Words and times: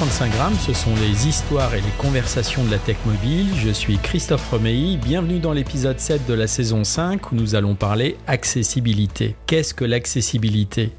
135 0.00 0.32
grammes, 0.32 0.54
ce 0.54 0.72
sont 0.72 0.94
les 0.96 1.28
histoires 1.28 1.74
et 1.74 1.82
les 1.82 1.92
conversations 1.98 2.64
de 2.64 2.70
la 2.70 2.78
tech 2.78 2.96
mobile. 3.04 3.48
Je 3.54 3.68
suis 3.68 3.98
Christophe 3.98 4.50
Romeilly, 4.50 4.96
bienvenue 4.96 5.40
dans 5.40 5.52
l'épisode 5.52 6.00
7 6.00 6.26
de 6.26 6.32
la 6.32 6.46
saison 6.46 6.84
5 6.84 7.30
où 7.30 7.34
nous 7.34 7.54
allons 7.54 7.74
parler 7.74 8.16
accessibilité. 8.26 9.36
Qu'est-ce 9.46 9.74
que 9.74 9.84
l'accessibilité? 9.84 10.92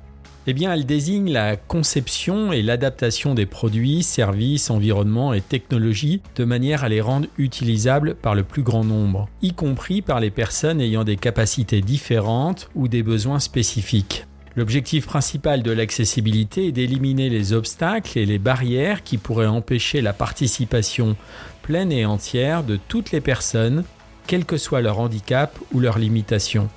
Eh 0.46 0.54
bien, 0.54 0.72
elle 0.72 0.86
désigne 0.86 1.32
la 1.32 1.56
conception 1.56 2.54
et 2.54 2.62
l'adaptation 2.62 3.34
des 3.34 3.48
produits, 3.48 4.04
services, 4.04 4.70
environnements 4.70 5.34
et 5.34 5.42
technologies 5.42 6.22
de 6.36 6.46
manière 6.46 6.84
à 6.84 6.90
les 6.90 7.02
rendre 7.02 7.28
utilisables 7.40 8.14
par 8.14 8.36
le 8.36 8.44
plus 8.44 8.62
grand 8.62 8.84
nombre, 8.84 9.30
y 9.42 9.54
compris 9.54 10.04
par 10.04 10.20
les 10.20 10.30
personnes 10.30 10.80
ayant 10.80 11.04
des 11.04 11.18
capacités 11.18 11.82
différentes 11.82 12.70
ou 12.76 12.88
des 12.88 13.02
besoins 13.02 13.40
spécifiques. 13.40 14.28
L'objectif 14.58 15.06
principal 15.06 15.64
de 15.64 15.72
l'accessibilité 15.72 16.68
est 16.68 16.72
d'éliminer 16.74 17.30
les 17.30 17.54
obstacles 17.54 18.18
et 18.20 18.26
les 18.26 18.40
barrières 18.40 19.02
qui 19.04 19.18
pourraient 19.18 19.46
empêcher 19.46 20.02
la 20.02 20.12
participation 20.12 21.16
pleine 21.62 21.92
et 21.92 22.06
entière 22.06 22.64
de 22.64 22.78
toutes 22.88 23.12
les 23.12 23.22
personnes, 23.22 23.86
quel 24.28 24.44
que 24.44 24.58
soit 24.58 24.82
leur 24.82 25.00
handicap 25.00 25.58
ou 25.72 25.80
leur 25.80 25.98
limitation. 25.98 26.70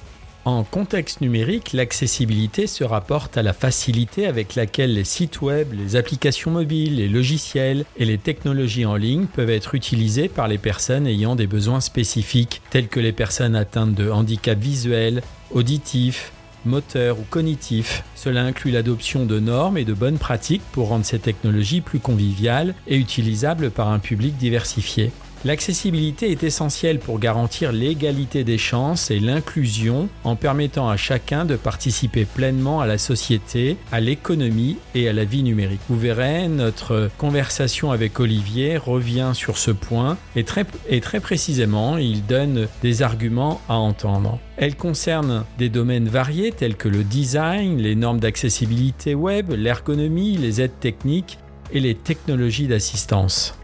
En 0.44 0.62
contexte 0.62 1.22
numérique, 1.22 1.72
l'accessibilité 1.72 2.66
se 2.66 2.84
rapporte 2.84 3.38
à 3.38 3.42
la 3.42 3.54
facilité 3.54 4.26
avec 4.26 4.54
laquelle 4.56 4.92
les 4.92 5.04
sites 5.04 5.40
web, 5.40 5.72
les 5.72 5.96
applications 5.96 6.50
mobiles, 6.50 6.96
les 6.96 7.08
logiciels 7.08 7.86
et 7.96 8.04
les 8.04 8.18
technologies 8.18 8.84
en 8.84 8.94
ligne 8.94 9.24
peuvent 9.24 9.48
être 9.48 9.74
utilisés 9.74 10.28
par 10.28 10.46
les 10.46 10.58
personnes 10.58 11.06
ayant 11.06 11.34
des 11.34 11.46
besoins 11.46 11.80
spécifiques, 11.80 12.60
tels 12.68 12.88
que 12.88 13.00
les 13.00 13.12
personnes 13.12 13.56
atteintes 13.56 13.94
de 13.94 14.10
handicap 14.10 14.58
visuel, 14.58 15.22
auditif, 15.50 16.33
moteur 16.66 17.18
ou 17.18 17.24
cognitif. 17.28 18.04
Cela 18.14 18.42
inclut 18.42 18.70
l'adoption 18.70 19.26
de 19.26 19.40
normes 19.40 19.78
et 19.78 19.84
de 19.84 19.94
bonnes 19.94 20.18
pratiques 20.18 20.62
pour 20.72 20.88
rendre 20.88 21.04
ces 21.04 21.18
technologies 21.18 21.80
plus 21.80 21.98
conviviales 21.98 22.74
et 22.86 22.96
utilisables 22.96 23.70
par 23.70 23.88
un 23.88 23.98
public 23.98 24.36
diversifié. 24.36 25.12
L'accessibilité 25.44 26.30
est 26.30 26.42
essentielle 26.42 26.98
pour 26.98 27.18
garantir 27.18 27.70
l'égalité 27.70 28.44
des 28.44 28.56
chances 28.56 29.10
et 29.10 29.20
l'inclusion 29.20 30.08
en 30.24 30.36
permettant 30.36 30.88
à 30.88 30.96
chacun 30.96 31.44
de 31.44 31.56
participer 31.56 32.24
pleinement 32.24 32.80
à 32.80 32.86
la 32.86 32.96
société, 32.96 33.76
à 33.92 34.00
l'économie 34.00 34.78
et 34.94 35.06
à 35.06 35.12
la 35.12 35.24
vie 35.24 35.42
numérique. 35.42 35.82
Vous 35.90 35.98
verrez, 35.98 36.48
notre 36.48 37.10
conversation 37.18 37.90
avec 37.90 38.20
Olivier 38.20 38.78
revient 38.78 39.32
sur 39.34 39.58
ce 39.58 39.70
point 39.70 40.16
et 40.34 40.44
très, 40.44 40.64
précisément, 41.20 41.98
il 41.98 42.24
donne 42.24 42.66
des 42.80 43.02
arguments 43.02 43.60
à 43.68 43.74
entendre. 43.74 44.38
Elle 44.56 44.76
concerne 44.76 45.44
des 45.58 45.68
domaines 45.68 46.08
variés 46.08 46.52
tels 46.52 46.76
que 46.76 46.88
le 46.88 47.04
design, 47.04 47.76
les 47.76 47.96
normes 47.96 48.20
d'accessibilité 48.20 49.14
web, 49.14 49.50
l'ergonomie, 49.50 50.38
les 50.38 50.62
aides 50.62 50.80
techniques 50.80 51.38
et 51.70 51.80
les 51.80 51.94
technologies 51.94 52.66
d'assistance. 52.66 53.58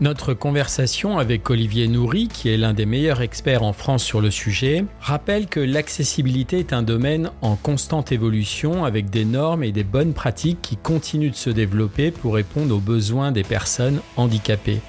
Notre 0.00 0.32
conversation 0.32 1.18
avec 1.18 1.50
Olivier 1.50 1.86
Nourry, 1.86 2.28
qui 2.28 2.48
est 2.48 2.56
l'un 2.56 2.72
des 2.72 2.86
meilleurs 2.86 3.20
experts 3.20 3.62
en 3.62 3.74
France 3.74 4.02
sur 4.02 4.22
le 4.22 4.30
sujet, 4.30 4.86
rappelle 4.98 5.46
que 5.46 5.60
l'accessibilité 5.60 6.58
est 6.58 6.72
un 6.72 6.82
domaine 6.82 7.30
en 7.42 7.54
constante 7.54 8.10
évolution 8.10 8.86
avec 8.86 9.10
des 9.10 9.26
normes 9.26 9.62
et 9.62 9.72
des 9.72 9.84
bonnes 9.84 10.14
pratiques 10.14 10.62
qui 10.62 10.78
continuent 10.78 11.32
de 11.32 11.36
se 11.36 11.50
développer 11.50 12.12
pour 12.12 12.32
répondre 12.32 12.74
aux 12.74 12.80
besoins 12.80 13.30
des 13.30 13.44
personnes 13.44 14.00
handicapées. 14.16 14.80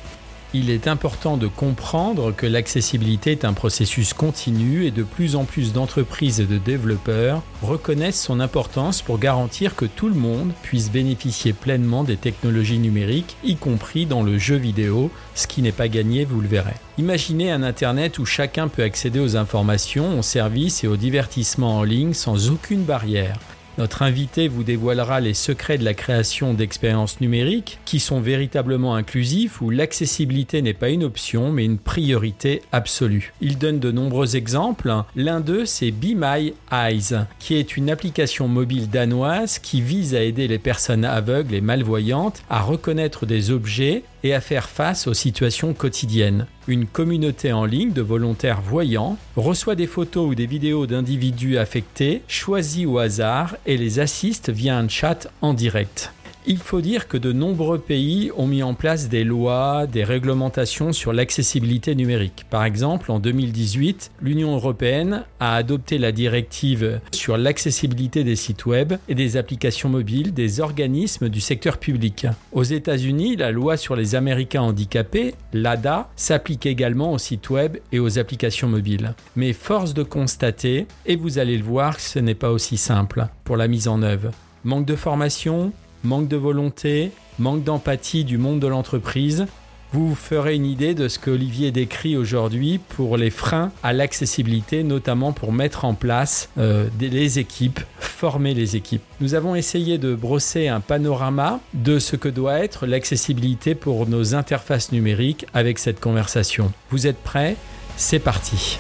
Il 0.53 0.69
est 0.69 0.89
important 0.89 1.38
de 1.38 1.47
comprendre 1.47 2.34
que 2.35 2.45
l'accessibilité 2.45 3.31
est 3.31 3.45
un 3.45 3.53
processus 3.53 4.13
continu 4.13 4.85
et 4.85 4.91
de 4.91 5.03
plus 5.03 5.38
en 5.38 5.45
plus 5.45 5.72
d'entreprises 5.72 6.41
et 6.41 6.45
de 6.45 6.57
développeurs 6.57 7.41
reconnaissent 7.62 8.22
son 8.22 8.41
importance 8.41 9.01
pour 9.01 9.17
garantir 9.17 9.78
que 9.78 9.85
tout 9.85 10.09
le 10.09 10.16
monde 10.16 10.51
puisse 10.62 10.91
bénéficier 10.91 11.53
pleinement 11.53 12.03
des 12.03 12.17
technologies 12.17 12.79
numériques, 12.79 13.38
y 13.45 13.56
compris 13.56 14.06
dans 14.06 14.23
le 14.23 14.38
jeu 14.38 14.57
vidéo, 14.57 15.09
ce 15.35 15.47
qui 15.47 15.62
n'est 15.62 15.72
pas 15.72 15.88
gagné, 15.88 16.25
vous 16.25 16.41
le 16.41 16.50
verrez. 16.50 16.75
Imaginez 16.97 17.50
un 17.50 17.63
Internet 17.63 18.19
où 18.19 18.25
chacun 18.25 18.68
peut 18.68 18.83
accéder 18.83 19.22
aux 19.22 19.38
informations, 19.38 20.19
aux 20.19 20.23
services 20.23 20.83
et 20.83 20.88
aux 20.88 20.97
divertissements 20.97 21.78
en 21.78 21.83
ligne 21.83 22.13
sans 22.13 22.51
aucune 22.51 22.83
barrière. 22.83 23.38
Notre 23.78 24.02
invité 24.02 24.48
vous 24.48 24.64
dévoilera 24.64 25.20
les 25.20 25.34
secrets 25.34 25.78
de 25.78 25.86
la 25.86 25.94
création 25.94 26.54
d'expériences 26.54 27.22
numériques 27.22 27.80
qui 27.86 28.00
sont 28.00 28.20
véritablement 28.20 28.96
inclusifs 28.96 29.62
où 29.62 29.70
l'accessibilité 29.70 30.62
n'est 30.62 30.74
pas 30.74 30.90
une 30.90 31.04
option 31.04 31.52
mais 31.52 31.66
une 31.66 31.78
priorité 31.78 32.62
absolue. 32.72 33.34
Il 33.42 33.58
donne 33.58 33.80
de 33.80 33.92
nombreux 33.92 34.36
exemples. 34.36 34.94
L'un 35.16 35.40
d'eux, 35.40 35.66
c'est 35.66 35.92
Be 35.92 36.14
My 36.16 36.54
Eyes, 36.72 37.26
qui 37.40 37.56
est 37.56 37.78
une 37.78 37.90
application 37.90 38.48
mobile 38.48 38.90
danoise 38.90 39.60
qui 39.60 39.81
vise 39.81 40.16
à 40.16 40.22
aider 40.22 40.48
les 40.48 40.60
personnes 40.60 41.06
aveugles 41.06 41.56
et 41.56 41.62
malvoyantes 41.62 42.44
à 42.50 42.62
reconnaître 42.62 43.26
des 43.26 43.52
objets 43.52 44.04
et 44.24 44.34
à 44.34 44.42
faire 44.42 44.70
face 44.70 45.08
aux 45.08 45.14
situations 45.14 45.74
quotidiennes. 45.74 46.48
Une 46.68 46.86
communauté 46.86 47.52
en 47.52 47.66
ligne 47.66 47.94
de 47.94 48.02
volontaires 48.02 48.62
voyants 48.62 49.18
reçoit 49.36 49.76
des 49.76 49.88
photos 49.88 50.30
ou 50.30 50.36
des 50.36 50.46
vidéos 50.46 50.88
d'individus 50.88 51.58
affectés, 51.58 52.22
choisis 52.28 52.86
au 52.86 52.98
hasard, 52.98 53.56
et 53.66 53.78
les 53.78 54.00
assiste 54.00 54.50
via 54.50 54.78
un 54.78 54.88
chat 54.88 55.28
en 55.42 55.54
direct. 55.54 56.14
Il 56.47 56.57
faut 56.57 56.81
dire 56.81 57.07
que 57.07 57.18
de 57.18 57.31
nombreux 57.31 57.78
pays 57.78 58.31
ont 58.35 58.47
mis 58.47 58.63
en 58.63 58.74
place 58.74 59.09
des 59.09 59.24
lois, 59.24 59.85
des 59.85 60.03
réglementations 60.03 60.91
sur 60.91 61.13
l'accessibilité 61.13 61.94
numérique. 61.94 62.46
Par 62.50 62.63
exemple, 62.63 63.12
en 63.12 63.19
2018, 63.19 64.12
l'Union 64.22 64.56
européenne 64.56 65.24
a 65.40 65.56
adopté 65.56 66.00
la 66.00 66.12
directive 66.12 67.00
sur 67.12 67.38
l'accessibilité 67.38 68.24
des 68.24 68.35
sites 68.35 68.66
web 68.66 68.94
et 69.07 69.13
des 69.13 69.38
applications 69.38 69.88
mobiles 69.88 70.34
des 70.34 70.62
organismes 70.62 71.30
du 71.30 71.41
secteur 71.41 71.78
public. 71.78 72.25
Aux 72.53 72.63
États-Unis, 72.63 73.35
la 73.35 73.51
loi 73.51 73.78
sur 73.78 73.96
les 73.96 74.16
Américains 74.16 74.63
handicapés, 74.63 75.35
l'ADA, 75.53 76.09
s'applique 76.16 76.66
également 76.66 77.12
aux 77.12 77.19
sites 77.19 77.51
web 77.51 77.78
et 77.91 78.00
aux 78.00 78.18
applications 78.18 78.68
mobiles. 78.68 79.13
Mais 79.35 79.53
force 79.53 79.94
de 79.94 80.03
constater, 80.03 80.88
et 81.06 81.16
vous 81.16 81.38
allez 81.38 81.57
le 81.57 81.63
voir, 81.63 82.00
ce 82.00 82.18
n'est 82.18 82.34
pas 82.34 82.50
aussi 82.50 82.78
simple 82.78 83.28
pour 83.44 83.57
la 83.57 83.68
mise 83.68 83.88
en 83.88 84.01
œuvre. 84.01 84.31
Manque 84.63 84.85
de 84.85 84.96
formation, 84.96 85.72
manque 86.03 86.28
de 86.28 86.38
volonté, 86.38 87.12
manque 87.39 87.63
d'empathie 87.63 88.23
du 88.23 88.38
monde 88.38 88.59
de 88.59 88.67
l'entreprise, 88.67 89.47
vous 89.94 90.07
vous 90.07 90.16
ferez 90.16 90.56
une 90.56 90.66
idée 90.66 90.94
de 90.94 91.09
ce 91.09 91.19
que 91.19 91.31
Olivier 91.31 91.72
décrit 91.72 92.16
aujourd'hui 92.16 92.79
pour 92.95 93.17
les 93.17 93.29
freins 93.29 93.73
à 93.84 93.91
l'accessibilité, 93.91 94.84
notamment 94.84 95.33
pour 95.33 95.51
mettre 95.51 95.83
en 95.83 95.95
place 95.95 96.50
euh, 96.57 96.88
les 97.01 97.39
équipes, 97.39 97.81
former 98.00 98.53
les 98.53 98.77
équipes. 98.77 99.01
Nous 99.19 99.33
avons 99.33 99.53
essayé 99.53 99.98
de 99.98 100.15
brosser 100.15 100.69
un 100.69 100.80
panorama 100.80 101.59
de 101.74 102.00
ce 102.00 102.15
que 102.15 102.30
doit 102.30 102.59
être 102.59 102.86
l'accessibilité 102.86 103.75
pour 103.75 104.07
nos 104.07 104.33
interfaces 104.33 104.94
numériques 104.94 105.45
avec 105.54 105.77
cette 105.77 106.00
conversation. 106.00 106.71
Vous 106.89 107.06
êtes 107.06 107.21
prêts? 107.21 107.57
C'est 107.97 108.19
parti. 108.19 108.80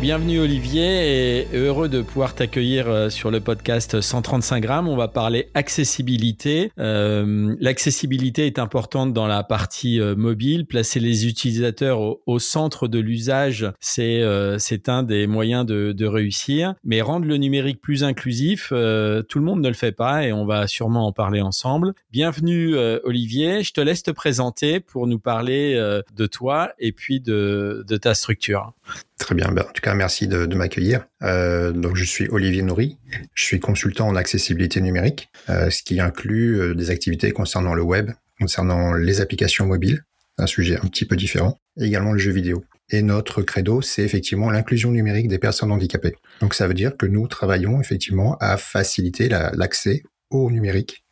Bienvenue 0.00 0.40
Olivier 0.40 1.42
et 1.42 1.48
heureux 1.52 1.90
de 1.90 2.00
pouvoir 2.00 2.34
t'accueillir 2.34 2.88
euh, 2.88 3.10
sur 3.10 3.30
le 3.30 3.38
podcast 3.38 4.00
135 4.00 4.62
grammes. 4.62 4.88
On 4.88 4.96
va 4.96 5.08
parler 5.08 5.50
accessibilité. 5.52 6.72
Euh, 6.78 7.54
l'accessibilité 7.60 8.46
est 8.46 8.58
importante 8.58 9.12
dans 9.12 9.26
la 9.26 9.42
partie 9.42 10.00
euh, 10.00 10.16
mobile. 10.16 10.64
Placer 10.64 11.00
les 11.00 11.26
utilisateurs 11.26 12.00
au, 12.26 12.38
centre 12.38 12.88
de 12.88 12.98
l'usage, 12.98 13.70
c'est 13.78 14.22
un 14.88 15.02
des 15.02 15.26
moyens 15.26 15.66
de, 15.66 16.06
réussir. 16.06 16.74
Mais 16.82 17.02
rendre 17.02 17.26
le 17.26 17.36
numérique 17.36 17.82
plus 17.82 18.02
inclusif, 18.02 18.68
tout 18.70 18.74
le 19.38 19.44
monde 19.44 19.60
ne 19.60 19.68
le 19.68 19.74
fait 19.74 19.92
pas 19.92 20.24
et 20.24 20.32
on 20.32 20.46
va 20.46 20.66
sûrement 20.66 21.06
en 21.06 21.12
parler 21.12 21.42
ensemble. 21.42 21.92
Bienvenue 22.10 22.74
Olivier. 23.04 23.62
Je 23.62 23.74
te 23.74 23.82
laisse 23.82 24.02
te 24.02 24.10
présenter 24.10 24.80
pour 24.80 25.06
nous 25.06 25.18
parler 25.18 25.74
de 26.16 26.26
toi 26.26 26.72
et 26.78 26.92
puis 26.92 27.20
de 27.20 27.84
ta 28.00 28.14
structure. 28.14 28.72
Très 29.20 29.34
bien. 29.34 29.52
Ben, 29.52 29.62
en 29.68 29.72
tout 29.72 29.82
cas, 29.82 29.94
merci 29.94 30.26
de, 30.26 30.46
m'accueillir. 30.54 31.06
Euh, 31.22 31.72
donc, 31.72 31.94
je 31.94 32.04
suis 32.04 32.26
Olivier 32.30 32.62
Nourri. 32.62 32.98
Je 33.34 33.44
suis 33.44 33.60
consultant 33.60 34.08
en 34.08 34.16
accessibilité 34.16 34.80
numérique, 34.80 35.28
euh, 35.50 35.68
ce 35.68 35.82
qui 35.82 36.00
inclut 36.00 36.58
euh, 36.58 36.74
des 36.74 36.88
activités 36.88 37.30
concernant 37.30 37.74
le 37.74 37.82
web, 37.82 38.10
concernant 38.40 38.94
les 38.94 39.20
applications 39.20 39.66
mobiles, 39.66 40.02
un 40.38 40.46
sujet 40.46 40.78
un 40.78 40.88
petit 40.88 41.04
peu 41.04 41.16
différent, 41.16 41.58
et 41.78 41.84
également 41.84 42.12
le 42.12 42.18
jeu 42.18 42.32
vidéo. 42.32 42.64
Et 42.88 43.02
notre 43.02 43.42
credo, 43.42 43.82
c'est 43.82 44.02
effectivement 44.02 44.50
l'inclusion 44.50 44.90
numérique 44.90 45.28
des 45.28 45.38
personnes 45.38 45.70
handicapées. 45.70 46.16
Donc, 46.40 46.54
ça 46.54 46.66
veut 46.66 46.74
dire 46.74 46.96
que 46.96 47.04
nous 47.04 47.28
travaillons 47.28 47.78
effectivement 47.78 48.38
à 48.40 48.56
faciliter 48.56 49.28
l'accès 49.28 50.02
au 50.30 50.50
numérique 50.50 51.04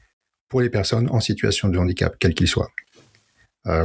pour 0.49 0.63
les 0.63 0.71
personnes 0.71 1.11
en 1.11 1.21
situation 1.21 1.69
de 1.69 1.77
handicap, 1.79 2.17
quel 2.19 2.33
qu'il 2.33 2.49
soit. 2.49 2.71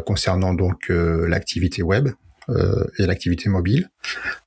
concernant 0.05 0.53
donc 0.53 0.87
l'activité 0.87 1.83
web, 1.83 2.09
et 2.49 3.05
l'activité 3.05 3.49
mobile. 3.49 3.89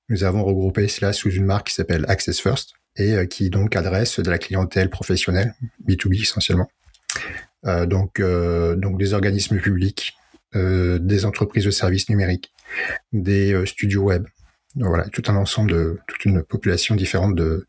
Nous 0.08 0.24
avons 0.24 0.44
regroupé 0.44 0.86
cela 0.88 1.12
sous 1.12 1.30
une 1.30 1.44
marque 1.44 1.68
qui 1.68 1.74
s'appelle 1.74 2.04
Access 2.08 2.40
First 2.40 2.74
et 2.96 3.14
euh, 3.14 3.26
qui 3.26 3.50
donc 3.50 3.76
adresse 3.76 4.20
de 4.20 4.30
la 4.30 4.38
clientèle 4.38 4.88
professionnelle, 4.90 5.54
B2B 5.86 6.22
essentiellement. 6.22 6.70
Euh, 7.66 7.86
donc, 7.86 8.20
donc 8.20 8.98
des 8.98 9.14
organismes 9.14 9.58
publics, 9.58 10.16
des 10.54 11.26
entreprises 11.26 11.66
de 11.66 11.70
services 11.70 12.08
numériques, 12.08 12.54
des 13.12 13.66
studios 13.66 14.04
web, 14.04 14.26
voilà, 14.76 15.04
tout 15.08 15.22
un 15.26 15.36
ensemble 15.36 15.70
de 15.70 15.98
toute 16.06 16.24
une 16.24 16.42
population 16.42 16.94
différente 16.94 17.34
de, 17.34 17.66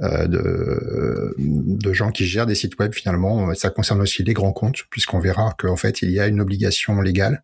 de, 0.00 1.34
de 1.38 1.92
gens 1.94 2.10
qui 2.10 2.26
gèrent 2.26 2.44
des 2.44 2.54
sites 2.54 2.78
web 2.78 2.92
finalement. 2.92 3.54
Ça 3.54 3.70
concerne 3.70 4.02
aussi 4.02 4.22
les 4.22 4.34
grands 4.34 4.52
comptes, 4.52 4.82
puisqu'on 4.90 5.18
verra 5.18 5.54
qu'en 5.58 5.76
fait 5.76 6.02
il 6.02 6.10
y 6.10 6.20
a 6.20 6.26
une 6.26 6.42
obligation 6.42 7.00
légale 7.00 7.42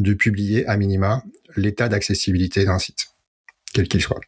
de 0.00 0.14
publier 0.14 0.66
à 0.66 0.76
minima 0.76 1.22
l'état 1.56 1.88
d'accessibilité 1.88 2.64
d'un 2.64 2.78
site, 2.78 3.08
quel 3.72 3.86
qu'il 3.86 4.00
soit. 4.00 4.20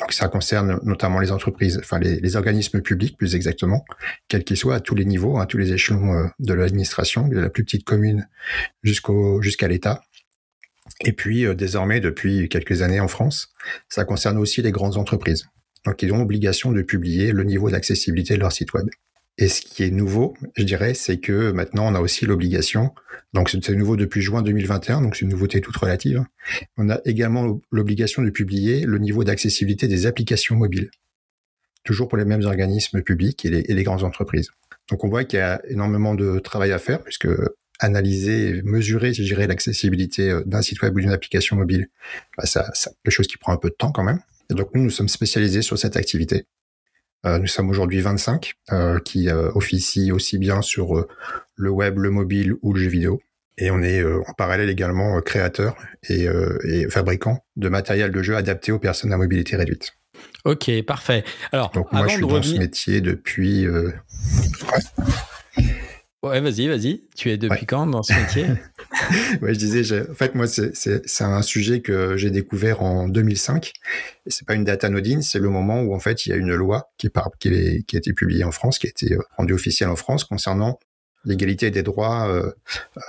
Donc 0.00 0.12
ça 0.12 0.28
concerne 0.28 0.78
notamment 0.82 1.18
les 1.18 1.32
entreprises, 1.32 1.78
enfin 1.78 1.98
les, 1.98 2.36
organismes 2.36 2.82
publics 2.82 3.16
plus 3.16 3.34
exactement, 3.34 3.84
quels 4.28 4.44
qu'ils 4.44 4.58
soient 4.58 4.74
à 4.76 4.80
tous 4.80 4.94
les 4.94 5.06
niveaux, 5.06 5.38
à 5.38 5.46
tous 5.46 5.56
les 5.56 5.72
échelons 5.72 6.12
euh, 6.12 6.26
de 6.38 6.52
l'administration, 6.52 7.26
de 7.26 7.38
la 7.38 7.48
plus 7.48 7.64
petite 7.64 7.84
commune 7.84 8.28
jusqu'à 8.82 9.68
l'État. 9.68 10.02
Et 11.04 11.12
puis 11.12 11.46
euh, 11.46 11.54
désormais 11.54 12.00
depuis 12.00 12.50
quelques 12.50 12.82
années 12.82 13.00
en 13.00 13.08
France, 13.08 13.54
ça 13.88 14.04
concerne 14.04 14.36
aussi 14.36 14.60
les 14.60 14.72
grandes 14.72 14.98
entreprises. 14.98 15.46
Donc 15.86 16.02
ils 16.02 16.12
ont 16.12 16.20
obligation 16.20 16.72
de 16.72 16.82
publier 16.82 17.32
le 17.32 17.44
niveau 17.44 17.70
d'accessibilité 17.70 18.34
de 18.34 18.40
leur 18.40 18.52
site 18.52 18.74
web. 18.74 18.88
Et 19.38 19.48
ce 19.48 19.60
qui 19.60 19.82
est 19.82 19.90
nouveau, 19.90 20.34
je 20.56 20.62
dirais, 20.62 20.94
c'est 20.94 21.18
que 21.18 21.52
maintenant 21.52 21.86
on 21.86 21.94
a 21.94 22.00
aussi 22.00 22.24
l'obligation, 22.24 22.94
donc 23.34 23.50
c'est 23.50 23.68
nouveau 23.70 23.96
depuis 23.96 24.22
juin 24.22 24.40
2021, 24.40 25.02
donc 25.02 25.14
c'est 25.14 25.22
une 25.22 25.30
nouveauté 25.30 25.60
toute 25.60 25.76
relative, 25.76 26.24
on 26.78 26.88
a 26.88 27.00
également 27.04 27.60
l'obligation 27.70 28.22
de 28.22 28.30
publier 28.30 28.86
le 28.86 28.98
niveau 28.98 29.24
d'accessibilité 29.24 29.88
des 29.88 30.06
applications 30.06 30.56
mobiles, 30.56 30.90
toujours 31.84 32.08
pour 32.08 32.16
les 32.16 32.24
mêmes 32.24 32.44
organismes 32.44 33.02
publics 33.02 33.44
et 33.44 33.50
les, 33.50 33.82
grandes 33.82 34.04
entreprises. 34.04 34.50
Donc 34.90 35.04
on 35.04 35.08
voit 35.08 35.24
qu'il 35.24 35.38
y 35.38 35.42
a 35.42 35.60
énormément 35.68 36.14
de 36.14 36.38
travail 36.38 36.72
à 36.72 36.78
faire, 36.78 37.02
puisque 37.02 37.28
analyser, 37.78 38.62
mesurer, 38.64 39.12
je 39.12 39.22
dirais, 39.22 39.46
l'accessibilité 39.46 40.30
euh, 40.30 40.42
d'un 40.46 40.62
site 40.62 40.80
web 40.80 40.96
ou 40.96 41.00
d'une 41.00 41.10
application 41.10 41.56
mobile, 41.56 41.88
bah 42.38 42.46
ça, 42.46 42.70
c'est 42.72 42.90
quelque 43.04 43.12
chose 43.12 43.26
qui 43.26 43.36
prend 43.36 43.52
un 43.52 43.58
peu 43.58 43.68
de 43.68 43.74
temps 43.74 43.92
quand 43.92 44.02
même. 44.02 44.20
Et 44.50 44.54
donc 44.54 44.70
nous, 44.74 44.82
nous 44.82 44.90
sommes 44.90 45.08
spécialisés 45.08 45.60
sur 45.60 45.78
cette 45.78 45.96
activité. 45.96 46.46
Euh, 47.26 47.38
nous 47.38 47.46
sommes 47.46 47.70
aujourd'hui 47.70 48.00
25 48.00 48.54
euh, 48.72 48.98
qui 49.00 49.28
euh, 49.28 49.50
officient 49.54 50.14
aussi 50.14 50.38
bien 50.38 50.62
sur 50.62 51.06
le 51.56 51.70
web, 51.70 51.98
le 51.98 52.10
mobile 52.10 52.54
ou 52.62 52.72
le 52.72 52.80
jeu 52.80 52.88
vidéo. 52.88 53.20
Et 53.58 53.70
on 53.70 53.82
est 53.82 54.04
en 54.04 54.34
parallèle 54.36 54.68
également 54.68 55.18
créateur 55.22 55.76
et, 56.10 56.26
et, 56.64 56.90
fabricant 56.90 57.42
de 57.56 57.70
matériel 57.70 58.12
de 58.12 58.22
jeu 58.22 58.36
adapté 58.36 58.70
aux 58.70 58.78
personnes 58.78 59.14
à 59.14 59.16
mobilité 59.16 59.56
réduite. 59.56 59.92
Ok, 60.44 60.70
parfait. 60.82 61.24
Alors, 61.52 61.70
donc 61.70 61.90
moi, 61.90 62.06
je 62.06 62.16
suis 62.16 62.26
dans 62.26 62.42
ce 62.42 62.58
métier 62.58 63.00
depuis. 63.00 63.66
Ouais, 63.66 63.94
vas-y, 66.28 66.68
vas-y. 66.68 67.02
Tu 67.14 67.30
es 67.30 67.36
depuis 67.36 67.66
quand 67.66 67.86
dans 67.86 68.02
ce 68.02 68.12
métier 68.12 68.46
Ouais, 69.42 69.54
je 69.54 69.58
disais, 69.58 70.08
en 70.08 70.14
fait, 70.14 70.34
moi, 70.34 70.46
c'est 70.46 71.24
un 71.24 71.42
sujet 71.42 71.80
que 71.80 72.16
j'ai 72.16 72.30
découvert 72.30 72.82
en 72.82 73.08
2005. 73.08 73.72
Et 74.26 74.30
c'est 74.30 74.46
pas 74.46 74.54
une 74.54 74.64
date 74.64 74.84
anodine, 74.84 75.22
c'est 75.22 75.38
le 75.38 75.48
moment 75.48 75.80
où, 75.82 75.94
en 75.94 76.00
fait, 76.00 76.26
il 76.26 76.30
y 76.30 76.32
a 76.32 76.36
une 76.36 76.54
loi 76.54 76.90
qui, 76.98 77.08
est, 77.08 77.86
qui 77.86 77.96
a 77.96 77.98
été 77.98 78.12
publiée 78.12 78.44
en 78.44 78.52
France, 78.52 78.78
qui 78.78 78.86
a 78.86 78.90
été 78.90 79.16
rendue 79.36 79.52
officielle 79.52 79.88
en 79.88 79.96
France 79.96 80.24
concernant 80.24 80.78
l'égalité 81.26 81.70
des 81.70 81.82
droits 81.82 82.28
euh, 82.28 82.52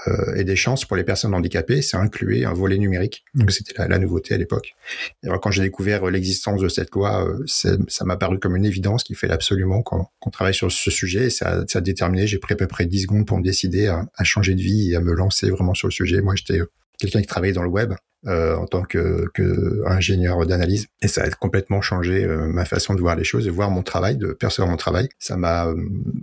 euh, 0.07 0.35
et 0.35 0.43
des 0.43 0.55
chances 0.55 0.83
pour 0.83 0.97
les 0.97 1.03
personnes 1.03 1.33
handicapées, 1.33 1.81
c'est 1.81 1.97
incluer 1.97 2.45
un 2.45 2.53
volet 2.53 2.77
numérique. 2.77 3.23
Donc 3.35 3.51
c'était 3.51 3.87
la, 3.87 3.99
nouveauté 3.99 4.33
à 4.33 4.37
l'époque. 4.37 4.75
Et 5.23 5.27
alors 5.27 5.39
quand 5.39 5.51
j'ai 5.51 5.61
découvert 5.61 6.05
l'existence 6.07 6.61
de 6.61 6.67
cette 6.67 6.91
loi, 6.91 7.25
euh, 7.25 7.43
ça 7.45 8.05
m'a 8.05 8.17
paru 8.17 8.39
comme 8.39 8.55
une 8.55 8.65
évidence 8.65 9.03
qu'il 9.03 9.15
fallait 9.15 9.33
absolument 9.33 9.81
qu'on 9.83 10.29
travaille 10.31 10.53
sur 10.53 10.71
ce 10.71 10.91
sujet. 10.91 11.25
Et 11.25 11.29
ça, 11.29 11.63
ça 11.67 11.79
a 11.79 11.81
déterminé, 11.81 12.27
j'ai 12.27 12.39
pris 12.39 12.53
à 12.53 12.57
peu 12.57 12.67
près 12.67 12.85
10 12.85 13.03
secondes 13.03 13.25
pour 13.25 13.37
me 13.37 13.43
décider 13.43 13.87
à, 13.87 14.05
à, 14.15 14.23
changer 14.23 14.55
de 14.55 14.61
vie 14.61 14.91
et 14.91 14.95
à 14.95 14.99
me 14.99 15.13
lancer 15.13 15.49
vraiment 15.49 15.75
sur 15.75 15.87
le 15.87 15.93
sujet. 15.93 16.21
Moi, 16.21 16.35
j'étais 16.35 16.61
quelqu'un 16.97 17.21
qui 17.21 17.27
travaillait 17.27 17.53
dans 17.53 17.63
le 17.63 17.69
web 17.69 17.94
euh, 18.25 18.55
en 18.55 18.65
tant 18.65 18.81
que, 18.81 19.27
que 19.35 19.83
ingénieur 19.85 20.44
d'analyse. 20.47 20.88
Et 21.03 21.07
ça 21.07 21.21
a 21.21 21.29
complètement 21.29 21.81
changé 21.81 22.25
euh, 22.25 22.47
ma 22.47 22.65
façon 22.65 22.95
de 22.95 22.99
voir 22.99 23.15
les 23.15 23.23
choses, 23.23 23.45
de 23.45 23.51
voir 23.51 23.69
mon 23.69 23.83
travail, 23.83 24.17
de 24.17 24.33
percevoir 24.33 24.69
mon 24.69 24.75
travail. 24.75 25.07
Ça 25.19 25.38
m'a 25.38 25.67
euh, 25.67 25.75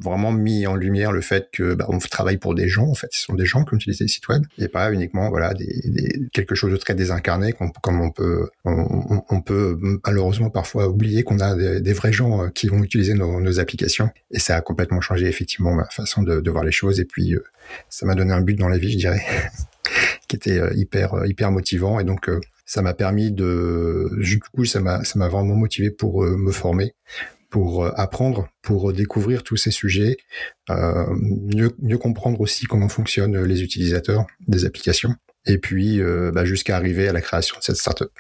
vraiment 0.03 0.33
mis 0.33 0.67
en 0.67 0.75
lumière 0.75 1.13
le 1.13 1.21
fait 1.21 1.49
que 1.53 1.75
bah, 1.75 1.87
on 1.89 1.99
travaille 1.99 2.37
pour 2.37 2.57
des 2.57 2.69
gens 2.69 2.89
en 2.89 2.95
fait, 2.95 3.07
ce 3.13 3.23
sont 3.23 3.35
des 3.35 3.47
gens 3.47 3.65
qui 3.65 3.77
utilisent 3.77 4.01
les 4.01 4.09
sites 4.09 4.27
web. 4.27 4.45
Et 4.59 4.67
pas 4.67 4.93
uniquement 4.93 5.31
voilà 5.31 5.55
des, 5.55 5.83
des 5.85 6.21
quelque 6.33 6.57
chose 6.57 6.73
de 6.73 6.77
très 6.77 6.95
désincarné 6.95 7.53
comme 7.53 8.01
on 8.01 8.11
peut 8.11 8.51
on, 8.65 9.41
peut 9.41 9.79
malheureusement 10.05 10.51
parfois 10.51 10.89
oublier 10.89 11.23
qu'on 11.23 11.39
a 11.39 11.55
des, 11.81 11.93
vrais 11.93 12.13
gens 12.13 12.51
qui 12.51 12.67
vont 12.67 12.83
utiliser 12.83 13.15
nos, 13.15 13.41
nos, 13.41 13.61
applications. 13.61 14.11
Et 14.33 14.41
ça 14.41 14.57
a 14.57 14.61
complètement 14.61 15.01
changé 15.01 15.27
effectivement 15.27 15.73
ma 15.73 15.85
façon 15.87 16.23
de, 16.23 16.41
de 16.41 16.51
voir 16.51 16.65
les 16.65 16.73
choses. 16.73 16.99
Et 16.99 17.05
puis 17.05 17.37
ça 17.89 18.05
m'a 18.05 18.17
donné 18.17 18.33
un 18.33 18.41
but 18.41 18.59
dans 18.59 18.69
la 18.69 18.79
vie 18.79 18.93
je 18.93 18.99
dirais 18.99 19.25
qui 20.39 20.51
était 20.51 20.61
euh, 20.61 20.73
hyper 20.75 21.15
euh, 21.15 21.27
hyper 21.27 21.51
motivant 21.51 22.01
et 22.01 22.05
donc 22.05 22.29
euh, 22.29 22.41
ça 22.67 22.83
m'a 22.83 22.95
permis 22.95 23.33
de 23.33 24.11
du 24.19 24.41
coup 24.41 24.65
ça 24.65 24.81
m'a 24.81 25.29
vraiment 25.29 25.55
motivé 25.55 25.91
pour 25.91 26.25
me 26.25 26.51
former 26.51 26.95
pour 27.51 27.87
apprendre, 28.01 28.49
pour 28.63 28.93
découvrir 28.93 29.45
tous 29.45 29.57
ces 29.57 29.71
sujets, 29.71 30.17
mieux, 30.69 31.71
mieux 31.81 31.99
comprendre 31.99 32.41
aussi 32.41 32.67
comment 32.67 32.89
fonctionnent 32.89 33.45
les 33.45 33.63
utilisateurs 33.63 34.27
des 34.49 34.65
applications, 34.65 35.15
et 35.47 35.59
puis 35.59 36.01
bah, 36.33 36.45
jusqu'à 36.45 36.75
arriver 36.75 37.07
à 37.07 37.13
la 37.13 37.21
création 37.21 37.57
de 37.57 37.63
cette 37.63 37.77
startup. 37.77 38.11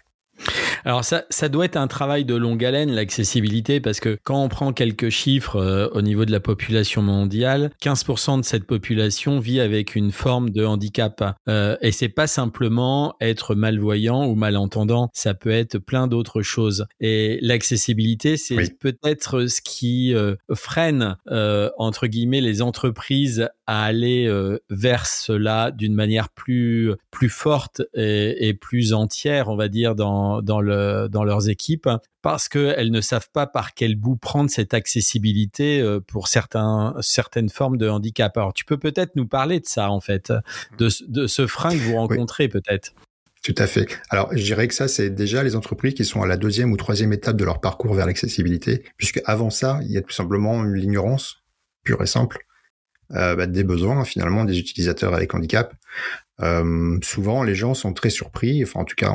Alors 0.85 1.05
ça, 1.05 1.25
ça 1.31 1.49
doit 1.49 1.65
être 1.65 1.77
un 1.77 1.87
travail 1.87 2.25
de 2.25 2.35
longue 2.35 2.65
haleine, 2.65 2.91
l'accessibilité, 2.91 3.81
parce 3.81 4.01
que 4.01 4.19
quand 4.23 4.43
on 4.43 4.49
prend 4.49 4.73
quelques 4.73 5.09
chiffres 5.09 5.57
euh, 5.57 5.89
au 5.93 6.03
niveau 6.03 6.25
de 6.25 6.33
la 6.33 6.41
population 6.41 7.03
mondiale, 7.03 7.71
15% 7.83 8.41
de 8.41 8.45
cette 8.45 8.67
population 8.67 9.39
vit 9.39 9.61
avec 9.61 9.95
une 9.97 10.13
forme 10.13 10.51
de 10.51 10.65
handicap. 10.65 11.37
Euh, 11.49 11.77
et 11.81 11.93
c'est 11.93 12.09
pas 12.09 12.27
simplement 12.27 13.15
être 13.21 13.55
malvoyant 13.55 14.27
ou 14.27 14.35
malentendant, 14.35 15.11
ça 15.15 15.35
peut 15.35 15.51
être 15.51 15.79
plein 15.79 16.07
d'autres 16.07 16.43
choses. 16.43 16.87
Et 17.01 17.39
l'accessibilité, 17.41 18.37
c'est 18.37 18.79
peut-être 18.79 19.47
ce 19.47 19.61
qui 19.61 20.15
euh, 20.15 20.37
freine, 20.55 21.17
euh, 21.31 21.71
entre 21.79 22.07
guillemets, 22.07 22.41
les 22.41 22.63
entreprises 22.63 23.49
à 23.67 23.85
aller 23.85 24.31
vers 24.71 25.07
cela 25.07 25.71
d'une 25.71 25.95
manière 25.95 26.29
plus, 26.29 26.93
plus 27.11 27.29
forte 27.29 27.83
et, 27.95 28.49
et 28.49 28.55
plus 28.55 28.93
entière, 28.93 29.49
on 29.49 29.57
va 29.57 29.69
dire, 29.69 29.95
dans, 29.95 30.43
dans 30.43 30.61
euh, 30.63 31.09
dans 31.09 31.25
leurs 31.25 31.49
équipes 31.49 31.89
parce 32.23 32.49
qu'elles 32.49 32.91
ne 32.91 33.01
savent 33.01 33.29
pas 33.33 33.47
par 33.47 33.75
quel 33.75 33.97
bout 33.97 34.17
prendre 34.17 34.51
cette 34.51 34.73
accessibilité 34.73 35.81
euh, 35.81 36.01
pour 36.01 36.29
certains, 36.29 36.95
certaines 37.01 37.51
formes 37.51 37.77
de 37.77 37.89
handicap. 37.89 38.37
Alors, 38.37 38.53
tu 38.55 38.65
peux 38.65 38.79
peut-être 38.79 39.15
nous 39.17 39.27
parler 39.27 39.61
de 39.61 39.67
ça, 39.67 39.91
en 39.91 40.01
fait, 40.01 40.33
de, 40.79 40.89
ce 40.89 41.47
frein 41.47 41.71
que 41.71 41.83
vous 41.83 41.95
rencontrez, 41.97 42.49
peut-être. 42.49 42.95
Tout 43.43 43.55
à 43.59 43.67
fait. 43.67 43.87
Alors, 44.09 44.35
je 44.35 44.43
dirais 44.43 44.69
que 44.69 44.75
ça, 44.75 44.89
c'est 44.89 45.11
déjà 45.11 45.43
les 45.43 45.55
entreprises 45.55 45.95
qui 45.95 46.05
sont 46.05 46.23
à 46.23 46.27
la 46.27 46.37
deuxième 46.37 46.73
ou 46.73 46.77
troisième 46.77 47.13
étape 47.13 47.37
de 47.37 47.45
leur 47.45 47.61
parcours 47.61 47.95
vers 47.95 48.07
l'accessibilité, 48.07 48.85
puisque 48.97 49.21
avant 49.27 49.51
ça, 49.51 49.81
il 49.83 49.93
y 49.93 49.99
a 49.99 50.03
tout 50.03 50.13
simplement 50.13 50.63
l'ignorance 50.63 51.45
pure 51.83 52.03
et 52.03 52.07
simple 52.07 52.39
euh, 53.13 53.37
bah, 53.37 53.47
des 53.47 53.65
besoins 53.65 54.05
finalement 54.05 54.45
des 54.45 54.59
utilisateurs 54.59 55.15
avec 55.15 55.35
handicap. 55.35 55.75
Euh, 56.41 56.99
souvent, 57.03 57.43
les 57.43 57.55
gens 57.55 57.75
sont 57.75 57.93
très 57.93 58.11
surpris. 58.11 58.63
Enfin, 58.63 58.81
en 58.81 58.85
tout 58.85 58.97
cas, 58.97 59.13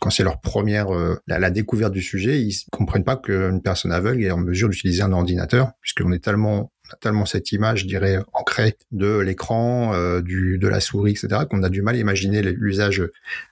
quand 0.00 0.10
c'est 0.10 0.22
leur 0.22 0.40
première 0.40 0.94
euh, 0.94 1.16
la, 1.26 1.50
découverte 1.50 1.92
du 1.92 2.02
sujet, 2.02 2.40
ils 2.40 2.54
comprennent 2.70 3.04
pas 3.04 3.16
qu'une 3.16 3.62
personne 3.62 3.92
aveugle 3.92 4.24
est 4.24 4.30
en 4.30 4.38
mesure 4.38 4.68
d'utiliser 4.68 5.02
un 5.02 5.12
ordinateur, 5.12 5.72
puisqu'on 5.80 6.12
est 6.12 6.22
tellement 6.22 6.71
tellement 7.00 7.26
cette 7.26 7.52
image, 7.52 7.80
je 7.80 7.86
dirais, 7.86 8.18
ancrée 8.32 8.76
de 8.90 9.18
l'écran, 9.18 9.94
euh, 9.94 10.20
de 10.20 10.68
la 10.68 10.80
souris, 10.80 11.12
etc., 11.12 11.42
qu'on 11.48 11.62
a 11.62 11.68
du 11.68 11.82
mal 11.82 11.94
à 11.94 11.98
imaginer 11.98 12.42
l'usage 12.42 13.02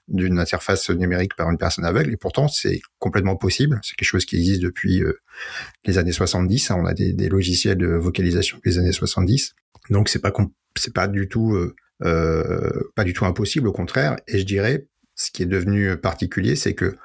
d'une 0.08 0.38
interface 0.38 0.90
numérique 0.90 1.34
par 1.36 1.50
une 1.50 1.58
personne 1.58 1.84
aveugle. 1.84 2.12
Et 2.12 2.16
pourtant, 2.16 2.48
c'est 2.48 2.80
complètement 2.98 3.36
possible. 3.36 3.80
C'est 3.82 3.94
quelque 3.96 4.08
chose 4.08 4.24
qui 4.24 4.36
existe 4.36 4.62
depuis 4.62 5.02
euh, 5.02 5.20
les 5.84 5.98
années 5.98 6.12
70. 6.12 6.70
Hein. 6.70 6.76
On 6.80 6.86
a 6.86 6.94
des, 6.94 7.28
logiciels 7.28 7.78
de 7.78 7.86
vocalisation 7.86 8.56
depuis 8.56 8.70
les 8.70 8.78
années 8.78 8.92
70. 8.92 9.54
Donc, 9.90 10.08
c'est 10.08 10.20
pas 10.20 10.32
pas 10.94 11.08
du 11.08 11.28
tout 11.28 11.56
euh, 12.02 12.90
pas 12.94 13.04
du 13.04 13.12
tout 13.12 13.24
impossible, 13.24 13.68
au 13.68 13.72
contraire. 13.72 14.16
Et 14.26 14.38
je 14.38 14.44
dirais, 14.44 14.86
ce 15.20 15.30
qui 15.30 15.42
est 15.42 15.46
devenu 15.46 15.98
particulier, 15.98 16.56
c'est 16.56 16.72
que 16.72 16.96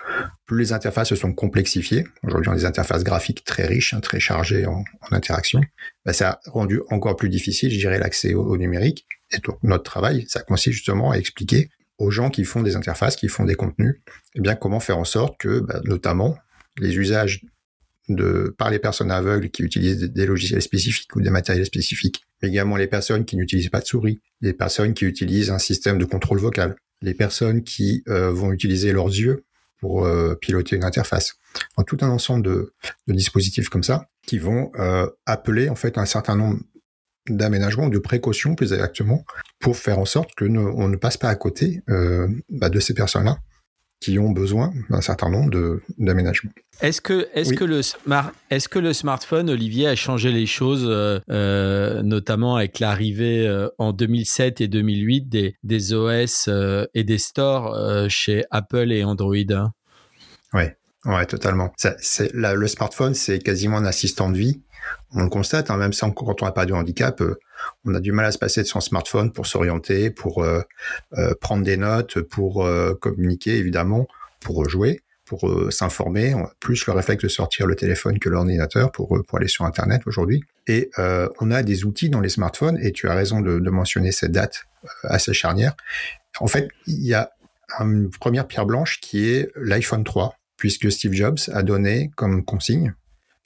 plus 0.46 0.60
les 0.60 0.74
interfaces 0.74 1.10
se 1.10 1.18
sont 1.18 1.34
complexifiées, 1.34 2.06
aujourd'hui 2.24 2.50
on 2.50 2.54
a 2.54 2.56
des 2.56 2.66
interfaces 2.66 3.04
graphiques 3.04 3.44
très 3.44 3.66
riches, 3.66 3.94
hein, 3.94 4.00
très 4.00 4.22
chargées 4.22 4.66
en, 4.66 4.86
interaction, 5.12 5.60
bah, 6.06 6.14
ça 6.14 6.30
a 6.30 6.40
rendu 6.50 6.80
encore 6.90 7.18
plus 7.18 7.28
difficile, 7.28 7.72
je 7.72 7.78
dirais, 7.78 8.00
l'accès 8.00 8.34
au, 8.34 8.56
numérique. 8.58 9.06
Et 9.32 9.40
donc 9.40 9.58
notre 9.64 9.84
travail, 9.84 10.26
ça 10.30 10.42
consiste 10.44 10.76
justement 10.76 11.12
à 11.12 11.18
expliquer 11.18 11.70
aux 11.98 12.10
gens 12.10 12.30
qui 12.30 12.46
font 12.46 12.62
des 12.62 12.78
interfaces, 12.78 13.18
qui 13.18 13.28
font 13.28 13.44
des 13.44 13.56
contenus, 13.56 13.96
eh 14.36 14.40
bien 14.40 14.56
comment 14.56 14.80
faire 14.80 14.98
en 14.98 15.04
sorte 15.04 15.38
que, 15.38 15.60
bah, 15.60 15.82
notamment, 15.84 16.38
les 16.80 16.96
usages 16.96 17.42
par 18.58 18.70
les 18.70 18.80
personnes 18.80 19.12
aveugles 19.12 19.50
qui 19.50 19.64
utilisent 19.64 20.00
des, 20.00 20.26
logiciels 20.26 20.62
spécifiques 20.62 21.14
ou 21.16 21.22
des 21.22 21.32
matériels 21.32 21.66
spécifiques, 21.66 22.24
mais 22.42 22.50
également 22.50 22.78
les 22.78 22.88
personnes 22.88 23.26
qui 23.26 23.36
n'utilisent 23.36 23.70
pas 23.70 23.82
de 23.82 23.86
souris, 23.86 24.22
les 24.42 24.54
personnes 24.54 24.94
qui 24.94 25.06
utilisent 25.06 25.50
un 25.50 25.60
système 25.60 25.98
de 25.98 26.06
contrôle 26.06 26.40
vocal, 26.40 26.76
les 27.06 27.14
personnes 27.14 27.64
qui 27.64 28.04
euh, 28.10 28.32
vont 28.32 28.52
utiliser 28.52 28.92
leurs 28.92 29.08
yeux 29.08 29.46
pour 29.80 30.06
euh, 30.06 30.36
piloter 30.36 30.76
une 30.76 30.84
interface. 30.84 31.36
En 31.78 31.84
tout 31.84 31.98
un 32.02 32.10
ensemble 32.10 32.44
de, 32.44 32.74
dispositifs 33.08 33.70
comme 33.70 33.84
ça 33.84 34.10
qui 34.26 34.40
vont 34.40 34.72
euh, 34.80 35.08
appeler 35.26 35.70
en 35.70 35.76
fait 35.76 35.98
un 35.98 36.06
certain 36.06 36.36
nombre 36.36 36.60
d'aménagements, 37.30 37.90
de 37.90 38.00
précautions 38.00 38.56
plus 38.56 38.74
exactement, 38.74 39.24
pour 39.60 39.78
faire 39.78 40.00
en 40.00 40.06
sorte 40.06 40.34
que 40.36 40.46
ne 40.46 40.96
passe 40.98 41.18
pas 41.18 41.30
à 41.30 41.36
côté 41.36 41.82
bah, 42.50 42.70
de 42.70 42.80
ces 42.80 42.94
personnes-là 42.94 43.40
qui 44.06 44.20
ont 44.20 44.30
besoin 44.30 44.72
d'un 44.92 45.02
certain 45.02 45.32
nombre 45.32 45.80
d'aménagements. 45.98 46.52
Est-ce 46.82 47.02
que, 47.02 47.28
est-ce 47.34 47.54
que 47.54 47.64
le 47.64 47.82
smart, 47.82 48.32
est-ce 48.52 48.70
que 48.70 48.78
le 48.78 48.94
smartphone, 48.94 49.50
Olivier, 49.50 49.88
a 49.88 49.96
changé 49.96 50.32
les 50.32 50.46
choses, 50.46 50.86
euh, 50.88 51.20
euh 51.32 52.04
notamment 52.04 52.56
avec 52.56 52.80
l'arrivée 52.80 53.48
euh, 53.48 53.68
en 53.80 53.94
2007 53.94 54.62
et 54.62 54.68
2008 54.68 55.28
des, 55.28 55.56
des 55.64 55.94
OS 55.94 56.48
euh, 56.48 56.86
et 56.94 57.04
des 57.04 57.18
stores 57.18 57.76
chez 58.10 58.44
Apple 58.52 58.92
et 58.92 59.04
Android 59.04 59.36
hein 59.50 59.72
Oui, 60.54 60.66
ouais, 61.06 61.26
totalement. 61.26 61.72
Ça, 61.76 61.96
le 62.32 62.68
smartphone, 62.68 63.16
c'est 63.16 63.40
quasiment 63.40 63.78
un 63.78 63.86
assistant 63.86 64.30
de 64.30 64.38
vie. 64.38 64.62
On 65.16 65.24
le 65.24 65.30
constate, 65.30 65.72
hein, 65.72 65.78
même 65.78 65.94
sans, 65.94 66.12
quand 66.12 66.44
on 66.44 66.46
n'a 66.46 66.52
pas 66.52 66.68
de 66.68 66.74
handicap, 66.74 67.24
on 67.86 67.94
a 67.94 68.00
du 68.00 68.12
mal 68.12 68.26
à 68.26 68.32
se 68.32 68.38
passer 68.38 68.62
de 68.62 68.68
son 68.68 68.82
smartphone 68.82 69.32
pour 69.32 69.46
s'orienter, 69.46 70.10
pour 70.10 70.44
euh, 70.44 70.62
euh, 71.18 71.34
prendre 71.40 71.64
des 71.64 71.78
notes, 71.78 72.22
pour 72.22 72.66
euh, 72.66 72.94
communiquer 72.96 73.58
évidemment, 73.58 74.08
pour 74.42 74.68
jouer, 74.70 75.02
pour 75.26 75.50
s'informer. 75.72 76.36
On 76.36 76.44
a 76.44 76.54
plus 76.60 76.86
le 76.86 76.94
réflexe 76.94 77.24
de 77.24 77.28
sortir 77.28 77.66
le 77.66 77.76
téléphone 77.76 78.20
que 78.20 78.30
l'ordinateur 78.30 78.92
pour, 78.92 79.24
pour 79.28 79.38
aller 79.40 79.48
sur 79.48 79.66
Internet 79.66 80.04
aujourd'hui. 80.06 80.44
Et 80.68 80.92
on 81.40 81.50
a 81.50 81.64
des 81.64 81.84
outils 81.84 82.12
dans 82.12 82.22
les 82.22 82.30
smartphones, 82.30 82.78
et 82.80 82.92
tu 82.92 83.10
as 83.10 83.16
raison 83.16 83.42
de, 83.42 83.58
de 83.58 83.70
mentionner 83.72 84.12
cette 84.12 84.32
date 84.32 84.66
assez 85.04 85.34
charnière. 85.34 85.76
En 86.40 86.46
fait, 86.46 86.68
il 86.86 87.04
y 87.04 87.16
a 87.16 87.32
une 87.80 88.12
première 88.12 88.46
pierre 88.46 88.68
blanche 88.68 89.00
qui 89.02 89.28
est 89.28 89.52
l'iPhone 89.56 90.04
3, 90.04 90.36
puisque 90.58 90.92
Steve 90.92 91.14
Jobs 91.14 91.40
a 91.52 91.64
donné 91.64 92.12
comme 92.16 92.46
consigne 92.46 92.94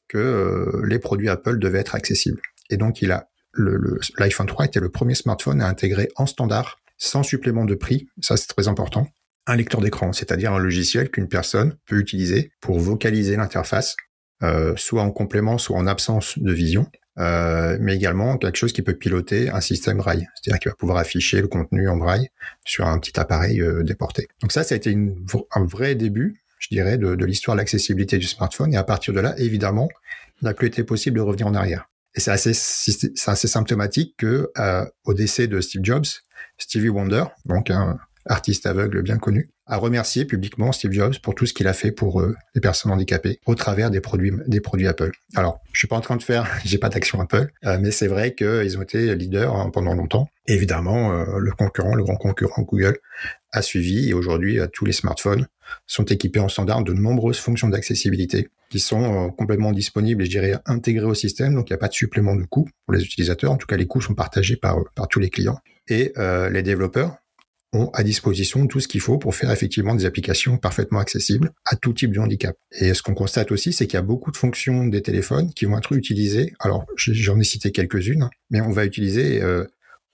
que 0.10 0.84
les 0.86 1.00
produits 1.00 1.30
Apple 1.30 1.60
devaient 1.60 1.80
être 1.80 1.96
accessibles. 1.96 2.42
Et 2.70 2.76
donc, 2.76 3.02
il 3.02 3.14
a 3.14 3.30
l'iPhone 3.56 4.48
3 4.48 4.66
était 4.66 4.80
le 4.80 4.90
premier 4.90 5.16
smartphone 5.16 5.62
à 5.62 5.68
intégrer 5.68 6.10
en 6.16 6.26
standard, 6.26 6.80
sans 6.98 7.24
supplément 7.24 7.66
de 7.66 7.76
prix, 7.76 8.08
ça 8.22 8.38
c'est 8.38 8.48
très 8.48 8.68
important, 8.68 9.08
un 9.48 9.56
lecteur 9.56 9.82
d'écran, 9.82 10.14
c'est-à-dire 10.14 10.54
un 10.54 10.60
logiciel 10.60 11.10
qu'une 11.10 11.28
personne 11.28 11.76
peut 11.88 11.98
utiliser 11.98 12.52
pour 12.62 12.80
vocaliser 12.80 13.36
l'interface, 13.36 13.96
euh, 14.44 14.74
soit 14.78 15.02
en 15.02 15.12
complément, 15.12 15.58
soit 15.58 15.78
en 15.78 15.88
absence 15.88 16.38
de 16.38 16.52
vision, 16.52 16.88
euh, 17.18 17.78
mais 17.82 17.96
également 17.96 18.38
quelque 18.38 18.58
chose 18.58 18.74
qui 18.74 18.82
peut 18.82 18.94
piloter 18.94 19.50
un 19.50 19.60
système 19.60 19.98
braille, 19.98 20.28
c'est-à-dire 20.36 20.60
qu'il 20.60 20.70
va 20.70 20.76
pouvoir 20.76 21.00
afficher 21.00 21.42
le 21.42 21.48
contenu 21.48 21.90
en 21.90 21.98
braille 21.98 22.30
sur 22.64 22.86
un 22.86 23.00
petit 23.00 23.20
appareil 23.20 23.62
euh, 23.62 23.84
déporté. 23.84 24.28
Donc 24.42 24.52
ça, 24.52 24.64
ça 24.64 24.76
a 24.76 24.78
été 24.78 24.96
un 24.96 25.66
vrai 25.66 25.96
début, 25.96 26.42
je 26.60 26.68
dirais, 26.70 26.98
de 26.98 27.26
l'histoire 27.26 27.56
de 27.56 27.62
l'accessibilité 27.62 28.18
du 28.18 28.28
smartphone, 28.28 28.74
et 28.74 28.78
à 28.78 28.84
partir 28.84 29.14
de 29.14 29.20
là, 29.20 29.34
évidemment, 29.38 29.90
il 30.42 30.46
n'a 30.46 30.54
plus 30.54 30.68
été 30.68 30.84
possible 30.84 31.18
de 31.18 31.22
revenir 31.22 31.48
en 31.48 31.56
arrière. 31.56 31.90
Et 32.20 32.22
c'est 32.22 32.32
assez, 32.32 33.48
symptomatique 33.48 34.16
que 34.18 34.52
euh, 34.60 34.86
au 35.06 35.14
décès 35.14 35.48
de 35.48 35.62
Steve 35.62 35.86
Jobs, 35.86 36.04
Stevie 36.58 36.90
Wonder, 36.90 37.24
donc 37.46 37.72
un 37.72 37.98
artiste 38.26 38.66
aveugle 38.66 39.02
bien 39.04 39.18
connu, 39.18 39.52
a 39.68 39.78
remercié 39.78 40.26
publiquement 40.26 40.74
Steve 40.74 40.92
Jobs 40.92 41.18
pour 41.24 41.34
tout 41.34 41.46
ce 41.46 41.54
qu'il 41.54 41.66
a 41.70 41.72
fait 41.72 41.94
pour 41.94 42.20
euh, 42.20 42.36
les 42.56 42.60
personnes 42.60 42.92
handicapées 42.92 43.40
au 43.46 43.56
travers 43.56 43.90
des 43.90 44.02
produits 44.02 44.86
Apple. 44.86 45.12
Alors, 45.38 45.62
je 45.72 45.80
suis 45.80 45.88
pas 45.88 45.96
en 45.96 46.02
train 46.02 46.18
de 46.18 46.22
faire, 46.22 46.46
j'ai 46.66 46.78
pas 46.78 46.90
d'action 46.90 47.22
Apple, 47.22 47.48
euh, 47.64 47.78
mais 47.80 47.92
c'est 47.92 48.08
vrai 48.08 48.36
qu'ils 48.36 48.78
ont 48.78 48.82
été 48.82 49.16
leaders 49.16 49.56
hein, 49.56 49.70
pendant 49.70 49.94
longtemps. 49.94 50.28
évidemment, 50.46 51.24
le 51.24 51.52
concurrent, 51.54 51.96
le 51.96 52.04
grand 52.04 52.18
concurrent 52.18 52.64
Google, 52.64 52.98
a 53.54 53.62
suivi 53.62 54.10
et 54.10 54.14
aujourd'hui 54.14 54.60
tous 54.74 54.84
les 54.84 54.92
smartphones 54.92 55.48
sont 55.88 56.04
équipés 56.04 56.42
en 56.42 56.50
standard 56.50 56.84
de 56.84 56.92
nombreuses 56.92 57.40
fonctions 57.40 57.70
d'accessibilité 57.70 58.50
qui 58.70 58.80
sont 58.80 59.28
euh, 59.28 59.30
complètement 59.30 59.72
disponibles 59.72 60.22
et 60.22 60.26
je 60.26 60.32
dirais 60.32 60.56
intégrés 60.66 61.06
au 61.06 61.14
système, 61.14 61.56
donc 61.56 61.70
il 61.70 61.74
n'y 61.74 61.76
a 61.76 61.80
pas 61.80 61.88
de 61.88 61.94
supplément 61.94 62.36
de 62.36 62.44
coût 62.44 62.68
pour 62.86 62.94
les 62.94 63.04
utilisateurs. 63.04 63.52
En 63.52 63.58
tout 63.58 63.68
cas, 63.68 63.78
les 63.78 63.88
coûts 63.88 64.02
sont 64.02 64.14
partagés 64.14 64.56
par, 64.56 64.78
par 64.96 65.08
tous 65.08 65.20
les 65.20 65.30
clients. 65.30 65.60
Et 65.88 66.14
euh, 66.18 66.50
les 66.50 66.62
développeurs 66.62 67.18
ont 67.74 67.90
à 67.94 68.04
disposition 68.04 68.66
tout 68.68 68.80
ce 68.80 68.88
qu'il 68.88 69.02
faut 69.02 69.18
pour 69.18 69.36
faire 69.36 69.52
effectivement 69.52 69.94
des 69.94 70.06
applications 70.06 70.58
parfaitement 70.58 71.00
accessibles 71.00 71.52
à 71.66 71.76
tout 71.76 71.94
type 71.94 72.12
de 72.12 72.20
handicap. 72.20 72.56
Et 72.72 72.94
ce 72.94 73.04
qu'on 73.04 73.14
constate 73.14 73.52
aussi, 73.52 73.74
c'est 73.74 73.86
qu'il 73.86 73.96
y 73.96 73.98
a 73.98 74.04
beaucoup 74.04 74.32
de 74.32 74.38
fonctions 74.38 74.88
des 74.88 75.02
téléphones 75.02 75.54
qui 75.54 75.66
vont 75.66 75.78
être 75.78 75.94
utilisées. 75.94 76.54
Alors, 76.60 76.86
j'en 76.96 77.40
ai 77.40 77.44
cité 77.44 77.72
quelques-unes, 77.72 78.24
hein, 78.24 78.30
mais 78.50 78.62
on 78.62 78.72
va 78.72 78.86
utiliser 78.86 79.42
euh, 79.44 79.66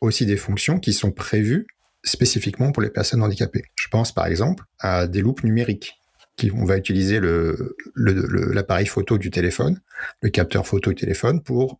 aussi 0.02 0.26
des 0.26 0.38
fonctions 0.38 0.80
qui 0.80 0.92
sont 0.92 1.12
prévues 1.12 1.68
spécifiquement 2.04 2.72
pour 2.72 2.84
les 2.84 2.90
personnes 2.90 3.24
handicapées. 3.24 3.64
Je 3.76 3.88
pense 3.88 4.14
par 4.14 4.28
exemple 4.28 4.64
à 4.80 5.08
des 5.08 5.22
loupes 5.22 5.44
numériques 5.44 5.96
on 6.54 6.66
va 6.66 6.78
utiliser 6.78 7.20
l'appareil 7.96 8.86
photo 8.86 9.18
du 9.18 9.32
téléphone, 9.32 9.80
le 10.22 10.30
capteur 10.30 10.68
photo 10.68 10.92
du 10.92 10.96
téléphone 10.96 11.42
pour 11.42 11.80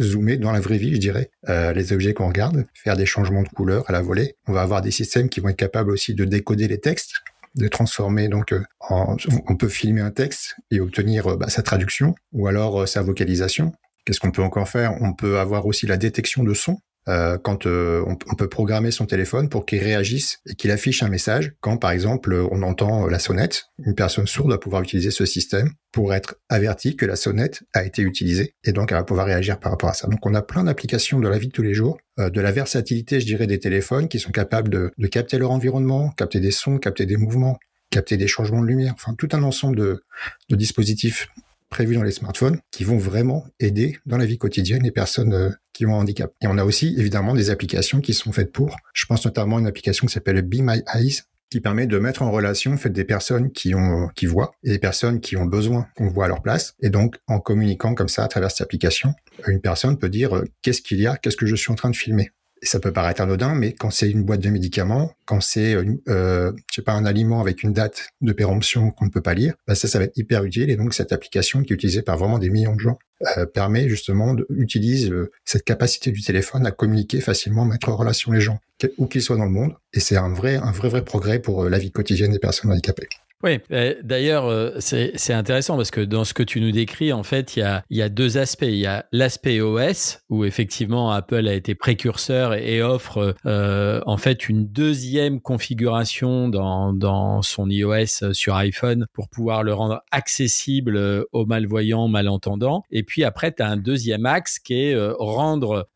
zoomer 0.00 0.38
dans 0.38 0.52
la 0.52 0.60
vraie 0.60 0.78
vie, 0.78 0.94
je 0.94 1.00
dirais, 1.00 1.30
euh, 1.48 1.72
les 1.72 1.92
objets 1.92 2.14
qu'on 2.14 2.28
regarde, 2.28 2.66
faire 2.74 2.96
des 2.96 3.06
changements 3.06 3.42
de 3.42 3.48
couleur 3.48 3.84
à 3.88 3.92
la 3.92 4.00
volée. 4.00 4.36
On 4.46 4.52
va 4.52 4.62
avoir 4.62 4.82
des 4.82 4.90
systèmes 4.90 5.28
qui 5.28 5.40
vont 5.40 5.48
être 5.48 5.56
capables 5.56 5.90
aussi 5.90 6.14
de 6.14 6.24
décoder 6.24 6.68
les 6.68 6.78
textes, 6.78 7.14
de 7.54 7.68
transformer 7.68 8.28
donc 8.28 8.52
euh, 8.52 8.62
on 8.88 9.56
peut 9.56 9.68
filmer 9.68 10.00
un 10.00 10.10
texte 10.10 10.56
et 10.70 10.80
obtenir 10.80 11.26
euh, 11.26 11.36
bah, 11.36 11.48
sa 11.48 11.62
traduction 11.62 12.14
ou 12.32 12.46
alors 12.46 12.88
sa 12.88 13.02
vocalisation. 13.02 13.72
Qu'est-ce 14.04 14.20
qu'on 14.20 14.30
peut 14.30 14.42
encore 14.42 14.68
faire? 14.68 14.94
On 15.00 15.12
peut 15.12 15.38
avoir 15.38 15.66
aussi 15.66 15.86
la 15.86 15.96
détection 15.96 16.42
de 16.42 16.54
son. 16.54 16.78
Euh, 17.10 17.38
quand 17.38 17.66
euh, 17.66 18.04
on, 18.06 18.34
peut 18.36 18.48
programmer 18.48 18.92
son 18.92 19.04
téléphone 19.04 19.48
pour 19.48 19.66
qu'il 19.66 19.82
réagisse 19.82 20.38
et 20.46 20.54
qu'il 20.54 20.70
affiche 20.70 21.02
un 21.02 21.08
message 21.08 21.52
quand, 21.60 21.76
par 21.76 21.90
exemple, 21.90 22.32
on 22.52 22.62
entend 22.62 23.08
la 23.08 23.18
sonnette. 23.18 23.64
Une 23.84 23.96
personne 23.96 24.28
sourde 24.28 24.50
va 24.50 24.58
pouvoir 24.58 24.82
utiliser 24.82 25.10
ce 25.10 25.26
système 25.26 25.70
pour 25.90 26.14
être 26.14 26.36
averti 26.48 26.94
que 26.94 27.04
la 27.04 27.16
sonnette 27.16 27.64
a 27.74 27.84
été 27.84 28.02
utilisée 28.02 28.54
et 28.62 28.70
donc 28.70 28.92
elle 28.92 28.98
va 28.98 29.02
pouvoir 29.02 29.26
réagir 29.26 29.58
par 29.58 29.72
rapport 29.72 29.88
à 29.88 29.94
ça. 29.94 30.06
Donc 30.06 30.24
on 30.24 30.34
a 30.34 30.42
plein 30.42 30.62
d'applications 30.64 31.18
de 31.18 31.28
la 31.28 31.38
vie 31.38 31.48
de 31.48 31.52
tous 31.52 31.62
les 31.62 31.74
jours, 31.74 31.98
euh, 32.20 32.30
de 32.30 32.40
la 32.40 32.52
versatilité, 32.52 33.18
je 33.18 33.26
dirais, 33.26 33.48
des 33.48 33.58
téléphones 33.58 34.06
qui 34.06 34.20
sont 34.20 34.30
capables 34.30 34.68
de, 34.68 35.06
capter 35.08 35.38
leur 35.38 35.50
environnement, 35.50 36.10
capter 36.10 36.38
des 36.38 36.52
sons, 36.52 36.78
capter 36.78 37.06
des 37.06 37.16
mouvements, 37.16 37.58
capter 37.90 38.18
des 38.18 38.28
changements 38.28 38.60
de 38.60 38.66
lumière, 38.66 38.92
enfin 38.94 39.14
tout 39.14 39.28
un 39.32 39.42
ensemble 39.42 39.76
de 39.76 40.04
dispositifs 40.50 41.28
prévus 41.70 41.94
dans 41.94 42.02
les 42.02 42.10
smartphones 42.10 42.58
qui 42.70 42.84
vont 42.84 42.98
vraiment 42.98 43.46
aider 43.58 43.96
dans 44.04 44.18
la 44.18 44.26
vie 44.26 44.38
quotidienne 44.38 44.82
les 44.82 44.90
personnes 44.90 45.32
euh, 45.32 45.50
qui 45.72 45.86
ont 45.86 45.94
un 45.94 46.00
handicap. 46.00 46.32
Et 46.42 46.46
on 46.46 46.58
a 46.58 46.64
aussi 46.64 46.94
évidemment 46.98 47.32
des 47.32 47.48
applications 47.48 48.00
qui 48.00 48.12
sont 48.12 48.32
faites 48.32 48.52
pour. 48.52 48.76
Je 48.92 49.06
pense 49.06 49.24
notamment 49.24 49.56
à 49.56 49.60
une 49.60 49.66
application 49.66 50.06
qui 50.06 50.12
s'appelle 50.12 50.42
Be 50.42 50.56
My 50.60 50.82
Eyes 50.94 51.22
qui 51.50 51.60
permet 51.60 51.86
de 51.86 51.98
mettre 51.98 52.22
en 52.22 52.30
relation 52.30 52.76
des 52.84 53.04
personnes 53.04 53.50
qui 53.50 53.74
ont 53.74 54.08
qui 54.14 54.26
voient 54.26 54.52
et 54.62 54.70
des 54.70 54.78
personnes 54.78 55.20
qui 55.20 55.36
ont 55.36 55.46
besoin 55.46 55.86
qu'on 55.96 56.08
voit 56.08 56.26
à 56.26 56.28
leur 56.28 56.42
place 56.42 56.74
et 56.80 56.90
donc 56.90 57.16
en 57.26 57.40
communiquant 57.40 57.94
comme 57.94 58.08
ça 58.08 58.24
à 58.24 58.28
travers 58.28 58.50
cette 58.50 58.60
application 58.60 59.14
une 59.48 59.60
personne 59.60 59.98
peut 59.98 60.08
dire 60.08 60.36
euh, 60.36 60.44
qu'est-ce 60.62 60.80
qu'il 60.80 61.00
y 61.00 61.08
a 61.08 61.16
qu'est-ce 61.16 61.36
que 61.36 61.46
je 61.46 61.56
suis 61.56 61.72
en 61.72 61.74
train 61.74 61.90
de 61.90 61.96
filmer 61.96 62.30
ça 62.62 62.80
peut 62.80 62.92
paraître 62.92 63.20
anodin, 63.20 63.54
mais 63.54 63.72
quand 63.72 63.90
c'est 63.90 64.10
une 64.10 64.22
boîte 64.22 64.40
de 64.40 64.50
médicaments, 64.50 65.12
quand 65.24 65.40
c'est, 65.40 65.74
euh, 65.74 66.52
je 66.70 66.74
sais 66.74 66.82
pas, 66.82 66.92
un 66.92 67.04
aliment 67.04 67.40
avec 67.40 67.62
une 67.62 67.72
date 67.72 68.08
de 68.20 68.32
péremption 68.32 68.90
qu'on 68.90 69.06
ne 69.06 69.10
peut 69.10 69.22
pas 69.22 69.34
lire, 69.34 69.54
bah 69.66 69.74
ça, 69.74 69.88
ça 69.88 69.98
va 69.98 70.04
être 70.04 70.16
hyper 70.16 70.44
utile. 70.44 70.70
Et 70.70 70.76
donc, 70.76 70.94
cette 70.94 71.12
application 71.12 71.62
qui 71.62 71.72
est 71.72 71.76
utilisée 71.76 72.02
par 72.02 72.18
vraiment 72.18 72.38
des 72.38 72.50
millions 72.50 72.74
de 72.74 72.80
gens 72.80 72.98
euh, 73.36 73.46
permet 73.46 73.88
justement 73.88 74.34
d'utiliser 74.48 75.10
euh, 75.10 75.30
cette 75.44 75.64
capacité 75.64 76.10
du 76.10 76.22
téléphone 76.22 76.66
à 76.66 76.70
communiquer 76.70 77.20
facilement, 77.20 77.64
mettre 77.64 77.88
en 77.88 77.96
relation 77.96 78.32
les 78.32 78.40
gens, 78.40 78.60
où 78.98 79.06
qu'ils 79.06 79.22
soient 79.22 79.36
dans 79.36 79.44
le 79.44 79.50
monde. 79.50 79.74
Et 79.92 80.00
c'est 80.00 80.16
un 80.16 80.32
vrai, 80.32 80.56
un 80.56 80.72
vrai, 80.72 80.88
vrai 80.88 81.04
progrès 81.04 81.38
pour 81.38 81.64
euh, 81.64 81.68
la 81.68 81.78
vie 81.78 81.90
quotidienne 81.90 82.32
des 82.32 82.38
personnes 82.38 82.70
handicapées. 82.72 83.08
Oui, 83.42 83.58
d'ailleurs, 84.02 84.46
euh, 84.46 84.72
c'est 84.80 85.32
intéressant 85.32 85.76
parce 85.76 85.90
que 85.90 86.02
dans 86.02 86.24
ce 86.24 86.34
que 86.34 86.42
tu 86.42 86.60
nous 86.60 86.72
décris, 86.72 87.12
en 87.12 87.22
fait, 87.22 87.56
il 87.56 87.60
y 87.60 87.62
a, 87.62 87.82
y 87.88 88.02
a 88.02 88.10
deux 88.10 88.36
aspects. 88.36 88.62
Il 88.62 88.76
y 88.76 88.86
a 88.86 89.06
l'aspect 89.12 89.60
OS, 89.60 90.20
où 90.28 90.44
effectivement 90.44 91.10
Apple 91.10 91.48
a 91.48 91.54
été 91.54 91.74
précurseur 91.74 92.52
et 92.54 92.82
offre 92.82 93.34
euh, 93.46 94.00
en 94.04 94.18
fait 94.18 94.48
une 94.48 94.66
deuxième 94.66 95.40
configuration 95.40 96.48
dans, 96.48 96.92
dans 96.92 97.40
son 97.40 97.70
iOS 97.70 98.32
sur 98.32 98.56
iPhone 98.56 99.06
pour 99.14 99.28
pouvoir 99.30 99.62
le 99.62 99.72
rendre 99.72 100.02
accessible 100.10 100.96
euh, 100.96 101.24
aux 101.32 101.46
malvoyants, 101.46 102.08
malentendants. 102.08 102.82
Et 102.90 103.02
puis 103.02 103.24
après, 103.24 103.52
tu 103.52 103.62
as 103.62 103.68
un 103.68 103.78
deuxième 103.78 104.26
axe 104.26 104.58
qui 104.58 104.74
est 104.74 104.96
rendre 105.18 105.88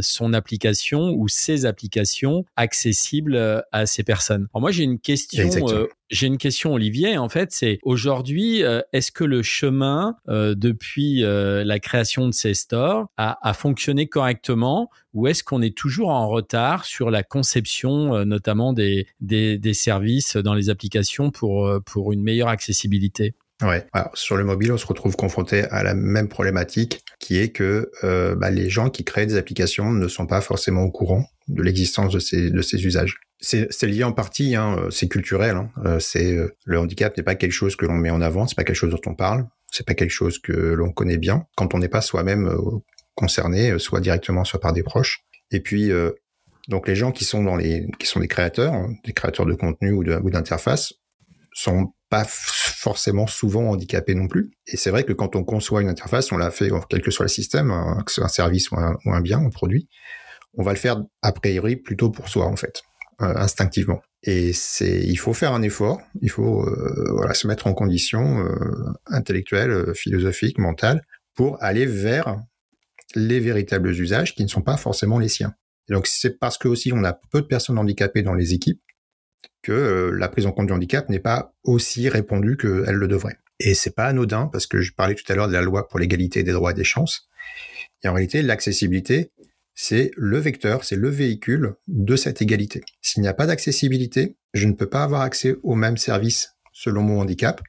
son 0.00 0.32
application 0.32 1.10
ou 1.10 1.28
ses 1.28 1.66
applications 1.66 2.44
accessibles 2.56 3.64
à 3.72 3.86
ces 3.86 4.02
personnes. 4.02 4.48
Alors 4.52 4.62
moi, 4.62 4.70
j'ai 4.70 4.84
une 4.84 4.98
question 4.98 5.66
j'ai 6.10 6.26
une 6.26 6.38
question, 6.38 6.72
Olivier. 6.72 7.18
En 7.18 7.28
fait, 7.28 7.52
c'est 7.52 7.78
aujourd'hui, 7.82 8.62
euh, 8.62 8.80
est-ce 8.92 9.12
que 9.12 9.24
le 9.24 9.42
chemin 9.42 10.16
euh, 10.28 10.54
depuis 10.54 11.22
euh, 11.22 11.64
la 11.64 11.78
création 11.78 12.26
de 12.26 12.32
ces 12.32 12.54
stores 12.54 13.08
a, 13.16 13.38
a 13.46 13.52
fonctionné 13.52 14.06
correctement 14.06 14.90
ou 15.12 15.26
est-ce 15.26 15.44
qu'on 15.44 15.60
est 15.60 15.76
toujours 15.76 16.10
en 16.10 16.28
retard 16.28 16.84
sur 16.84 17.10
la 17.10 17.22
conception, 17.22 18.24
notamment 18.24 18.72
des, 18.72 19.06
des, 19.20 19.58
des, 19.58 19.74
services 19.74 20.36
dans 20.36 20.54
les 20.54 20.70
applications 20.70 21.30
pour, 21.30 21.70
pour 21.84 22.12
une 22.12 22.22
meilleure 22.22 22.48
accessibilité? 22.48 23.34
Ouais. 23.62 23.86
Alors, 23.92 24.10
sur 24.14 24.36
le 24.36 24.44
mobile, 24.44 24.72
on 24.72 24.78
se 24.78 24.86
retrouve 24.86 25.16
confronté 25.16 25.64
à 25.64 25.82
la 25.82 25.94
même 25.94 26.28
problématique, 26.28 27.02
qui 27.18 27.38
est 27.38 27.50
que 27.50 27.90
bah, 28.36 28.50
les 28.50 28.70
gens 28.70 28.90
qui 28.90 29.04
créent 29.04 29.26
des 29.26 29.36
applications 29.36 29.90
ne 29.90 30.08
sont 30.08 30.26
pas 30.26 30.40
forcément 30.40 30.82
au 30.82 30.90
courant 30.90 31.26
de 31.48 31.62
l'existence 31.62 32.12
de 32.12 32.18
ces, 32.18 32.50
de 32.50 32.62
ces 32.62 32.86
usages 32.86 33.18
c'est 33.40 33.86
lié 33.86 34.04
en 34.04 34.12
partie, 34.12 34.56
hein, 34.56 34.76
euh, 34.78 34.90
c'est 34.90 35.08
culturel. 35.08 35.56
Hein. 35.56 35.70
Euh, 35.84 35.98
c'est 35.98 36.36
euh, 36.36 36.54
le 36.64 36.78
handicap 36.78 37.16
n'est 37.16 37.22
pas 37.22 37.34
quelque 37.34 37.52
chose 37.52 37.76
que 37.76 37.86
l'on 37.86 37.94
met 37.94 38.10
en 38.10 38.20
avant, 38.20 38.46
c'est 38.46 38.56
pas 38.56 38.64
quelque 38.64 38.76
chose 38.76 38.90
dont 38.90 39.00
on 39.06 39.14
parle, 39.14 39.46
c'est 39.70 39.86
pas 39.86 39.94
quelque 39.94 40.10
chose 40.10 40.38
que 40.38 40.52
l'on 40.52 40.90
connaît 40.90 41.18
bien 41.18 41.46
quand 41.56 41.74
on 41.74 41.78
n'est 41.78 41.88
pas 41.88 42.00
soi-même 42.00 42.50
concerné, 43.14 43.78
soit 43.78 44.00
directement, 44.00 44.44
soit 44.44 44.60
par 44.60 44.72
des 44.72 44.82
proches. 44.82 45.20
Et 45.50 45.60
puis 45.60 45.90
donc 46.68 46.88
les 46.88 46.96
gens 46.96 47.12
qui 47.12 47.24
sont 47.24 47.42
dans 47.42 47.56
les 47.56 47.86
qui 47.98 48.06
sont 48.06 48.20
des 48.20 48.28
créateurs, 48.28 48.72
hein, 48.72 48.94
des 49.04 49.12
créateurs 49.12 49.46
de 49.46 49.54
contenu 49.54 49.92
ou 49.92 50.30
d'interface, 50.30 50.94
sont 51.52 51.92
pas 52.08 52.24
forcément 52.78 53.26
souvent 53.26 53.70
handicapés 53.70 54.14
non 54.14 54.28
plus. 54.28 54.50
Et 54.66 54.76
c'est 54.76 54.90
vrai 54.90 55.04
que 55.04 55.12
quand 55.12 55.36
on 55.36 55.44
conçoit 55.44 55.82
une 55.82 55.88
interface, 55.88 56.30
on 56.32 56.36
l'a 56.36 56.50
fait 56.50 56.70
quel 56.88 57.02
que 57.02 57.10
soit 57.10 57.24
le 57.24 57.30
système, 57.30 57.72
que 58.04 58.12
ce 58.12 58.16
soit 58.16 58.24
un 58.24 58.28
service 58.28 58.70
ou 58.70 58.76
un, 58.76 58.96
ou 59.04 59.12
un 59.12 59.20
bien, 59.20 59.38
un 59.38 59.50
produit, 59.50 59.88
on 60.54 60.62
va 60.62 60.72
le 60.72 60.78
faire 60.78 61.02
a 61.22 61.32
priori 61.32 61.76
plutôt 61.76 62.10
pour 62.10 62.28
soi 62.28 62.46
en 62.46 62.56
fait. 62.56 62.82
Euh, 63.20 63.34
instinctivement. 63.34 64.00
Et 64.22 64.52
c'est, 64.52 65.00
il 65.00 65.16
faut 65.16 65.32
faire 65.32 65.52
un 65.52 65.62
effort, 65.62 66.00
il 66.22 66.30
faut 66.30 66.62
euh, 66.62 67.10
voilà 67.16 67.34
se 67.34 67.48
mettre 67.48 67.66
en 67.66 67.74
condition 67.74 68.46
euh, 68.46 68.92
intellectuelle, 69.06 69.92
philosophique, 69.92 70.56
mentale, 70.58 71.04
pour 71.34 71.60
aller 71.60 71.84
vers 71.84 72.36
les 73.16 73.40
véritables 73.40 73.90
usages 73.90 74.36
qui 74.36 74.44
ne 74.44 74.48
sont 74.48 74.62
pas 74.62 74.76
forcément 74.76 75.18
les 75.18 75.26
siens. 75.26 75.52
Et 75.88 75.94
donc 75.94 76.06
c'est 76.06 76.38
parce 76.38 76.58
que 76.58 76.68
aussi 76.68 76.92
on 76.92 77.02
a 77.02 77.12
peu 77.12 77.40
de 77.40 77.46
personnes 77.48 77.76
handicapées 77.76 78.22
dans 78.22 78.34
les 78.34 78.54
équipes 78.54 78.80
que 79.68 80.10
la 80.16 80.28
prise 80.28 80.46
en 80.46 80.52
compte 80.52 80.68
du 80.68 80.72
handicap 80.72 81.10
n'est 81.10 81.18
pas 81.18 81.52
aussi 81.62 82.08
répandue 82.08 82.56
qu'elle 82.56 82.94
le 82.94 83.06
devrait. 83.06 83.36
Et 83.60 83.74
c'est 83.74 83.94
pas 83.94 84.06
anodin 84.06 84.48
parce 84.50 84.66
que 84.66 84.80
je 84.80 84.94
parlais 84.94 85.14
tout 85.14 85.30
à 85.30 85.34
l'heure 85.34 85.48
de 85.48 85.52
la 85.52 85.60
loi 85.60 85.88
pour 85.88 85.98
l'égalité 85.98 86.42
des 86.42 86.52
droits 86.52 86.70
et 86.70 86.74
des 86.74 86.84
chances. 86.84 87.28
Et 88.02 88.08
en 88.08 88.14
réalité, 88.14 88.40
l'accessibilité, 88.40 89.30
c'est 89.74 90.10
le 90.16 90.38
vecteur, 90.38 90.84
c'est 90.84 90.96
le 90.96 91.10
véhicule 91.10 91.74
de 91.86 92.16
cette 92.16 92.40
égalité. 92.40 92.80
S'il 93.02 93.20
n'y 93.20 93.28
a 93.28 93.34
pas 93.34 93.46
d'accessibilité, 93.46 94.36
je 94.54 94.66
ne 94.66 94.72
peux 94.72 94.88
pas 94.88 95.02
avoir 95.02 95.20
accès 95.20 95.56
aux 95.62 95.74
mêmes 95.74 95.98
services 95.98 96.54
selon 96.72 97.02
mon 97.02 97.20
handicap 97.20 97.60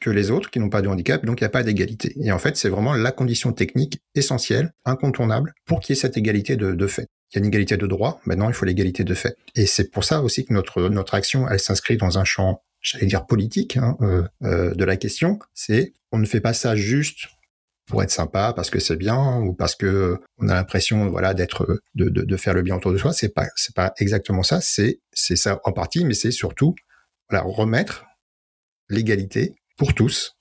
que 0.00 0.08
les 0.08 0.30
autres 0.30 0.50
qui 0.50 0.60
n'ont 0.60 0.70
pas 0.70 0.80
de 0.80 0.88
handicap, 0.88 1.26
donc 1.26 1.40
il 1.40 1.44
n'y 1.44 1.48
a 1.48 1.50
pas 1.50 1.62
d'égalité. 1.62 2.14
Et 2.22 2.32
en 2.32 2.38
fait, 2.38 2.56
c'est 2.56 2.70
vraiment 2.70 2.94
la 2.94 3.12
condition 3.12 3.52
technique 3.52 4.00
essentielle, 4.14 4.72
incontournable, 4.84 5.52
pour 5.66 5.80
qu'il 5.80 5.94
y 5.94 5.98
ait 5.98 6.00
cette 6.00 6.16
égalité 6.16 6.56
de, 6.56 6.86
fait. 6.86 7.08
Il 7.34 7.38
y 7.38 7.40
a 7.40 7.40
une 7.40 7.48
égalité 7.48 7.76
de 7.76 7.86
droit, 7.88 8.20
maintenant 8.26 8.48
il 8.48 8.54
faut 8.54 8.64
l'égalité 8.64 9.02
de 9.02 9.12
fait. 9.12 9.36
Et 9.56 9.66
c'est 9.66 9.90
pour 9.90 10.04
ça 10.04 10.22
aussi 10.22 10.44
que 10.44 10.52
notre, 10.52 10.88
notre 10.88 11.14
action, 11.14 11.48
elle 11.48 11.58
s'inscrit 11.58 11.96
dans 11.96 12.16
un 12.16 12.24
champ, 12.24 12.62
j'allais 12.80 13.06
dire 13.06 13.26
politique, 13.26 13.76
hein, 13.76 13.96
euh, 14.02 14.22
euh, 14.44 14.72
de 14.72 14.84
la 14.84 14.96
question. 14.96 15.40
C'est, 15.52 15.94
on 16.12 16.18
ne 16.18 16.26
fait 16.26 16.40
pas 16.40 16.52
ça 16.52 16.76
juste 16.76 17.26
pour 17.86 18.02
être 18.02 18.10
sympa 18.10 18.52
parce 18.54 18.70
que 18.70 18.78
c'est 18.78 18.96
bien 18.96 19.40
ou 19.40 19.52
parce 19.52 19.74
que 19.74 20.18
on 20.38 20.48
a 20.48 20.54
l'impression 20.54 21.10
voilà 21.10 21.34
d'être 21.34 21.82
de, 21.94 22.08
de, 22.08 22.36
faire 22.36 22.54
le 22.54 22.62
bien 22.62 22.76
autour 22.76 22.92
de 22.92 22.98
soi. 22.98 23.12
C'est 23.12 23.34
pas 23.34 23.46
c'est 23.56 23.74
pas 23.74 23.92
exactement 23.98 24.42
ça. 24.42 24.60
C'est 24.60 25.00
c'est 25.12 25.36
ça 25.36 25.60
en 25.64 25.72
partie 25.72 26.04
mais 26.04 26.14
c'est 26.14 26.30
surtout 26.30 26.74
voilà 27.28 27.44
remettre 27.44 28.06
l'égalité 28.88 29.54
pour 29.76 29.94
tous 29.94 30.36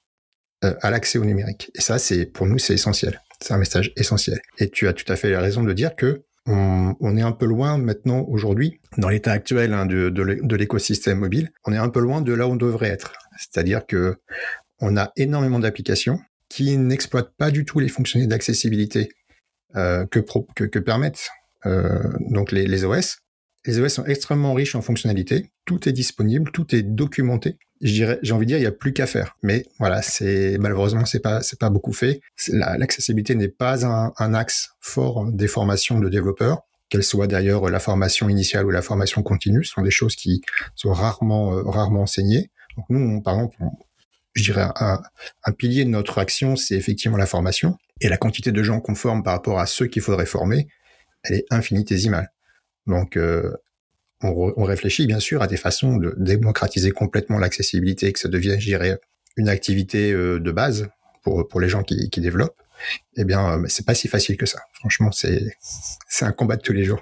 euh, 0.64 0.74
à 0.82 0.92
l'accès 0.92 1.18
au 1.18 1.26
numérique. 1.26 1.72
Et 1.76 1.82
ça 1.82 2.00
c'est 2.00 2.26
pour 2.26 2.46
nous 2.46 2.60
c'est 2.60 2.74
essentiel. 2.74 3.22
C'est 3.42 3.54
un 3.54 3.58
message 3.58 3.92
essentiel. 3.98 4.40
Et 4.60 4.70
tu 4.70 4.88
as 4.88 4.94
tout 4.94 5.12
à 5.12 5.18
fait 5.18 5.36
raison 5.36 5.64
de 5.64 5.74
dire 5.74 5.96
que 5.96 6.24
on, 6.46 7.16
est 7.16 7.22
un 7.22 7.32
peu 7.32 7.46
loin 7.46 7.78
maintenant 7.78 8.26
aujourd'hui 8.28 8.82
dans 8.98 9.08
l'état 9.08 9.32
actuel 9.32 9.74
hein, 9.74 9.86
de, 9.86 10.56
l'écosystème 10.56 11.20
mobile 11.20 11.52
on 11.66 11.72
est 11.72 11.78
un 11.78 11.88
peu 11.90 12.02
loin 12.02 12.22
de 12.22 12.34
là 12.34 12.48
où 12.48 12.52
on 12.52 12.56
devrait 12.58 12.90
être 12.90 13.14
c'est-à-dire 13.38 13.86
que 13.86 14.18
on 14.80 14.98
a 14.98 15.12
énormément 15.16 15.60
d'applications 15.60 16.20
qui 16.50 16.78
n'exploitent 16.78 17.34
pas 17.38 17.50
du 17.50 17.66
tout 17.66 17.80
les 17.80 17.88
fonctionnalités 17.88 18.30
d'accessibilité 18.30 19.10
euh, 19.76 20.06
que, 20.06 20.80
permettent 20.80 21.30
euh, 21.66 22.14
donc 22.30 22.52
les, 22.52 22.86
OS. 22.86 23.18
Les 23.66 23.80
OS 23.80 23.94
sont 23.94 24.06
extrêmement 24.06 24.54
riches 24.54 24.76
en 24.76 24.82
fonctionnalités. 24.82 25.50
Tout 25.66 25.90
est 25.90 25.94
disponible, 25.94 26.52
tout 26.52 26.76
est 26.76 26.84
documenté. 26.84 27.58
J'ai 27.84 28.32
envie 28.32 28.46
de 28.46 28.52
dire, 28.52 28.58
il 28.58 28.62
n'y 28.62 28.66
a 28.66 28.72
plus 28.72 28.94
qu'à 28.94 29.06
faire. 29.06 29.36
Mais 29.44 29.66
voilà, 29.78 30.02
c'est 30.02 30.58
malheureusement, 30.58 31.06
c'est 31.06 31.20
pas, 31.20 31.42
c'est 31.42 31.60
pas 31.60 31.70
beaucoup 31.70 31.94
fait. 31.94 32.22
L'accessibilité 32.50 33.36
n'est 33.36 33.50
pas 33.50 33.86
un, 33.86 34.34
axe 34.34 34.70
fort 34.80 35.30
des 35.32 35.48
formations 35.48 36.00
de 36.00 36.10
développeurs 36.10 36.62
qu'elle 36.90 37.04
soit 37.04 37.28
d'ailleurs 37.28 37.70
la 37.70 37.80
formation 37.80 38.30
initiale 38.30 38.66
ou 38.66 38.70
la 38.70 38.82
formation 38.82 39.24
continue, 39.24 39.64
ce 39.64 39.74
sont 39.74 39.82
des 39.82 39.92
choses 39.92 40.16
qui 40.16 40.42
sont 40.76 40.94
rarement, 40.94 41.54
euh, 41.54 41.64
rarement 41.64 42.04
enseignées. 42.04 42.52
Nous, 42.90 43.22
par 43.22 43.34
exemple, 43.36 43.58
je 44.34 44.44
dirais, 44.44 44.68
un, 44.76 45.02
un 45.44 45.52
pilier 45.52 45.86
de 45.86 45.90
notre 45.90 46.20
action, 46.20 46.56
c'est 46.56 46.76
effectivement 46.76 47.18
la 47.18 47.26
formation. 47.26 47.78
Et 48.00 48.10
la 48.10 48.18
quantité 48.18 48.52
de 48.52 48.64
gens 48.64 48.80
qu'on 48.80 48.96
forme 48.96 49.24
par 49.24 49.34
rapport 49.34 49.60
à 49.60 49.66
ceux 49.66 49.88
qu'il 49.88 50.02
faudrait 50.02 50.26
former, 50.26 50.68
elle 51.24 51.36
est 51.38 51.46
infinitésimale. 51.50 52.32
Donc, 52.86 53.18
euh, 53.18 53.54
on, 54.24 54.54
on, 54.56 54.64
réfléchit 54.64 55.08
bien 55.08 55.20
sûr 55.20 55.42
à 55.42 55.48
des 55.48 55.58
façons 55.58 55.98
de 55.98 56.14
démocratiser 56.18 56.92
complètement 56.92 57.38
l'accessibilité, 57.38 58.12
que 58.14 58.20
ça 58.20 58.30
devienne, 58.30 58.60
je 58.60 58.68
dirais, 58.68 59.00
une 59.38 59.50
activité 59.50 60.12
euh, 60.12 60.40
de 60.40 60.52
base 60.52 60.90
pour, 61.24 61.48
pour 61.48 61.60
les 61.60 61.70
gens 61.70 61.84
qui, 61.84 62.10
qui 62.10 62.22
développent. 62.22 62.58
Eh 63.16 63.26
bien, 63.26 63.60
euh, 63.60 63.66
c'est 63.68 63.86
pas 63.86 63.96
si 63.96 64.08
facile 64.08 64.38
que 64.38 64.46
ça. 64.46 64.60
Franchement, 64.74 65.12
c'est 65.12 65.56
un 66.22 66.32
combat 66.32 66.56
de 66.56 66.62
tous 66.62 66.74
les 66.74 66.84
jours. 66.84 67.00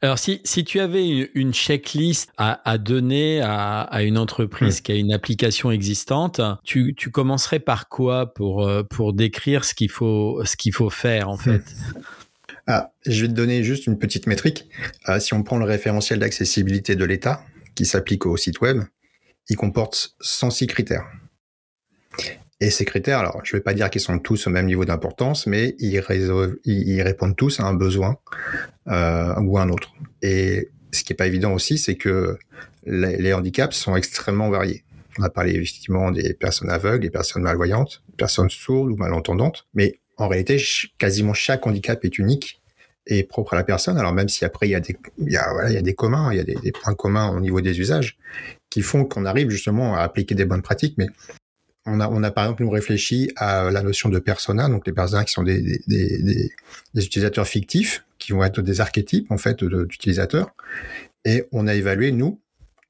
Alors, 0.00 0.18
si, 0.18 0.40
si 0.42 0.64
tu 0.64 0.80
avais 0.80 1.30
une 1.34 1.54
checklist 1.54 2.32
à, 2.36 2.60
à 2.68 2.76
donner 2.76 3.40
à, 3.40 3.82
à, 3.82 4.02
une 4.02 4.18
entreprise 4.18 4.80
hmm. 4.80 4.82
qui 4.82 4.92
a 4.92 4.94
une 4.96 5.12
application 5.12 5.70
existante, 5.70 6.40
tu, 6.64 6.94
tu 6.96 7.10
commencerais 7.10 7.60
par 7.60 7.88
quoi 7.88 8.34
pour, 8.34 8.66
euh, 8.66 8.82
pour 8.82 9.12
décrire 9.12 9.64
ce 9.64 9.74
qu'il 9.74 9.90
faut, 9.90 10.44
ce 10.44 10.56
qu'il 10.56 10.72
faut 10.72 10.90
faire, 10.90 11.28
en 11.28 11.36
fait? 11.36 11.62
Ah, 12.66 12.92
Je 13.06 13.22
vais 13.22 13.28
te 13.28 13.34
donner 13.34 13.62
juste 13.62 13.86
une 13.86 13.98
petite 13.98 14.26
métrique. 14.26 14.68
Ah, 15.04 15.20
si 15.20 15.34
on 15.34 15.42
prend 15.42 15.58
le 15.58 15.64
référentiel 15.64 16.18
d'accessibilité 16.18 16.96
de 16.96 17.04
l'État, 17.04 17.44
qui 17.74 17.86
s'applique 17.86 18.26
au 18.26 18.36
site 18.36 18.60
web, 18.60 18.82
il 19.48 19.56
comporte 19.56 20.14
106 20.20 20.66
critères. 20.66 21.06
Et 22.60 22.70
ces 22.70 22.84
critères, 22.84 23.18
alors 23.18 23.40
je 23.42 23.56
ne 23.56 23.58
vais 23.58 23.62
pas 23.62 23.74
dire 23.74 23.90
qu'ils 23.90 24.00
sont 24.00 24.18
tous 24.18 24.46
au 24.46 24.50
même 24.50 24.66
niveau 24.66 24.84
d'importance, 24.84 25.46
mais 25.46 25.74
ils, 25.80 25.98
répondent 25.98 27.34
tous 27.36 27.58
à 27.58 27.64
un 27.64 27.74
besoin 27.74 28.18
euh, 28.86 29.34
ou 29.40 29.58
à 29.58 29.62
un 29.62 29.68
autre. 29.68 29.92
Et 30.22 30.68
ce 30.92 31.02
qui 31.02 31.12
n'est 31.12 31.16
pas 31.16 31.26
évident 31.26 31.52
aussi, 31.52 31.76
c'est 31.76 31.96
que 31.96 32.38
les, 32.86 33.32
handicaps 33.32 33.76
sont 33.76 33.96
extrêmement 33.96 34.48
variés. 34.48 34.84
On 35.18 35.24
a 35.24 35.30
parlé 35.30 35.54
effectivement 35.54 36.12
des 36.12 36.34
personnes 36.34 36.70
aveugles, 36.70 37.00
des 37.00 37.10
personnes 37.10 37.42
malvoyantes, 37.42 38.02
des 38.10 38.16
personnes 38.16 38.48
sourdes 38.48 38.90
ou 38.90 38.96
malentendantes, 38.96 39.66
mais 39.74 39.98
en 40.22 40.28
réalité, 40.28 40.62
quasiment 40.98 41.34
chaque 41.34 41.66
handicap 41.66 42.04
est 42.04 42.18
unique 42.18 42.60
et 43.06 43.24
propre 43.24 43.54
à 43.54 43.56
la 43.56 43.64
personne. 43.64 43.98
Alors 43.98 44.12
même 44.12 44.28
si 44.28 44.44
après 44.44 44.68
il 44.68 44.70
y 44.70 44.74
a 44.74 44.80
des, 44.80 44.96
il 45.18 45.32
y 45.32 45.36
a, 45.36 45.52
voilà, 45.52 45.70
il 45.70 45.74
y 45.74 45.78
a 45.78 45.82
des 45.82 45.94
communs, 45.94 46.32
il 46.32 46.36
y 46.36 46.40
a 46.40 46.44
des, 46.44 46.72
points 46.72 46.94
communs 46.94 47.30
au 47.30 47.40
niveau 47.40 47.60
des 47.60 47.80
usages 47.80 48.16
qui 48.70 48.82
font 48.82 49.04
qu'on 49.04 49.24
arrive 49.24 49.50
justement 49.50 49.96
à 49.96 50.00
appliquer 50.00 50.34
des 50.34 50.44
bonnes 50.44 50.62
pratiques, 50.62 50.94
mais 50.98 51.08
on 51.84 51.98
a, 51.98 52.08
on 52.08 52.22
a 52.22 52.30
par 52.30 52.44
exemple 52.44 52.62
nous 52.62 52.70
réfléchi 52.70 53.32
à 53.36 53.70
la 53.70 53.82
notion 53.82 54.08
de 54.08 54.20
persona, 54.20 54.68
donc 54.68 54.86
les 54.86 54.92
personas 54.92 55.24
qui 55.24 55.32
sont 55.32 55.42
des, 55.42 55.80
des 55.88 57.04
utilisateurs 57.04 57.46
fictifs 57.46 58.04
qui 58.18 58.32
vont 58.32 58.44
être 58.44 58.62
des 58.62 58.80
archétypes 58.80 59.32
en 59.32 59.38
fait 59.38 59.64
d'utilisateurs. 59.64 60.54
Et 61.24 61.44
on 61.50 61.66
a 61.66 61.74
évalué 61.74 62.12
nous 62.12 62.40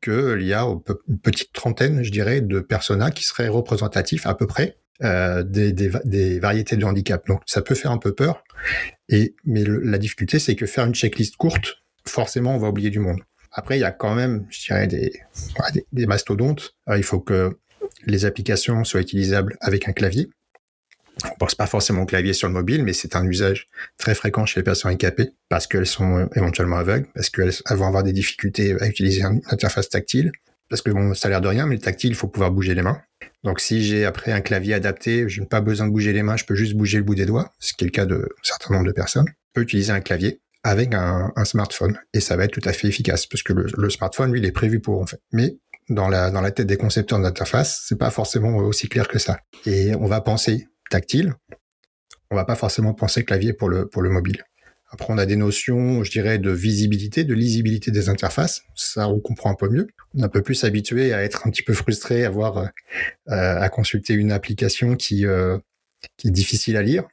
qu'il 0.02 0.42
y 0.42 0.52
a 0.52 0.64
une 0.64 1.18
petite 1.18 1.52
trentaine, 1.52 2.02
je 2.02 2.10
dirais, 2.10 2.42
de 2.42 2.60
personas 2.60 3.10
qui 3.10 3.24
seraient 3.24 3.48
représentatifs 3.48 4.26
à 4.26 4.34
peu 4.34 4.46
près 4.46 4.76
euh, 5.02 5.42
des, 5.42 6.38
variétés 6.38 6.76
de 6.76 6.84
handicap. 6.84 7.26
Donc 7.26 7.42
ça 7.46 7.62
peut 7.62 7.74
faire 7.74 7.90
un 7.90 7.98
peu 7.98 8.14
peur. 8.14 8.44
Et 9.08 9.34
mais 9.44 9.64
la 9.64 9.98
difficulté, 9.98 10.38
c'est 10.38 10.54
que 10.54 10.66
faire 10.66 10.86
une 10.86 10.94
checklist 10.94 11.36
courte, 11.36 11.82
forcément, 12.06 12.54
on 12.54 12.58
va 12.58 12.68
oublier 12.68 12.90
du 12.90 13.00
monde. 13.00 13.20
Après, 13.50 13.76
il 13.76 13.80
y 13.80 13.84
a 13.84 13.90
quand 13.90 14.14
même, 14.14 14.46
je 14.50 14.66
dirais, 14.66 14.86
des, 14.86 16.06
mastodontes. 16.06 16.76
Euh, 16.88 16.96
il 16.96 17.02
faut 17.02 17.20
que 17.20 17.58
les 18.06 18.24
applications 18.24 18.84
soient 18.84 19.00
utilisables 19.00 19.56
avec 19.60 19.88
un 19.88 19.92
clavier. 19.92 20.30
On 21.24 21.36
pense 21.36 21.54
pas 21.54 21.66
forcément 21.66 22.02
au 22.02 22.06
clavier 22.06 22.32
sur 22.32 22.48
le 22.48 22.54
mobile, 22.54 22.82
mais 22.82 22.92
c'est 22.92 23.16
un 23.16 23.26
usage 23.26 23.68
très 23.98 24.14
fréquent 24.14 24.46
chez 24.46 24.60
les 24.60 24.64
personnes 24.64 24.90
handicapées 24.90 25.30
parce 25.48 25.66
qu'elles 25.66 25.86
sont 25.86 26.28
éventuellement 26.34 26.78
aveugles, 26.78 27.06
parce 27.14 27.28
qu'elles 27.28 27.52
vont 27.70 27.86
avoir 27.86 28.02
des 28.02 28.12
difficultés 28.12 28.74
à 28.80 28.86
utiliser 28.86 29.22
une 29.22 29.42
interface 29.50 29.88
tactile. 29.88 30.32
Parce 30.72 30.80
que 30.80 30.90
bon, 30.90 31.12
ça 31.12 31.28
a 31.28 31.30
l'air 31.30 31.42
de 31.42 31.48
rien, 31.48 31.66
mais 31.66 31.74
le 31.74 31.82
tactile, 31.82 32.12
il 32.12 32.14
faut 32.14 32.28
pouvoir 32.28 32.50
bouger 32.50 32.74
les 32.74 32.80
mains. 32.80 32.98
Donc 33.44 33.60
si 33.60 33.82
j'ai 33.82 34.06
après 34.06 34.32
un 34.32 34.40
clavier 34.40 34.72
adapté, 34.72 35.28
je 35.28 35.42
n'ai 35.42 35.46
pas 35.46 35.60
besoin 35.60 35.86
de 35.86 35.92
bouger 35.92 36.14
les 36.14 36.22
mains, 36.22 36.38
je 36.38 36.46
peux 36.46 36.54
juste 36.54 36.72
bouger 36.72 36.96
le 36.96 37.04
bout 37.04 37.14
des 37.14 37.26
doigts, 37.26 37.52
ce 37.58 37.74
qui 37.74 37.84
est 37.84 37.88
le 37.88 37.90
cas 37.90 38.06
de 38.06 38.14
un 38.14 38.42
certain 38.42 38.72
nombre 38.72 38.86
de 38.86 38.92
personnes. 38.92 39.26
Je 39.28 39.52
peux 39.52 39.60
utiliser 39.60 39.92
un 39.92 40.00
clavier 40.00 40.40
avec 40.62 40.94
un, 40.94 41.30
smartphone 41.44 41.98
et 42.14 42.20
ça 42.20 42.36
va 42.36 42.44
être 42.44 42.58
tout 42.58 42.66
à 42.66 42.72
fait 42.72 42.88
efficace 42.88 43.26
parce 43.26 43.42
que 43.42 43.52
le, 43.52 43.90
smartphone, 43.90 44.32
lui, 44.32 44.40
il 44.40 44.46
est 44.46 44.52
prévu 44.52 44.80
pour 44.80 45.02
en 45.02 45.04
fait. 45.04 45.20
Mais 45.30 45.58
dans 45.90 46.08
la, 46.08 46.30
dans 46.30 46.40
la 46.40 46.52
tête 46.52 46.68
des 46.68 46.78
concepteurs 46.78 47.20
d'interface, 47.20 47.84
c'est 47.86 47.98
pas 47.98 48.08
forcément 48.08 48.56
aussi 48.56 48.88
clair 48.88 49.08
que 49.08 49.18
ça. 49.18 49.40
Et 49.66 49.94
on 49.94 50.06
va 50.06 50.22
penser 50.22 50.68
tactile, 50.88 51.34
on 52.30 52.34
va 52.34 52.46
pas 52.46 52.56
forcément 52.56 52.94
penser 52.94 53.26
clavier 53.26 53.52
pour 53.52 53.68
le, 53.68 53.86
pour 53.86 54.00
le 54.00 54.08
mobile. 54.08 54.42
Après, 54.92 55.12
on 55.12 55.16
a 55.16 55.24
des 55.24 55.36
notions, 55.36 56.04
je 56.04 56.10
dirais, 56.10 56.38
de 56.38 56.50
visibilité, 56.50 57.24
de 57.24 57.32
lisibilité 57.32 57.90
des 57.90 58.10
interfaces. 58.10 58.62
Ça, 58.74 59.08
on 59.08 59.20
comprend 59.20 59.50
un 59.50 59.54
peu 59.54 59.70
mieux. 59.70 59.88
On 60.14 60.20
est 60.20 60.24
un 60.24 60.28
peu 60.28 60.42
plus 60.42 60.64
habitué 60.64 61.14
à 61.14 61.22
être 61.22 61.46
un 61.46 61.50
petit 61.50 61.62
peu 61.62 61.72
frustré, 61.72 62.26
à 62.26 62.30
voir, 62.30 62.58
euh, 62.58 62.66
à 63.26 63.68
consulter 63.70 64.12
une 64.12 64.32
application 64.32 64.94
qui, 64.94 65.24
euh, 65.24 65.56
est 66.24 66.30
difficile 66.30 66.76
à 66.76 66.82
lire. 66.82 67.04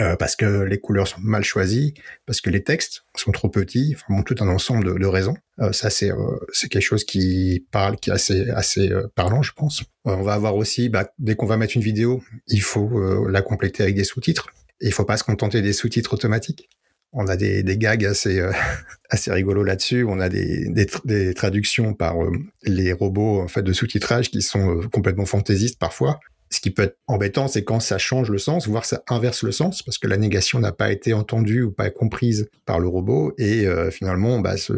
Euh, 0.00 0.14
parce 0.14 0.36
que 0.36 0.62
les 0.62 0.78
couleurs 0.78 1.08
sont 1.08 1.20
mal 1.20 1.42
choisies, 1.42 1.94
parce 2.26 2.40
que 2.40 2.48
les 2.48 2.62
textes 2.62 3.04
sont 3.16 3.32
trop 3.32 3.48
petits, 3.48 3.96
enfin 3.96 4.22
tout 4.22 4.36
un 4.38 4.46
ensemble 4.48 4.98
de, 5.00 5.06
raisons. 5.06 5.36
Ça 5.72 5.90
c'est 5.90 6.10
c'est 6.52 6.68
quelque 6.68 6.82
chose 6.82 7.04
qui 7.04 7.66
parle, 7.72 7.96
qui 7.96 8.10
est 8.10 8.12
assez 8.12 8.50
assez 8.50 8.88
parlant, 9.16 9.42
je 9.42 9.52
pense. 9.52 9.82
on 10.04 10.22
va 10.22 10.34
avoir 10.34 10.54
aussi, 10.54 10.88
bah, 10.88 11.12
dès 11.18 11.34
qu'on 11.34 11.46
va 11.46 11.56
mettre 11.56 11.76
une 11.76 11.82
vidéo, 11.82 12.22
il 12.46 12.62
faut 12.62 13.26
la 13.26 13.42
compléter 13.42 13.82
avec 13.82 13.96
des 13.96 14.04
sous-titres. 14.04 14.46
Et 14.80 14.86
il 14.86 14.92
faut 14.92 15.04
pas 15.04 15.16
se 15.16 15.24
contenter 15.24 15.62
des 15.62 15.72
sous-titres 15.72 16.14
automatiques. 16.14 16.68
On 17.12 17.28
a 17.28 17.36
des, 17.36 17.62
gags 17.78 18.04
assez 18.04 18.44
assez 19.10 19.32
rigolos 19.32 19.62
là-dessus. 19.62 20.04
On 20.04 20.18
a 20.20 20.28
des, 20.28 21.34
traductions 21.34 21.94
par 21.94 22.16
les 22.64 22.92
robots 22.92 23.40
en 23.40 23.48
fait 23.48 23.62
de 23.62 23.72
sous-titrage 23.72 24.30
qui 24.30 24.42
sont 24.42 24.80
complètement 24.92 25.26
fantaisistes 25.26 25.78
parfois. 25.78 26.18
Ce 26.54 26.60
qui 26.60 26.70
peut 26.70 26.82
être 26.82 26.98
embêtant, 27.08 27.48
c'est 27.48 27.64
quand 27.64 27.80
ça 27.80 27.98
change 27.98 28.30
le 28.30 28.38
sens, 28.38 28.68
voire 28.68 28.84
ça 28.84 29.02
inverse 29.08 29.42
le 29.42 29.50
sens, 29.50 29.82
parce 29.82 29.98
que 29.98 30.06
la 30.06 30.16
négation 30.16 30.60
n'a 30.60 30.70
pas 30.70 30.92
été 30.92 31.12
entendue 31.12 31.62
ou 31.62 31.72
pas 31.72 31.90
comprise 31.90 32.48
par 32.64 32.78
le 32.78 32.86
robot, 32.86 33.34
et 33.38 33.66
euh, 33.66 33.90
finalement, 33.90 34.38
bah, 34.38 34.56
ce, 34.56 34.72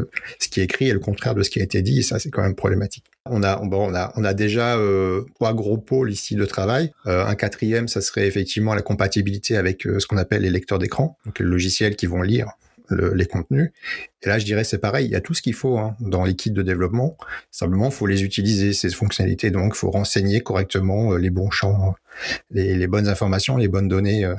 qui 0.50 0.60
est 0.60 0.64
écrit 0.64 0.88
est 0.88 0.94
le 0.94 1.00
contraire 1.00 1.34
de 1.34 1.42
ce 1.42 1.50
qui 1.50 1.60
a 1.60 1.62
été 1.62 1.82
dit, 1.82 1.98
et 1.98 2.02
ça, 2.02 2.18
c'est 2.18 2.30
quand 2.30 2.40
même 2.40 2.54
problématique. 2.54 3.04
On 3.26 3.42
a 3.42 4.32
déjà 4.32 4.78
euh, 4.78 5.24
trois 5.34 5.52
gros 5.52 5.76
pôles 5.76 6.10
ici 6.10 6.34
de 6.34 6.46
travail. 6.46 6.92
Euh, 7.06 7.26
un 7.26 7.34
quatrième, 7.34 7.88
ça 7.88 8.00
serait 8.00 8.26
effectivement 8.26 8.74
la 8.74 8.80
compatibilité 8.80 9.58
avec 9.58 9.82
ce 9.82 10.06
qu'on 10.06 10.16
appelle 10.16 10.42
les 10.42 10.50
lecteurs 10.50 10.78
d'écran, 10.78 11.18
donc 11.26 11.40
les 11.40 11.44
logiciels 11.44 11.94
qui 11.94 12.06
vont 12.06 12.22
lire 12.22 12.52
les 12.90 13.26
contenus. 13.26 13.70
Et 14.22 14.28
là, 14.28 14.38
je 14.38 14.44
dirais, 14.44 14.64
c'est 14.64 14.78
pareil, 14.78 15.06
il 15.06 15.12
y 15.12 15.14
a 15.14 15.20
tout 15.20 15.34
ce 15.34 15.42
qu'il 15.42 15.54
faut 15.54 15.78
hein, 15.78 15.96
dans 16.00 16.24
les 16.24 16.34
kits 16.34 16.50
de 16.50 16.62
développement. 16.62 17.16
Simplement, 17.50 17.86
il 17.86 17.92
faut 17.92 18.06
les 18.06 18.24
utiliser, 18.24 18.72
ces 18.72 18.90
fonctionnalités. 18.90 19.50
Donc, 19.50 19.72
il 19.74 19.78
faut 19.78 19.90
renseigner 19.90 20.40
correctement 20.40 21.12
euh, 21.12 21.18
les 21.18 21.30
bons 21.30 21.50
champs, 21.50 21.94
les, 22.50 22.86
bonnes 22.86 23.08
informations, 23.08 23.56
les 23.56 23.68
bonnes 23.68 23.88
données 23.88 24.24
euh, 24.24 24.34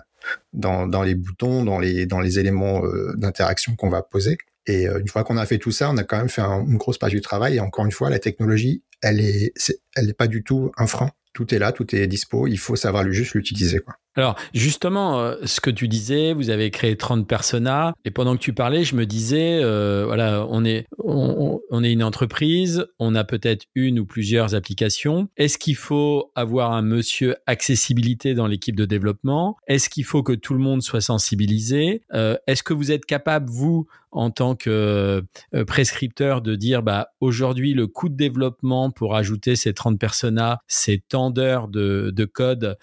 dans, 0.53 1.03
les 1.03 1.15
boutons, 1.15 1.63
dans 1.63 1.79
les, 1.79 2.39
éléments 2.39 2.83
euh, 2.85 3.13
d'interaction 3.15 3.75
qu'on 3.75 3.89
va 3.89 4.01
poser. 4.01 4.37
Et 4.65 4.85
une 4.85 5.07
fois 5.07 5.23
qu'on 5.23 5.37
a 5.37 5.45
fait 5.45 5.59
tout 5.59 5.71
ça, 5.71 5.89
on 5.89 5.95
a 5.95 6.03
quand 6.03 6.17
même 6.17 6.27
fait 6.27 6.41
une 6.41 6.75
grosse 6.75 6.97
partie 6.97 7.15
du 7.15 7.21
travail. 7.21 7.55
Et 7.55 7.59
encore 7.61 7.85
une 7.85 7.91
fois, 7.93 8.09
la 8.09 8.19
technologie, 8.19 8.83
elle 9.01 9.21
est, 9.21 9.53
elle 9.95 10.07
n'est 10.07 10.13
pas 10.13 10.27
du 10.27 10.43
tout 10.43 10.73
un 10.75 10.87
frein. 10.87 11.11
Tout 11.31 11.55
est 11.55 11.59
là, 11.59 11.71
tout 11.71 11.95
est 11.95 12.05
dispo. 12.07 12.47
Il 12.47 12.59
faut 12.59 12.75
savoir 12.75 13.09
juste 13.09 13.33
l'utiliser. 13.33 13.79
Alors, 14.17 14.35
justement, 14.51 15.19
euh, 15.19 15.35
ce 15.45 15.61
que 15.61 15.69
tu 15.69 15.87
disais, 15.87 16.33
vous 16.33 16.49
avez 16.49 16.71
créé 16.71 16.97
30 16.97 17.27
personas, 17.27 17.93
et 18.03 18.09
pendant 18.09 18.35
que 18.35 18.41
tu 18.41 18.51
parlais, 18.51 18.83
je 18.83 18.95
me 18.95 19.05
disais, 19.05 19.59
euh, 19.61 20.05
voilà, 20.07 20.43
on 20.49 20.65
est, 20.65 20.87
on, 20.97 21.83
est 21.83 21.91
une 21.91 22.01
entreprise, 22.01 22.87
on 22.97 23.13
a 23.13 23.23
peut-être 23.23 23.65
une 23.75 23.99
ou 23.99 24.07
plusieurs 24.07 24.55
applications. 24.55 25.29
Est-ce 25.37 25.59
qu'il 25.59 25.75
faut 25.75 26.31
avoir 26.33 26.71
un 26.71 26.81
monsieur 26.81 27.35
accessibilité 27.45 28.33
dans 28.33 28.47
l'équipe 28.47 28.75
de 28.75 28.85
développement? 28.85 29.55
Est-ce 29.67 29.87
qu'il 29.87 30.03
faut 30.03 30.23
que 30.23 30.33
tout 30.33 30.55
le 30.55 30.59
monde 30.59 30.81
soit 30.81 31.01
sensibilisé? 31.01 32.01
Euh, 32.15 32.37
Est-ce 32.47 32.63
que 32.63 32.73
vous 32.73 32.91
êtes 32.91 33.05
capable, 33.05 33.47
vous, 33.51 33.85
en 34.09 34.31
tant 34.31 34.55
que 34.55 35.23
prescripteur, 35.67 36.41
de 36.41 36.55
dire, 36.55 36.81
bah, 36.81 37.09
aujourd'hui, 37.19 37.75
le 37.75 37.85
coût 37.85 38.09
de 38.09 38.15
développement 38.15 38.89
pour 38.89 39.15
ajouter 39.15 39.55
ces 39.55 39.75
30 39.75 39.99
personas, 39.99 40.57
c'est 40.65 41.03
tant 41.07 41.29
d'heures 41.29 41.67
de, 41.67 42.11
de 42.15 42.25
code 42.25 42.77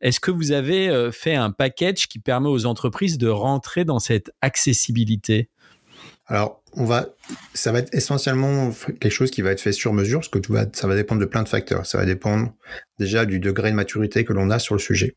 est-ce 0.00 0.20
que 0.20 0.30
vous 0.30 0.52
avez 0.52 0.88
euh, 0.88 1.10
fait 1.10 1.34
un 1.34 1.50
package 1.50 2.08
qui 2.08 2.18
permet 2.18 2.48
aux 2.48 2.66
entreprises 2.66 3.18
de 3.18 3.28
rentrer 3.28 3.84
dans 3.84 3.98
cette 3.98 4.30
accessibilité? 4.40 5.48
Alors, 6.26 6.62
ça 7.54 7.72
va 7.72 7.80
être 7.80 7.92
essentiellement 7.92 8.70
quelque 9.00 9.10
chose 9.10 9.32
qui 9.32 9.42
va 9.42 9.50
être 9.50 9.60
fait 9.60 9.72
sur 9.72 9.92
mesure, 9.92 10.20
parce 10.20 10.28
que 10.28 10.52
va, 10.52 10.64
ça 10.72 10.86
va 10.86 10.94
dépendre 10.94 11.20
de 11.20 11.26
plein 11.26 11.42
de 11.42 11.48
facteurs. 11.48 11.86
Ça 11.86 11.98
va 11.98 12.04
dépendre 12.04 12.52
déjà 13.00 13.26
du 13.26 13.40
degré 13.40 13.70
de 13.70 13.76
maturité 13.76 14.24
que 14.24 14.32
l'on 14.32 14.48
a 14.50 14.60
sur 14.60 14.76
le 14.76 14.80
sujet. 14.80 15.16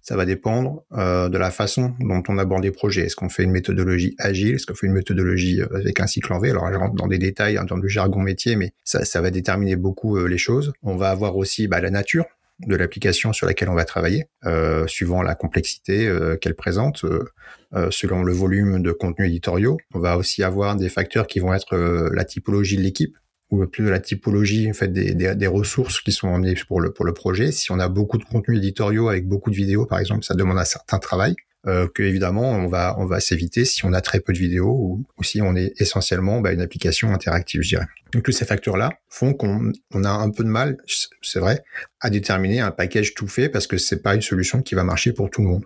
Ça 0.00 0.16
va 0.16 0.24
dépendre 0.24 0.82
euh, 0.92 1.28
de 1.28 1.38
la 1.38 1.50
façon 1.50 1.94
dont 2.00 2.22
on 2.28 2.38
aborde 2.38 2.62
les 2.62 2.70
projets. 2.70 3.02
Est-ce 3.02 3.16
qu'on 3.16 3.28
fait 3.28 3.44
une 3.44 3.50
méthodologie 3.50 4.14
agile? 4.18 4.54
Est-ce 4.54 4.66
qu'on 4.66 4.74
fait 4.74 4.86
une 4.86 4.92
méthodologie 4.92 5.60
euh, 5.60 5.76
avec 5.76 6.00
un 6.00 6.06
cycle 6.06 6.32
en 6.32 6.40
V? 6.40 6.50
Alors, 6.50 6.70
je 6.72 6.78
rentre 6.78 6.94
dans 6.94 7.08
des 7.08 7.18
détails 7.18 7.58
termes 7.66 7.82
de 7.82 7.88
jargon 7.88 8.20
métier, 8.20 8.56
mais 8.56 8.72
ça, 8.84 9.04
ça 9.04 9.20
va 9.20 9.30
déterminer 9.30 9.76
beaucoup 9.76 10.16
les 10.26 10.38
choses. 10.38 10.72
On 10.82 10.96
va 10.96 11.10
avoir 11.10 11.36
aussi 11.36 11.68
bah, 11.68 11.80
la 11.80 11.90
nature 11.90 12.24
de 12.60 12.76
l'application 12.76 13.32
sur 13.32 13.46
laquelle 13.46 13.68
on 13.68 13.74
va 13.74 13.84
travailler, 13.84 14.26
euh, 14.44 14.86
suivant 14.86 15.22
la 15.22 15.34
complexité 15.34 16.06
euh, 16.06 16.36
qu'elle 16.36 16.54
présente, 16.54 17.04
euh, 17.04 17.90
selon 17.90 18.22
le 18.22 18.32
volume 18.32 18.82
de 18.82 18.92
contenu 18.92 19.26
éditoriaux. 19.26 19.78
On 19.92 19.98
va 19.98 20.16
aussi 20.16 20.42
avoir 20.42 20.76
des 20.76 20.88
facteurs 20.88 21.26
qui 21.26 21.40
vont 21.40 21.52
être 21.52 21.76
la 21.76 22.24
typologie 22.24 22.76
de 22.76 22.82
l'équipe 22.82 23.16
ou 23.50 23.66
plus 23.66 23.84
de 23.84 23.90
la 23.90 24.00
typologie 24.00 24.70
en 24.70 24.72
fait 24.72 24.88
des, 24.88 25.14
des, 25.14 25.46
ressources 25.46 26.00
qui 26.00 26.12
sont 26.12 26.28
emmenées 26.28 26.54
pour 26.66 26.80
le 26.80 26.92
pour 26.92 27.04
le 27.04 27.12
projet. 27.12 27.52
Si 27.52 27.72
on 27.72 27.78
a 27.78 27.88
beaucoup 27.88 28.16
de 28.16 28.24
contenus 28.24 28.58
éditoriaux 28.58 29.08
avec 29.08 29.26
beaucoup 29.26 29.50
de 29.50 29.56
vidéos, 29.56 29.86
par 29.86 29.98
exemple, 29.98 30.24
ça 30.24 30.34
demande 30.34 30.58
un 30.58 30.64
certain 30.64 30.98
travail 30.98 31.34
euh, 31.66 31.88
que 31.92 32.02
évidemment 32.02 32.50
on 32.50 32.68
va 32.68 32.94
on 32.98 33.06
va 33.06 33.20
s'éviter 33.20 33.64
si 33.64 33.84
on 33.84 33.92
a 33.92 34.00
très 34.00 34.20
peu 34.20 34.32
de 34.32 34.38
vidéos 34.38 34.98
ou, 35.18 35.24
si 35.24 35.40
on 35.42 35.56
est 35.56 35.72
essentiellement 35.80 36.40
bah, 36.40 36.52
une 36.52 36.60
application 36.60 37.12
interactive, 37.12 37.62
je 37.62 37.68
dirais. 37.68 37.86
Donc 38.12 38.22
tous 38.22 38.32
ces 38.32 38.44
facteurs-là 38.44 38.90
font 39.08 39.34
qu'on 39.34 39.72
on 39.92 40.04
a 40.04 40.10
un 40.10 40.30
peu 40.30 40.44
de 40.44 40.48
mal, 40.48 40.76
c'est 41.22 41.40
vrai, 41.40 41.64
à 42.00 42.10
déterminer 42.10 42.60
un 42.60 42.70
package 42.70 43.14
tout 43.14 43.28
fait 43.28 43.48
parce 43.48 43.66
que 43.66 43.78
c'est 43.78 44.02
pas 44.02 44.14
une 44.14 44.22
solution 44.22 44.62
qui 44.62 44.74
va 44.74 44.84
marcher 44.84 45.12
pour 45.12 45.30
tout 45.30 45.42
le 45.42 45.48
monde. 45.48 45.64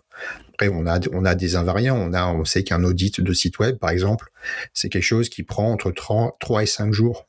Après 0.54 0.68
on 0.68 0.86
a 0.86 0.98
on 1.12 1.24
a 1.24 1.34
des 1.34 1.56
invariants, 1.56 1.96
on 1.96 2.12
a 2.12 2.26
on 2.26 2.44
sait 2.44 2.64
qu'un 2.64 2.82
audit 2.84 3.20
de 3.20 3.32
site 3.32 3.58
web 3.58 3.76
par 3.78 3.90
exemple, 3.90 4.30
c'est 4.74 4.88
quelque 4.88 5.02
chose 5.02 5.28
qui 5.28 5.42
prend 5.42 5.70
entre 5.70 5.90
3, 5.90 6.36
3 6.40 6.62
et 6.62 6.66
5 6.66 6.92
jours 6.92 7.27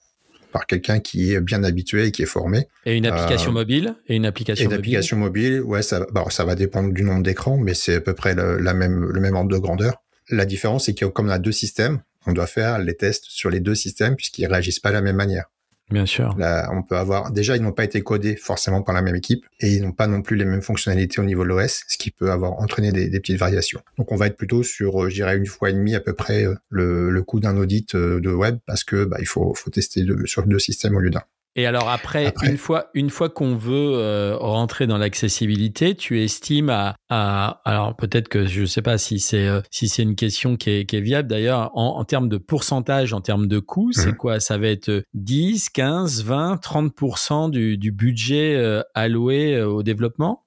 par 0.52 0.66
quelqu'un 0.66 1.00
qui 1.00 1.34
est 1.34 1.40
bien 1.40 1.64
habitué 1.64 2.08
et 2.08 2.12
qui 2.12 2.24
est 2.24 2.28
formé. 2.28 2.68
Et 2.86 2.98
une 2.98 3.06
application 3.06 3.52
euh, 3.52 3.56
mobile 3.56 3.96
Et 4.08 4.16
une 4.16 4.26
application 4.26 4.66
une 4.66 4.74
application 4.74 5.18
mobile, 5.18 5.62
ouais, 5.62 5.82
ça, 5.82 6.06
bah, 6.12 6.26
ça 6.30 6.46
va 6.46 6.56
dépendre 6.56 6.94
du 6.94 7.04
nombre 7.04 7.24
d'écrans, 7.24 7.58
mais 7.58 7.74
c'est 7.74 7.96
à 7.96 8.02
peu 8.02 8.14
près 8.14 8.36
le, 8.36 8.58
la 8.58 8.74
même, 8.74 9.06
le 9.06 9.20
même 9.20 9.36
ordre 9.36 9.50
de 9.50 9.58
grandeur. 9.58 10.04
La 10.30 10.46
différence, 10.46 10.86
c'est 10.86 10.94
que 10.94 11.06
comme 11.06 11.28
on 11.28 11.32
a 11.32 11.40
deux 11.40 11.52
systèmes, 11.52 12.02
on 12.26 12.34
doit 12.34 12.48
faire 12.48 12.80
les 12.80 12.96
tests 12.96 13.26
sur 13.28 13.50
les 13.50 13.60
deux 13.60 13.76
systèmes 13.76 14.16
puisqu'ils 14.16 14.46
réagissent 14.46 14.80
pas 14.80 14.90
de 14.90 14.96
la 14.96 15.02
même 15.02 15.16
manière. 15.16 15.46
Bien 15.90 16.06
sûr. 16.06 16.36
On 16.72 16.84
peut 16.84 16.98
avoir 16.98 17.32
déjà 17.32 17.56
ils 17.56 17.64
n'ont 17.64 17.72
pas 17.72 17.84
été 17.84 18.02
codés 18.02 18.36
forcément 18.36 18.82
par 18.82 18.94
la 18.94 19.02
même 19.02 19.16
équipe 19.16 19.46
et 19.60 19.74
ils 19.74 19.82
n'ont 19.82 19.92
pas 19.92 20.08
non 20.08 20.22
plus 20.22 20.36
les 20.36 20.46
mêmes 20.46 20.62
fonctionnalités 20.62 21.20
au 21.20 21.24
niveau 21.24 21.44
de 21.44 21.50
l'OS, 21.50 21.84
ce 21.88 21.98
qui 21.98 22.12
peut 22.12 22.32
avoir 22.32 22.54
entraîné 22.60 22.92
des, 22.92 23.10
des, 23.10 23.20
petites 23.20 23.38
variations. 23.38 23.82
Donc 23.98 24.12
on 24.12 24.16
va 24.16 24.28
être 24.28 24.38
plutôt 24.38 24.64
sur, 24.64 25.04
euh, 25.04 25.10
je 25.10 25.16
dirais 25.16 25.38
une 25.38 25.48
fois 25.48 25.70
et 25.70 25.74
demie 25.74 25.96
à 25.96 26.00
peu 26.00 26.14
près 26.14 26.46
euh, 26.46 26.56
le, 26.70 27.10
le 27.10 27.24
coût 27.24 27.40
d'un 27.40 27.58
audit 27.58 27.96
euh, 27.96 28.20
de 28.20 28.30
web 28.30 28.58
parce 28.66 28.84
que 28.84 29.06
bah, 29.06 29.18
il 29.20 29.28
faut, 29.28 29.54
faut 29.56 29.70
tester 29.70 30.06
sur 30.26 30.46
deux 30.46 30.60
systèmes 30.60 30.96
au 30.96 31.00
lieu 31.00 31.10
d'un. 31.10 31.24
Et 31.56 31.66
alors 31.66 31.90
après, 31.90 32.34
une 32.44 32.58
fois, 32.58 32.90
une 32.94 33.10
fois 33.10 33.30
qu'on 33.30 33.56
veut 33.56 33.94
euh, 33.96 34.38
rentrer 34.38 34.88
dans 34.88 34.98
l'accessibilité, 34.98 35.96
tu 35.96 36.24
estimes 36.24 36.70
à, 36.70 36.96
à 37.10 37.62
alors 37.66 37.96
peut-être 37.96 38.30
que 38.30 38.46
je 38.46 38.62
ne 38.62 38.66
sais 38.66 38.82
pas 38.82 38.98
si 38.98 39.20
c'est 39.20 39.48
euh, 39.48 39.62
si 39.72 39.90
c'est 39.90 40.04
une 40.04 40.16
question 40.16 40.58
qui 40.58 40.70
est, 40.70 40.86
qui 40.86 40.96
est 40.96 41.02
viable 41.02 41.28
d'ailleurs 41.28 41.72
en, 41.74 42.00
en, 42.00 42.06
termes 42.06 42.30
de 42.30 42.38
pourcentage, 42.38 43.14
en 43.14 43.22
termes 43.22 43.48
de 43.48 43.60
coût, 43.60 43.92
c'est 43.92 44.12
mhm. 44.12 44.16
quoi? 44.16 44.40
Ça 44.40 44.58
va 44.58 44.68
être 44.68 45.04
10, 45.16 45.70
15, 45.70 46.24
20, 46.24 46.58
30 46.58 47.52
du, 47.52 47.78
du 47.78 47.92
budget 47.92 48.56
euh, 48.56 48.82
alloué 48.94 49.62
au 49.62 49.82
développement? 49.82 50.44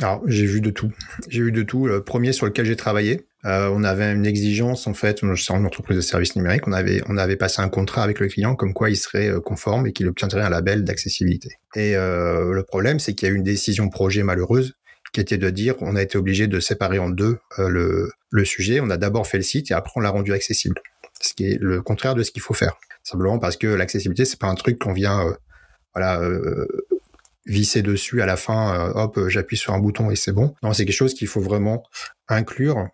Alors, 0.00 0.22
j'ai 0.26 0.46
vu 0.46 0.60
de 0.60 0.70
tout. 0.70 0.92
J'ai 1.28 1.42
vu 1.42 1.52
de 1.52 1.62
tout. 1.62 1.86
Le 1.86 2.02
premier 2.02 2.32
sur 2.32 2.46
lequel 2.46 2.66
j'ai 2.66 2.74
travaillé, 2.74 3.26
Euh, 3.46 3.68
on 3.72 3.84
avait 3.84 4.10
une 4.12 4.26
exigence 4.26 4.86
en 4.86 4.94
fait. 4.94 5.20
Suis 5.34 5.52
en 5.52 5.64
entreprise 5.64 5.96
de 5.96 6.02
services 6.02 6.36
numériques. 6.36 6.66
On 6.66 6.72
avait 6.72 7.36
passé 7.36 7.60
un 7.60 7.68
contrat 7.68 8.02
avec 8.02 8.20
le 8.20 8.28
client 8.28 8.56
comme 8.56 8.72
quoi 8.72 8.90
il 8.90 8.96
serait 8.96 9.28
euh, 9.28 9.40
conforme 9.40 9.86
et 9.86 9.92
qu'il 9.92 10.08
obtiendrait 10.08 10.42
un 10.42 10.50
label 10.50 10.84
d'accessibilité. 10.84 11.58
Et 11.74 11.96
euh, 11.96 12.52
le 12.52 12.62
problème, 12.62 12.98
c'est 12.98 13.14
qu'il 13.14 13.28
y 13.28 13.30
a 13.30 13.34
eu 13.34 13.36
une 13.36 13.42
décision 13.42 13.88
projet 13.88 14.22
malheureuse 14.22 14.74
qui 15.12 15.20
était 15.20 15.38
de 15.38 15.50
dire 15.50 15.74
on 15.80 15.94
a 15.94 16.02
été 16.02 16.18
obligé 16.18 16.46
de 16.46 16.58
séparer 16.58 16.98
en 16.98 17.08
deux 17.08 17.38
le, 17.58 18.10
sujet. 18.44 18.80
On 18.80 18.90
a 18.90 18.96
d'abord 18.96 19.26
fait 19.26 19.36
le 19.36 19.44
site 19.44 19.70
et 19.70 19.74
après 19.74 19.92
on 19.96 20.00
l'a 20.00 20.10
rendu 20.10 20.32
accessible. 20.32 20.80
Ce 21.20 21.34
qui 21.34 21.46
est 21.46 21.58
le 21.60 21.82
contraire 21.82 22.14
de 22.14 22.22
ce 22.22 22.32
qu'il 22.32 22.42
faut 22.42 22.54
faire. 22.54 22.76
Simplement 23.04 23.38
parce 23.38 23.56
que 23.56 23.66
l'accessibilité, 23.66 24.24
c'est 24.24 24.40
pas 24.40 24.48
un 24.48 24.54
truc 24.54 24.78
qu'on 24.78 24.92
vient 24.92 25.24
voilà 25.94 26.20
visser 27.46 27.82
dessus 27.82 28.22
à 28.22 28.26
la 28.26 28.36
fin, 28.36 28.90
hop, 28.94 29.28
j'appuie 29.28 29.56
sur 29.56 29.72
un 29.72 29.78
bouton 29.78 30.10
et 30.10 30.16
c'est 30.16 30.32
bon. 30.32 30.54
Non, 30.62 30.72
c'est 30.72 30.84
quelque 30.84 30.96
chose 30.96 31.14
qu'il 31.14 31.28
faut 31.28 31.42
vraiment 31.42 31.84
inclure 32.28 32.88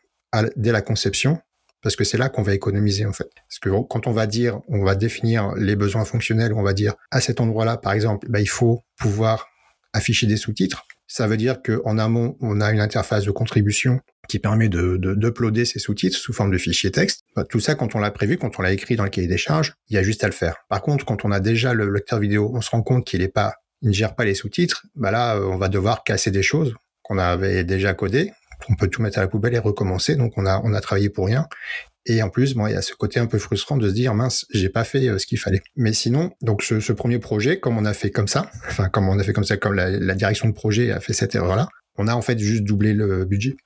dès 0.57 0.73
la 0.73 0.83
conception, 0.83 1.38
parce 1.83 1.97
que 1.97 2.05
c'est 2.05 2.19
là 2.19 2.29
qu'on 2.29 2.43
va 2.43 2.55
économiser 2.55 3.07
en 3.07 3.12
fait. 3.12 3.31
Parce 3.49 3.59
que 3.59 3.71
quand 3.88 4.07
on 4.07 4.12
va 4.12 4.27
dire, 4.27 4.61
on 4.69 4.85
va 4.85 4.95
définir 4.95 5.55
les 5.55 5.77
besoins 5.77 6.05
fonctionnels, 6.05 6.53
on 6.53 6.62
va 6.62 6.73
dire 6.73 6.95
à 7.11 7.21
cet 7.21 7.40
endroit-là, 7.40 7.77
par 7.77 7.93
exemple, 7.93 8.27
bah, 8.29 8.40
il 8.40 8.49
faut 8.49 8.81
pouvoir 8.99 9.47
afficher 9.93 10.27
des 10.27 10.37
sous-titres. 10.37 10.85
Ça 11.07 11.27
veut 11.27 11.37
dire 11.37 11.61
qu'en 11.62 11.99
amont, 11.99 12.37
on 12.40 12.61
a 12.61 12.71
une 12.71 12.81
interface 12.81 13.25
de 13.25 13.33
contribution 13.33 14.01
qui 14.29 14.38
permet 14.38 14.69
de 14.69 14.97
d'uploader 14.97 15.64
ces 15.64 15.81
sous-titres 15.81 16.16
sous 16.16 16.33
forme 16.33 16.53
de 16.53 16.59
fichiers 16.59 16.93
texte. 16.93 17.23
Bah, 17.35 17.45
tout 17.45 17.59
ça, 17.59 17.75
quand 17.75 17.97
on 17.97 17.99
l'a 17.99 18.12
prévu, 18.12 18.38
quand 18.38 18.59
on 18.59 18.62
l'a 18.62 18.73
écrit 18.73 18.95
dans 18.95 19.03
le 19.03 19.11
cahier 19.11 19.27
des 19.27 19.38
charges, 19.38 19.75
il 19.88 19.97
y 19.97 19.99
a 19.99 20.05
juste 20.05 20.23
à 20.23 20.29
le 20.29 20.33
faire. 20.33 20.57
Par 20.69 20.83
contre, 20.83 21.05
quand 21.05 21.25
on 21.25 21.33
a 21.33 21.40
déjà 21.40 21.75
le 21.75 21.90
lecteur 21.90 22.21
vidéo, 22.21 22.53
on 22.55 22.61
se 22.61 22.71
rend 22.71 22.83
compte 22.83 23.05
qu'il 23.05 23.23
est 23.23 23.29
pas, 23.29 23.55
il 23.83 23.88
ne 23.88 23.95
gère 23.95 24.14
pas 24.14 24.25
les 24.25 24.35
sous-titres. 24.35 24.87
Bah 24.95 25.11
là, 25.11 25.40
on 25.40 25.57
va 25.57 25.69
devoir 25.69 26.05
casser 26.05 26.31
des 26.31 26.45
choses 26.45 26.75
qu'on 27.03 27.19
avait 27.19 27.64
déjà 27.64 27.93
codées 27.95 28.31
on 28.68 28.75
peut 28.75 28.88
tout 28.88 29.03
mettre 29.03 29.18
à 29.18 29.23
la 29.23 29.29
poubelle 29.29 29.55
et 29.55 29.59
recommencer. 29.59 30.16
Donc 30.16 30.33
on 30.37 30.46
a 30.46 30.61
on 30.64 30.75
a 30.75 30.81
travaillé 30.81 31.11
pour 31.11 31.27
rien. 31.27 31.46
Et 32.07 32.23
en 32.23 32.31
plus, 32.31 32.55
bon, 32.55 32.66
il 32.66 32.73
y 32.73 32.77
a 32.77 32.83
ce 32.83 32.94
côté 32.94 33.20
un 33.20 33.27
peu 33.27 33.38
frustrant 33.38 33.77
de 33.77 33.88
se 33.88 33.92
dire 33.92 34.14
mince, 34.14 34.46
j'ai 34.51 34.70
pas 34.70 34.85
fait 34.85 35.07
euh, 35.09 35.18
ce 35.18 35.27
qu'il 35.27 35.38
fallait. 35.38 35.62
Mais 35.77 35.92
sinon, 35.92 36.31
donc 36.40 36.62
ce, 36.62 36.92
premier 36.92 37.18
projet, 37.18 37.61
comme 37.61 37.77
on 37.77 37.85
a 37.85 37.92
fait 37.92 38.11
comme 38.11 38.29
ça, 38.29 38.51
enfin 38.68 38.88
comme 38.88 39.09
on 39.09 39.18
a 39.18 39.23
fait 39.23 39.33
comme 39.33 39.44
ça, 39.44 39.57
comme 39.57 39.75
la, 39.75 40.14
direction 40.14 40.49
de 40.49 40.55
projet 40.55 40.90
a 40.92 41.01
fait 41.01 41.12
cette 41.12 41.35
erreur-là, 41.35 41.68
on 41.96 42.09
a 42.09 42.14
en 42.14 42.23
fait 42.23 42.38
juste 42.38 42.64
doublé 42.64 42.94
le 42.94 43.25
budget 43.25 43.57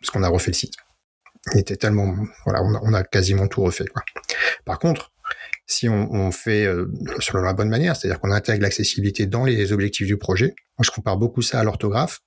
parce 0.00 0.10
qu'on 0.10 0.22
a 0.22 0.28
refait 0.28 0.50
le 0.50 0.56
site. 0.56 0.74
Il 1.52 1.60
était 1.60 1.76
tellement, 1.76 2.16
voilà, 2.46 2.62
on 2.62 2.92
a, 2.94 3.04
quasiment 3.04 3.46
tout 3.48 3.62
refait. 3.62 3.84
Quoi. 3.86 4.02
Par 4.64 4.78
contre, 4.78 5.12
si 5.66 5.88
on, 5.88 6.12
on 6.12 6.30
fait 6.30 6.66
euh, 6.66 6.90
selon 7.20 7.42
la 7.42 7.52
bonne 7.52 7.68
manière, 7.68 7.96
c'est-à-dire 7.96 8.20
qu'on 8.20 8.32
intègre 8.32 8.62
l'accessibilité 8.62 9.26
dans 9.26 9.44
les 9.44 9.72
objectifs 9.72 10.06
du 10.06 10.16
projet, 10.16 10.54
moi 10.78 10.84
je 10.84 10.90
compare 10.90 11.16
beaucoup 11.16 11.42
ça 11.42 11.60
à 11.60 11.64
l'orthographe. 11.64 12.20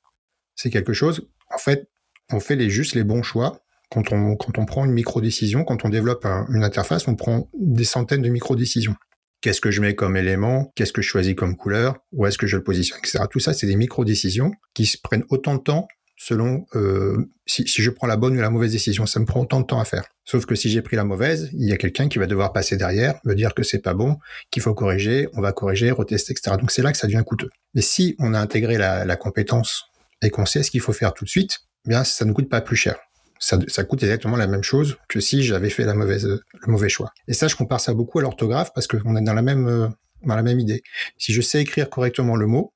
C'est 0.56 0.70
quelque 0.70 0.94
chose, 0.94 1.28
en 1.54 1.58
fait, 1.58 1.88
on 2.32 2.40
fait 2.40 2.56
les 2.56 2.70
juste 2.70 2.96
les 2.96 3.04
bons 3.04 3.24
choix. 3.24 3.62
Quand 3.90 4.12
on, 4.12 4.66
prend 4.66 4.84
une 4.84 4.92
micro-décision, 4.92 5.64
quand 5.64 5.86
on 5.86 5.90
développe 5.90 6.26
une 6.26 6.64
interface, 6.64 7.08
on 7.08 7.16
prend 7.16 7.50
des 7.58 7.86
centaines 7.86 8.22
de 8.22 8.28
micro-décisions. 8.28 8.96
Qu'est-ce 9.40 9.62
que 9.62 9.72
je 9.72 9.80
mets 9.80 9.96
comme 9.96 10.18
élément? 10.18 10.74
Qu'est-ce 10.76 10.92
que 10.92 11.02
je 11.02 11.08
choisis 11.08 11.36
comme 11.36 11.56
couleur? 11.56 11.96
Où 12.12 12.26
est-ce 12.26 12.38
que 12.38 12.48
je 12.48 12.58
le 12.58 12.64
positionne? 12.64 13.00
Etc. 13.00 13.20
Tout 13.32 13.40
ça, 13.40 13.54
c'est 13.54 13.68
des 13.68 13.78
micro-décisions 13.78 14.52
qui 14.74 14.86
se 14.88 14.98
prennent 15.02 15.24
autant 15.30 15.56
de 15.56 15.62
temps 15.62 15.88
selon 16.18 16.66
euh, 16.76 17.32
si, 17.46 17.64
je 17.68 17.90
prends 17.92 18.08
la 18.08 18.18
bonne 18.18 18.36
ou 18.36 18.42
la 18.42 18.50
mauvaise 18.50 18.72
décision. 18.74 19.06
Ça 19.06 19.22
me 19.22 19.26
prend 19.26 19.42
autant 19.42 19.62
de 19.62 19.66
temps 19.66 19.80
à 19.80 19.86
faire. 19.86 20.04
Sauf 20.26 20.46
que 20.46 20.56
si 20.56 20.70
j'ai 20.70 20.82
pris 20.82 20.98
la 20.98 21.06
mauvaise, 21.06 21.50
il 21.54 21.66
y 21.66 21.72
a 21.72 21.78
quelqu'un 21.78 22.10
qui 22.10 22.18
va 22.18 22.26
devoir 22.26 22.52
passer 22.52 22.76
derrière, 22.76 23.22
me 23.24 23.36
dire 23.36 23.54
que 23.54 23.64
c'est 23.64 23.82
pas 23.82 23.94
bon, 23.94 24.18
qu'il 24.52 24.62
faut 24.62 24.74
corriger, 24.74 25.30
on 25.34 25.42
va 25.42 25.54
corriger, 25.54 25.92
retester, 25.92 26.34
etc. 26.34 26.58
Donc 26.60 26.72
c'est 26.72 26.82
là 26.82 26.92
que 26.92 26.98
ça 26.98 27.08
devient 27.08 27.24
coûteux. 27.26 27.52
Mais 27.74 27.82
si 27.82 28.16
on 28.20 28.34
a 28.34 28.40
intégré 28.40 28.78
la 28.78 29.16
compétence 29.16 29.86
et 30.22 30.30
qu'on 30.30 30.46
sait 30.46 30.64
ce 30.64 30.72
qu'il 30.72 30.82
faut 30.82 30.94
faire 30.94 31.14
tout 31.14 31.24
de 31.24 31.30
suite, 31.30 31.60
bien 31.86 32.04
ça 32.04 32.26
ne 32.26 32.34
coûte 32.34 32.50
pas 32.50 32.62
plus 32.62 32.76
cher. 32.76 32.98
Ça, 33.40 33.84
coûte 33.84 34.02
exactement 34.02 34.36
la 34.36 34.48
même 34.48 34.64
chose 34.64 34.98
que 35.08 35.20
si 35.20 35.44
j'avais 35.44 35.70
fait 35.70 35.84
la 35.84 35.94
mauvaise, 35.94 36.26
le 36.26 36.72
mauvais 36.72 36.90
choix. 36.90 37.12
Et 37.28 37.34
ça, 37.34 37.48
je 37.48 37.56
compare 37.56 37.80
ça 37.80 37.94
beaucoup 37.94 38.18
à 38.18 38.24
l'orthographe 38.24 38.74
parce 38.74 38.88
qu'on 38.88 39.16
est 39.16 39.22
dans 39.22 39.36
la 39.36 39.44
même, 39.44 39.68
euh, 39.68 39.88
dans 40.24 40.36
la 40.36 40.42
même 40.42 40.60
idée. 40.60 40.82
Si 41.20 41.34
je 41.34 41.42
sais 41.42 41.62
écrire 41.62 41.88
correctement 41.88 42.36
le 42.36 42.48
mot 42.48 42.74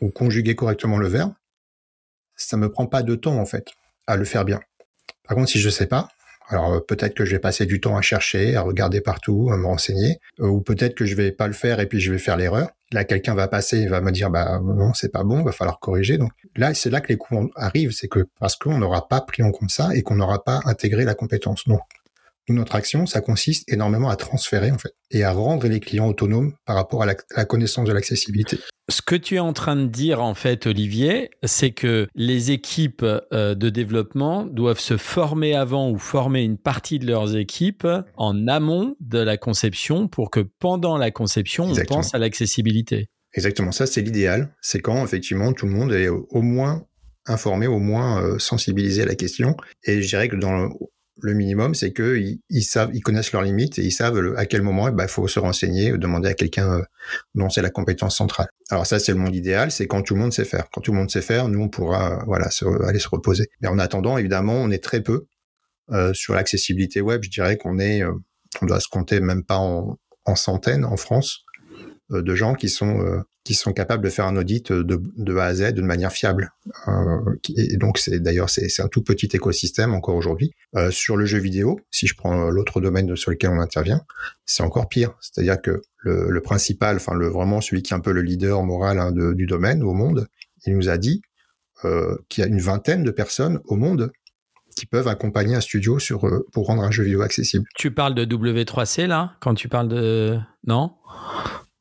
ou 0.00 0.10
conjuguer 0.10 0.54
correctement 0.54 0.98
le 0.98 1.08
verbe, 1.08 1.32
ça 2.36 2.56
me 2.56 2.70
prend 2.70 2.86
pas 2.86 3.02
de 3.02 3.16
temps 3.16 3.36
en 3.36 3.46
fait 3.46 3.72
à 4.06 4.16
le 4.16 4.24
faire 4.24 4.44
bien. 4.44 4.60
Par 5.24 5.36
contre, 5.36 5.50
si 5.50 5.58
je 5.58 5.70
sais 5.70 5.86
pas, 5.86 6.08
alors 6.48 6.74
euh, 6.74 6.80
peut-être 6.80 7.14
que 7.14 7.24
je 7.24 7.32
vais 7.32 7.38
passer 7.40 7.66
du 7.66 7.80
temps 7.80 7.96
à 7.96 8.02
chercher, 8.02 8.56
à 8.56 8.62
regarder 8.62 9.00
partout, 9.00 9.50
à 9.52 9.56
me 9.56 9.66
renseigner, 9.66 10.20
euh, 10.40 10.46
ou 10.46 10.60
peut-être 10.60 10.94
que 10.94 11.04
je 11.04 11.14
vais 11.14 11.32
pas 11.32 11.46
le 11.46 11.52
faire 11.52 11.80
et 11.80 11.86
puis 11.86 12.00
je 12.00 12.12
vais 12.12 12.18
faire 12.18 12.36
l'erreur. 12.36 12.68
Là, 12.92 13.04
quelqu'un 13.04 13.34
va 13.34 13.48
passer 13.48 13.78
et 13.78 13.86
va 13.88 14.00
me 14.00 14.12
dire 14.12 14.30
bah 14.30 14.60
non, 14.62 14.94
c'est 14.94 15.10
pas 15.10 15.24
bon, 15.24 15.42
va 15.42 15.50
falloir 15.52 15.80
corriger. 15.80 16.18
Donc 16.18 16.30
là, 16.54 16.72
c'est 16.72 16.90
là 16.90 17.00
que 17.00 17.08
les 17.08 17.16
coûts 17.16 17.50
arrivent, 17.56 17.90
c'est 17.90 18.08
que 18.08 18.28
parce 18.38 18.54
qu'on 18.54 18.78
n'aura 18.78 19.08
pas 19.08 19.20
pris 19.20 19.42
en 19.42 19.50
compte 19.50 19.70
ça 19.70 19.90
et 19.94 20.02
qu'on 20.02 20.16
n'aura 20.16 20.44
pas 20.44 20.60
intégré 20.66 21.04
la 21.04 21.14
compétence. 21.14 21.64
Donc 21.66 21.80
notre 22.52 22.74
action, 22.74 23.06
ça 23.06 23.20
consiste 23.20 23.70
énormément 23.70 24.08
à 24.08 24.16
transférer 24.16 24.70
en 24.70 24.78
fait 24.78 24.92
et 25.10 25.24
à 25.24 25.32
rendre 25.32 25.66
les 25.68 25.80
clients 25.80 26.08
autonomes 26.08 26.52
par 26.64 26.76
rapport 26.76 27.02
à 27.02 27.06
la, 27.06 27.12
à 27.34 27.38
la 27.38 27.44
connaissance 27.44 27.86
de 27.86 27.92
l'accessibilité. 27.92 28.58
Ce 28.88 29.02
que 29.02 29.16
tu 29.16 29.34
es 29.34 29.38
en 29.40 29.52
train 29.52 29.74
de 29.74 29.86
dire, 29.86 30.22
en 30.22 30.34
fait, 30.34 30.66
Olivier, 30.66 31.30
c'est 31.42 31.72
que 31.72 32.06
les 32.14 32.52
équipes 32.52 33.04
euh, 33.04 33.56
de 33.56 33.68
développement 33.68 34.44
doivent 34.44 34.78
se 34.78 34.96
former 34.96 35.54
avant 35.54 35.90
ou 35.90 35.98
former 35.98 36.42
une 36.42 36.56
partie 36.56 37.00
de 37.00 37.06
leurs 37.06 37.36
équipes 37.36 37.86
en 38.16 38.46
amont 38.46 38.94
de 39.00 39.18
la 39.18 39.36
conception 39.36 40.06
pour 40.06 40.30
que 40.30 40.40
pendant 40.60 40.98
la 40.98 41.10
conception, 41.10 41.68
Exactement. 41.68 41.98
on 41.98 42.02
pense 42.02 42.14
à 42.14 42.18
l'accessibilité. 42.18 43.08
Exactement, 43.34 43.72
ça 43.72 43.86
c'est 43.86 44.02
l'idéal. 44.02 44.54
C'est 44.62 44.80
quand 44.80 45.04
effectivement 45.04 45.52
tout 45.52 45.66
le 45.66 45.72
monde 45.72 45.92
est 45.92 46.08
au 46.08 46.42
moins 46.42 46.86
informé, 47.26 47.66
au 47.66 47.78
moins 47.78 48.22
euh, 48.22 48.38
sensibilisé 48.38 49.02
à 49.02 49.06
la 49.06 49.14
question. 49.14 49.56
Et 49.84 50.00
je 50.00 50.08
dirais 50.08 50.28
que 50.28 50.36
dans 50.36 50.70
le 51.22 51.34
minimum, 51.34 51.74
c'est 51.74 51.92
que 51.92 52.18
ils, 52.50 52.62
savent, 52.62 52.90
ils 52.92 53.00
connaissent 53.00 53.32
leurs 53.32 53.42
limites 53.42 53.78
et 53.78 53.82
ils 53.82 53.92
savent 53.92 54.34
à 54.36 54.46
quel 54.46 54.62
moment 54.62 54.88
il 54.88 54.94
bah, 54.94 55.08
faut 55.08 55.26
se 55.28 55.38
renseigner, 55.38 55.92
demander 55.92 56.28
à 56.28 56.34
quelqu'un 56.34 56.80
euh, 56.80 56.82
dont 57.34 57.48
c'est 57.48 57.62
la 57.62 57.70
compétence 57.70 58.16
centrale. 58.16 58.48
Alors 58.70 58.86
ça, 58.86 58.98
c'est 58.98 59.12
le 59.12 59.18
monde 59.18 59.34
idéal, 59.34 59.70
c'est 59.70 59.86
quand 59.86 60.02
tout 60.02 60.14
le 60.14 60.20
monde 60.20 60.32
sait 60.32 60.44
faire. 60.44 60.68
Quand 60.72 60.80
tout 60.80 60.92
le 60.92 60.98
monde 60.98 61.10
sait 61.10 61.22
faire, 61.22 61.48
nous 61.48 61.60
on 61.60 61.68
pourra 61.68 62.22
voilà 62.26 62.50
se, 62.50 62.64
aller 62.84 62.98
se 62.98 63.08
reposer. 63.08 63.48
Mais 63.60 63.68
en 63.68 63.78
attendant, 63.78 64.18
évidemment, 64.18 64.54
on 64.54 64.70
est 64.70 64.82
très 64.82 65.00
peu 65.00 65.26
euh, 65.92 66.12
sur 66.12 66.34
l'accessibilité 66.34 67.00
web. 67.00 67.22
Je 67.22 67.30
dirais 67.30 67.56
qu'on 67.56 67.78
est, 67.78 68.02
euh, 68.02 68.12
on 68.60 68.66
doit 68.66 68.80
se 68.80 68.88
compter 68.88 69.20
même 69.20 69.44
pas 69.44 69.58
en, 69.58 69.98
en 70.26 70.34
centaines 70.34 70.84
en 70.84 70.96
France 70.96 71.44
euh, 71.45 71.45
de 72.10 72.34
gens 72.34 72.54
qui 72.54 72.68
sont 72.68 73.00
euh, 73.00 73.20
qui 73.46 73.54
sont 73.54 73.72
capables 73.72 74.02
de 74.02 74.10
faire 74.10 74.26
un 74.26 74.36
audit 74.36 74.72
de, 74.72 75.00
de 75.16 75.36
A 75.36 75.44
à 75.44 75.54
Z 75.54 75.72
de 75.72 75.80
manière 75.80 76.10
fiable. 76.10 76.52
Euh, 76.88 77.36
et 77.56 77.76
donc 77.76 77.96
c'est 77.96 78.18
d'ailleurs 78.18 78.50
c'est 78.50 78.82
un 78.82 78.88
tout 78.88 79.02
petit 79.02 79.28
écosystème 79.32 79.94
encore 79.94 80.16
aujourd'hui. 80.16 80.50
Euh, 80.74 80.90
sur 80.90 81.16
le 81.16 81.26
jeu 81.26 81.38
vidéo, 81.38 81.78
si 81.92 82.08
je 82.08 82.16
prends 82.16 82.50
l'autre 82.50 82.80
domaine 82.80 83.14
sur 83.14 83.30
lequel 83.30 83.50
on 83.50 83.60
intervient, 83.60 84.02
c'est 84.46 84.64
encore 84.64 84.88
pire. 84.88 85.12
C'est-à-dire 85.20 85.62
que 85.62 85.80
le, 85.98 86.40
principal, 86.40 86.96
enfin 86.96 87.14
le 87.14 87.28
vraiment 87.28 87.60
celui 87.60 87.82
qui 87.82 87.92
est 87.92 87.96
un 87.96 88.00
peu 88.00 88.12
le 88.12 88.22
leader 88.22 88.62
moral 88.64 88.98
hein, 88.98 89.12
du 89.12 89.46
domaine 89.46 89.82
au 89.84 89.92
monde, 89.92 90.26
il 90.66 90.76
nous 90.76 90.88
a 90.88 90.98
dit 90.98 91.22
euh, 91.84 92.16
qu'il 92.28 92.42
y 92.42 92.44
a 92.44 92.50
une 92.50 92.60
vingtaine 92.60 93.04
de 93.04 93.12
personnes 93.12 93.60
au 93.66 93.76
monde 93.76 94.10
qui 94.76 94.86
peuvent 94.86 95.08
accompagner 95.08 95.54
un 95.54 95.60
studio 95.60 96.00
sur 96.00 96.28
pour 96.52 96.66
rendre 96.66 96.82
un 96.82 96.90
jeu 96.90 97.04
vidéo 97.04 97.22
accessible. 97.22 97.64
Tu 97.76 97.92
parles 97.92 98.14
de 98.16 98.24
W3C 98.24 99.06
là? 99.06 99.34
Quand 99.40 99.54
tu 99.54 99.68
parles 99.68 99.88
de 99.88 100.36
non? 100.66 100.90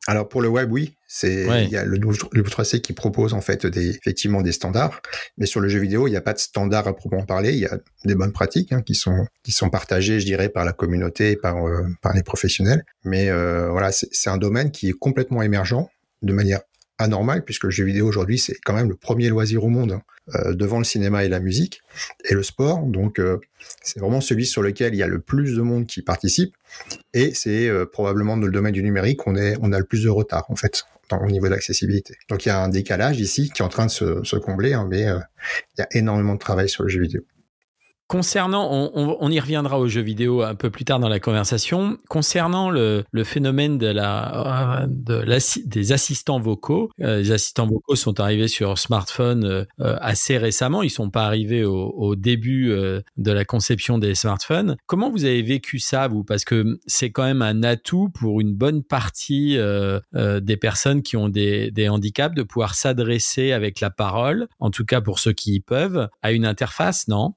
Alors 0.08 0.30
pour 0.30 0.42
le 0.42 0.48
web, 0.48 0.72
oui, 0.72 0.96
c'est 1.08 1.48
ouais. 1.48 1.66
il 1.66 1.72
y 1.72 1.78
a 1.78 1.84
le, 1.84 1.98
le 1.98 2.44
3C 2.44 2.80
qui 2.80 2.94
propose 2.94 3.34
en 3.34 3.42
fait 3.42 3.66
des 3.66 3.90
effectivement 3.90 4.42
des 4.42 4.52
standards, 4.52 5.02
mais 5.38 5.48
sur 5.48 5.60
le 5.60 5.68
jeu 5.68 5.80
vidéo, 5.80 6.08
il 6.08 6.12
n'y 6.12 6.18
a 6.18 6.22
pas 6.22 6.34
de 6.34 6.40
standard 6.40 6.88
à 6.88 6.96
proprement 6.96 7.26
parler. 7.26 7.54
Il 7.54 7.60
y 7.60 7.66
a 7.66 7.80
des 8.04 8.14
bonnes 8.14 8.32
pratiques 8.32 8.72
hein, 8.72 8.82
qui 8.82 8.94
sont 8.94 9.26
qui 9.44 9.52
sont 9.52 9.70
partagées, 9.70 10.20
je 10.20 10.26
dirais, 10.26 10.50
par 10.50 10.64
la 10.64 10.74
communauté, 10.74 11.36
par 11.36 11.66
euh, 11.66 11.88
par 12.02 12.14
les 12.14 12.22
professionnels. 12.22 12.86
Mais 13.04 13.30
euh, 13.30 13.70
voilà, 13.72 13.92
c'est 13.92 14.30
un 14.30 14.38
domaine 14.38 14.72
qui 14.72 14.90
est 14.90 14.94
complètement 14.94 15.42
émergent 15.42 15.88
de 16.22 16.34
manière 16.34 16.62
anormale 16.98 17.44
puisque 17.44 17.66
le 17.66 17.72
jeu 17.72 17.86
vidéo 17.86 18.08
aujourd'hui 18.08 18.38
c'est 18.38 18.58
quand 18.64 18.74
même 18.74 18.90
le 18.90 18.96
premier 18.96 19.30
loisir 19.30 19.64
au 19.64 19.70
monde. 19.70 19.94
Hein 19.94 20.02
euh, 20.34 20.56
devant 20.56 20.80
le 20.80 20.84
cinéma 20.84 21.24
et 21.24 21.30
la 21.30 21.40
musique 21.40 21.84
et 22.28 22.34
le 22.34 22.42
sport. 22.42 22.82
Donc 22.88 23.20
euh, 23.20 23.38
c'est 23.84 24.00
vraiment 24.00 24.22
celui 24.22 24.48
sur 24.48 24.64
lequel 24.64 24.96
il 24.96 24.98
y 24.98 25.04
a 25.04 25.08
le 25.08 25.20
plus 25.20 25.56
de 25.56 25.62
monde 25.62 25.86
qui 25.86 26.02
participe 26.02 26.56
et 27.14 27.36
c'est 27.36 27.70
euh, 27.70 27.86
probablement 27.86 28.36
dans 28.36 28.48
le 28.48 28.52
domaine 28.52 28.72
du 28.72 28.82
numérique 28.82 29.28
on 29.28 29.36
est 29.36 29.56
on 29.62 29.72
a 29.72 29.78
le 29.78 29.86
plus 29.86 30.04
de 30.04 30.10
retard 30.10 30.46
en 30.50 30.56
fait 30.56 30.84
dans, 31.12 31.20
au 31.20 31.30
niveau 31.30 31.46
de 31.46 31.52
l'accessibilité. 31.52 32.16
Donc 32.28 32.44
il 32.48 32.50
y 32.50 32.52
a 32.52 32.60
un 32.60 32.70
décalage 32.70 33.20
ici 33.20 33.52
qui 33.54 33.62
est 33.62 33.66
en 33.66 33.70
train 33.70 33.86
de 33.86 33.92
se, 33.92 34.24
se 34.24 34.36
combler, 34.36 34.74
hein, 34.74 34.88
mais 34.90 35.08
euh, 35.08 35.20
il 35.78 35.82
y 35.82 35.84
a 35.84 35.88
énormément 35.92 36.34
de 36.34 36.40
travail 36.40 36.70
sur 36.70 36.82
le 36.82 36.90
jeu 36.90 37.02
vidéo. 37.02 37.22
Concernant, 38.08 38.70
on, 38.72 38.92
on, 38.94 39.18
on, 39.20 39.32
y 39.32 39.40
reviendra 39.40 39.80
aux 39.80 39.88
jeux 39.88 40.02
vidéo 40.02 40.44
un 40.44 40.54
peu 40.54 40.70
plus 40.70 40.86
tard 40.86 41.00
dans 41.00 41.10
la 41.10 41.20
conversation. 41.20 41.98
Concernant 42.08 42.70
le, 42.70 43.04
le 43.12 43.24
phénomène 43.24 43.80
de 43.80 43.88
la, 43.88 44.86
de 44.88 45.16
la, 45.16 45.38
des 45.66 45.92
assistants 45.92 46.40
vocaux, 46.40 46.92
euh, 47.02 47.18
les 47.18 47.32
assistants 47.32 47.66
vocaux 47.66 47.96
sont 47.96 48.20
arrivés 48.20 48.48
sur 48.48 48.78
smartphone 48.78 49.44
euh, 49.44 49.66
assez 49.80 50.38
récemment. 50.38 50.84
Ils 50.84 50.92
sont 50.92 51.10
pas 51.10 51.26
arrivés 51.26 51.66
au, 51.66 51.90
au 51.98 52.16
début 52.16 52.70
euh, 52.70 53.02
de 53.18 53.32
la 53.32 53.44
conception 53.44 53.98
des 53.98 54.14
smartphones. 54.14 54.78
Comment 54.86 55.10
vous 55.10 55.26
avez 55.26 55.42
vécu 55.42 55.80
ça, 55.80 56.08
vous? 56.08 56.24
Parce 56.24 56.46
que 56.46 56.80
c'est 56.86 57.10
quand 57.10 57.24
même 57.24 57.42
un 57.42 57.64
atout 57.64 58.10
pour 58.10 58.40
une 58.40 58.54
bonne 58.54 58.84
partie 58.84 59.58
euh, 59.58 60.00
euh, 60.16 60.40
des 60.40 60.58
personnes 60.58 61.02
qui 61.02 61.18
ont 61.18 61.28
des, 61.28 61.72
des 61.72 61.90
handicaps 61.90 62.36
de 62.36 62.44
pouvoir 62.44 62.76
s'adresser 62.76 63.52
avec 63.52 63.80
la 63.80 63.90
parole, 63.90 64.48
en 64.60 64.70
tout 64.70 64.86
cas 64.86 65.02
pour 65.02 65.18
ceux 65.18 65.34
qui 65.34 65.56
y 65.56 65.60
peuvent, 65.60 66.08
à 66.22 66.32
une 66.32 66.46
interface, 66.46 67.08
non? 67.08 67.34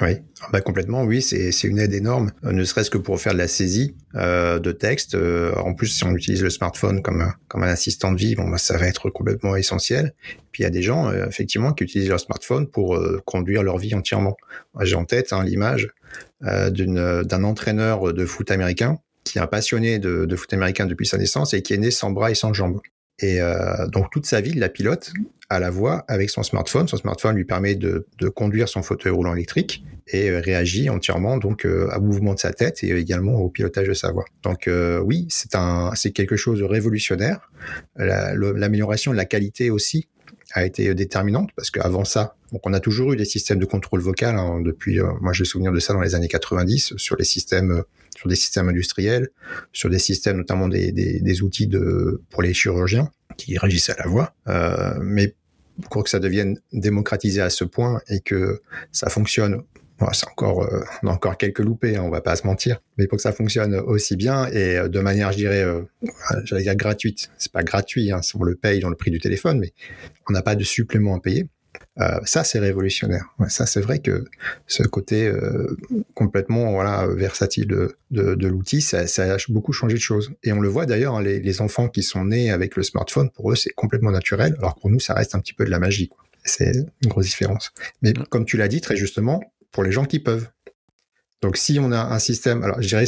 Oui, 0.00 0.16
ah 0.42 0.48
bah 0.52 0.60
complètement, 0.60 1.04
oui, 1.04 1.22
c'est 1.22 1.52
une 1.62 1.78
aide 1.78 1.94
énorme, 1.94 2.32
euh, 2.44 2.50
ne 2.50 2.64
serait-ce 2.64 2.90
que 2.90 2.98
pour 2.98 3.20
faire 3.20 3.32
de 3.32 3.38
la 3.38 3.46
saisie 3.46 3.94
euh, 4.16 4.58
de 4.58 4.72
texte. 4.72 5.14
Euh, 5.14 5.54
en 5.54 5.72
plus, 5.72 5.86
si 5.86 6.02
on 6.02 6.12
utilise 6.16 6.42
le 6.42 6.50
smartphone 6.50 7.00
comme, 7.00 7.32
comme 7.46 7.62
un 7.62 7.68
assistant 7.68 8.10
de 8.10 8.18
vie, 8.18 8.34
bon, 8.34 8.48
bah, 8.48 8.58
ça 8.58 8.76
va 8.76 8.88
être 8.88 9.08
complètement 9.10 9.54
essentiel. 9.54 10.12
Puis 10.50 10.62
il 10.62 10.64
y 10.64 10.66
a 10.66 10.70
des 10.70 10.82
gens, 10.82 11.12
effectivement, 11.12 11.72
qui 11.72 11.84
utilisent 11.84 12.08
leur 12.08 12.18
smartphone 12.18 12.66
pour 12.66 13.00
conduire 13.24 13.62
leur 13.62 13.78
vie 13.78 13.94
entièrement. 13.94 14.36
J'ai 14.82 14.94
en 14.96 15.04
tête 15.04 15.32
hein, 15.32 15.44
l'image 15.44 15.88
d'un 16.40 17.44
entraîneur 17.44 18.12
de 18.12 18.24
foot 18.24 18.50
américain 18.52 18.98
qui 19.24 19.38
est 19.38 19.40
un 19.40 19.48
passionné 19.48 19.98
de, 19.98 20.26
de 20.26 20.36
foot 20.36 20.52
américain 20.52 20.86
depuis 20.86 21.06
sa 21.06 21.18
naissance 21.18 21.54
et 21.54 21.62
qui 21.62 21.74
est 21.74 21.78
né 21.78 21.90
sans 21.90 22.10
bras 22.10 22.30
et 22.30 22.34
sans 22.34 22.52
jambes. 22.52 22.80
Et 23.20 23.40
euh, 23.40 23.86
donc 23.88 24.10
toute 24.10 24.26
sa 24.26 24.40
vie, 24.40 24.52
la 24.54 24.68
pilote 24.68 25.12
à 25.50 25.60
la 25.60 25.70
voix 25.70 26.04
avec 26.08 26.30
son 26.30 26.42
smartphone. 26.42 26.88
Son 26.88 26.96
smartphone 26.96 27.36
lui 27.36 27.44
permet 27.44 27.74
de, 27.74 28.06
de 28.18 28.28
conduire 28.28 28.68
son 28.68 28.82
fauteuil 28.82 29.12
roulant 29.12 29.34
électrique 29.34 29.84
et 30.08 30.30
euh, 30.30 30.40
réagit 30.40 30.90
entièrement 30.90 31.38
donc 31.38 31.64
euh, 31.64 31.88
au 31.96 32.00
mouvement 32.00 32.34
de 32.34 32.38
sa 32.38 32.52
tête 32.52 32.82
et 32.82 32.90
également 32.90 33.34
au 33.34 33.48
pilotage 33.48 33.88
de 33.88 33.94
sa 33.94 34.10
voix. 34.10 34.24
Donc 34.42 34.68
euh, 34.68 35.00
oui, 35.00 35.26
c'est 35.30 35.54
un, 35.54 35.92
c'est 35.94 36.12
quelque 36.12 36.36
chose 36.36 36.60
de 36.60 36.64
révolutionnaire. 36.64 37.50
L'amélioration 37.96 39.12
de 39.12 39.16
la 39.16 39.24
qualité 39.24 39.70
aussi 39.70 40.08
a 40.52 40.64
été 40.64 40.94
déterminante 40.94 41.50
parce 41.56 41.70
qu'avant 41.70 42.04
ça, 42.04 42.36
donc 42.52 42.62
on 42.66 42.72
a 42.72 42.80
toujours 42.80 43.12
eu 43.12 43.16
des 43.16 43.24
systèmes 43.24 43.58
de 43.58 43.64
contrôle 43.64 44.00
vocal 44.00 44.36
hein, 44.36 44.60
depuis. 44.60 45.00
moi, 45.20 45.32
j'ai 45.32 45.44
souvenir 45.44 45.72
de 45.72 45.80
ça 45.80 45.94
dans 45.94 46.00
les 46.00 46.14
années 46.14 46.28
90 46.28 46.94
sur 46.96 47.16
les 47.16 47.24
systèmes 47.24 47.82
sur 48.16 48.28
des 48.28 48.36
systèmes 48.36 48.68
industriels, 48.68 49.28
sur 49.72 49.90
des 49.90 49.98
systèmes 49.98 50.38
notamment 50.38 50.68
des, 50.68 50.92
des, 50.92 51.42
outils 51.42 51.66
de, 51.66 52.22
pour 52.30 52.42
les 52.42 52.54
chirurgiens 52.54 53.10
qui 53.36 53.58
réagissent 53.58 53.90
à 53.90 53.96
la 53.96 54.06
voix. 54.06 54.34
Euh, 54.48 54.94
mais 55.02 55.34
pour 55.90 56.04
que 56.04 56.10
ça 56.10 56.20
devienne 56.20 56.58
démocratisé 56.72 57.40
à 57.40 57.50
ce 57.50 57.64
point 57.64 58.00
et 58.08 58.20
que 58.20 58.60
ça 58.92 59.08
fonctionne 59.10 59.62
c'est 60.12 60.28
encore, 60.28 60.64
euh, 60.64 60.80
on 61.02 61.08
a 61.08 61.12
encore 61.12 61.36
quelques 61.36 61.60
loupés, 61.60 61.96
hein, 61.96 62.02
on 62.02 62.10
va 62.10 62.20
pas 62.20 62.36
se 62.36 62.46
mentir. 62.46 62.80
Mais 62.98 63.06
pour 63.06 63.16
que 63.16 63.22
ça 63.22 63.32
fonctionne 63.32 63.74
aussi 63.74 64.16
bien 64.16 64.46
et 64.48 64.76
euh, 64.76 64.88
de 64.88 65.00
manière, 65.00 65.32
je 65.32 65.38
dirais, 65.38 65.62
euh, 65.62 65.82
j'allais 66.44 66.62
dire 66.62 66.76
gratuite. 66.76 67.30
C'est 67.38 67.52
pas 67.52 67.62
gratuit, 67.62 68.10
hein, 68.10 68.20
on 68.34 68.42
le 68.42 68.54
paye 68.54 68.80
dans 68.80 68.90
le 68.90 68.96
prix 68.96 69.10
du 69.10 69.20
téléphone, 69.20 69.58
mais 69.58 69.72
on 70.28 70.32
n'a 70.32 70.42
pas 70.42 70.56
de 70.56 70.64
supplément 70.64 71.16
à 71.16 71.20
payer. 71.20 71.46
Euh, 72.00 72.18
ça, 72.24 72.44
c'est 72.44 72.58
révolutionnaire. 72.58 73.26
ça, 73.48 73.66
c'est 73.66 73.80
vrai 73.80 74.00
que 74.00 74.24
ce 74.66 74.82
côté 74.82 75.26
euh, 75.26 75.76
complètement 76.14 76.72
voilà 76.72 77.06
versatile 77.06 77.66
de, 77.66 77.96
de, 78.10 78.34
de 78.34 78.48
l'outil, 78.48 78.80
ça, 78.80 79.06
ça, 79.06 79.34
a 79.34 79.36
beaucoup 79.48 79.72
changé 79.72 79.94
de 79.94 80.00
choses. 80.00 80.32
Et 80.42 80.52
on 80.52 80.60
le 80.60 80.68
voit 80.68 80.86
d'ailleurs, 80.86 81.14
hein, 81.14 81.22
les, 81.22 81.40
les, 81.40 81.60
enfants 81.60 81.88
qui 81.88 82.02
sont 82.02 82.24
nés 82.24 82.50
avec 82.50 82.76
le 82.76 82.82
smartphone, 82.82 83.30
pour 83.30 83.52
eux, 83.52 83.56
c'est 83.56 83.70
complètement 83.70 84.10
naturel, 84.10 84.56
alors 84.58 84.74
pour 84.74 84.90
nous, 84.90 85.00
ça 85.00 85.14
reste 85.14 85.34
un 85.34 85.40
petit 85.40 85.54
peu 85.54 85.64
de 85.64 85.70
la 85.70 85.78
magie. 85.78 86.10
C'est 86.44 86.72
une 87.02 87.08
grosse 87.08 87.26
différence. 87.26 87.72
Mais 88.02 88.12
comme 88.28 88.44
tu 88.44 88.56
l'as 88.56 88.68
dit 88.68 88.80
très 88.80 88.96
justement, 88.96 89.40
pour 89.70 89.82
les 89.82 89.92
gens 89.92 90.04
qui 90.04 90.20
peuvent. 90.20 90.48
Donc, 91.42 91.56
si 91.58 91.78
on 91.78 91.92
a 91.92 91.98
un 91.98 92.18
système, 92.18 92.62
alors 92.62 92.80
je 92.80 92.88
dirais 92.88 93.04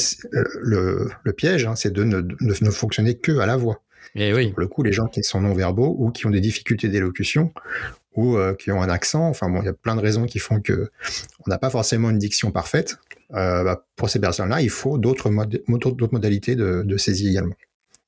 le, 0.60 1.10
le 1.22 1.32
piège, 1.32 1.64
hein, 1.64 1.74
c'est 1.74 1.92
de 1.92 2.04
ne, 2.04 2.20
de 2.20 2.36
ne 2.40 2.70
fonctionner 2.70 3.16
que 3.16 3.38
à 3.38 3.46
la 3.46 3.56
voix. 3.56 3.82
Et 4.14 4.28
eh 4.28 4.34
oui. 4.34 4.50
Pour 4.50 4.60
le 4.60 4.68
coup, 4.68 4.82
les 4.82 4.92
gens 4.92 5.06
qui 5.06 5.22
sont 5.22 5.40
non-verbaux 5.40 5.94
ou 5.98 6.10
qui 6.10 6.26
ont 6.26 6.30
des 6.30 6.40
difficultés 6.40 6.88
d'élocution 6.88 7.52
ou 8.16 8.36
euh, 8.36 8.54
qui 8.54 8.70
ont 8.72 8.82
un 8.82 8.88
accent, 8.88 9.28
enfin 9.28 9.48
bon, 9.48 9.60
il 9.60 9.66
y 9.66 9.68
a 9.68 9.72
plein 9.74 9.94
de 9.94 10.00
raisons 10.00 10.26
qui 10.26 10.38
font 10.38 10.60
que 10.60 10.90
on 11.46 11.50
n'a 11.50 11.58
pas 11.58 11.70
forcément 11.70 12.10
une 12.10 12.18
diction 12.18 12.50
parfaite. 12.50 12.98
Euh, 13.34 13.62
bah, 13.64 13.84
pour 13.96 14.08
ces 14.08 14.20
personnes-là, 14.20 14.62
il 14.62 14.70
faut 14.70 14.98
d'autres 14.98 15.30
modalités 15.30 16.56
de, 16.56 16.82
de 16.82 16.96
saisie 16.96 17.28
également. 17.28 17.54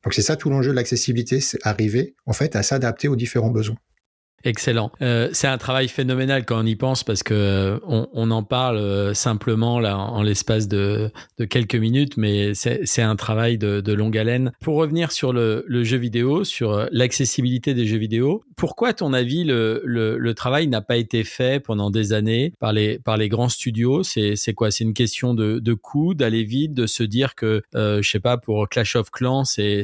Donc 0.05 0.14
c'est 0.14 0.23
ça 0.23 0.37
tout 0.37 0.49
l'enjeu 0.49 0.71
de 0.71 0.77
l'accessibilité, 0.77 1.40
c'est 1.40 1.59
arriver 1.66 2.14
en 2.25 2.33
fait 2.33 2.57
à 2.57 2.62
s'adapter 2.62 3.09
aux 3.09 3.16
différents 3.16 3.51
besoins. 3.51 3.77
Excellent. 4.44 4.92
Euh, 5.03 5.29
c'est 5.33 5.48
un 5.48 5.59
travail 5.59 5.88
phénoménal 5.88 6.44
quand 6.44 6.62
on 6.62 6.66
y 6.66 6.77
pense 6.77 7.03
parce 7.03 7.24
que 7.24 7.35
euh, 7.35 7.79
on, 7.83 8.09
on 8.12 8.31
en 8.31 8.44
parle 8.44 8.77
euh, 8.77 9.12
simplement 9.12 9.81
là 9.81 9.98
en, 9.98 10.22
l'espace 10.22 10.68
de, 10.68 11.11
de, 11.38 11.44
quelques 11.44 11.74
minutes, 11.74 12.16
mais 12.16 12.53
c'est 12.55 13.03
un 13.03 13.16
travail 13.16 13.59
de, 13.59 13.81
de, 13.81 13.92
longue 13.92 14.16
haleine. 14.16 14.53
Pour 14.61 14.77
revenir 14.77 15.11
sur 15.11 15.33
le, 15.33 15.64
le 15.66 15.83
jeu 15.83 15.96
vidéo, 15.96 16.44
sur 16.44 16.72
euh, 16.72 16.87
l'accessibilité 16.92 17.74
des 17.74 17.87
jeux 17.87 17.98
vidéo, 17.98 18.44
pourquoi, 18.57 18.88
à 18.88 18.92
ton 18.92 19.12
avis, 19.12 19.42
le, 19.42 19.83
le, 19.85 20.18
le 20.18 20.35
travail 20.35 20.68
n'a 20.68 20.83
pas 20.83 20.96
été 20.96 21.24
fait 21.24 21.61
pendant 21.61 21.90
des 21.90 22.12
années 22.12 22.53
par 22.61 22.72
les, 22.72 22.98
par 22.98 23.16
les 23.16 23.29
grands 23.29 23.48
studios? 23.48 24.03
C'est 24.05 24.55
quoi? 24.55 24.70
C'est 24.70 24.85
une 24.85 24.94
question 24.94 25.35
de, 25.35 25.59
de 25.59 25.74
coût, 25.74 26.14
d'aller 26.14 26.44
vite, 26.44 26.74
de 26.74 26.87
se 26.87 27.03
dire 27.03 27.35
que, 27.35 27.62
euh, 27.74 28.03
je 28.03 28.11
sais 28.11 28.20
pas, 28.20 28.37
pour 28.37 28.68
Clash 28.68 28.94
of 28.94 29.11
Clans, 29.11 29.44
c'est 29.44 29.83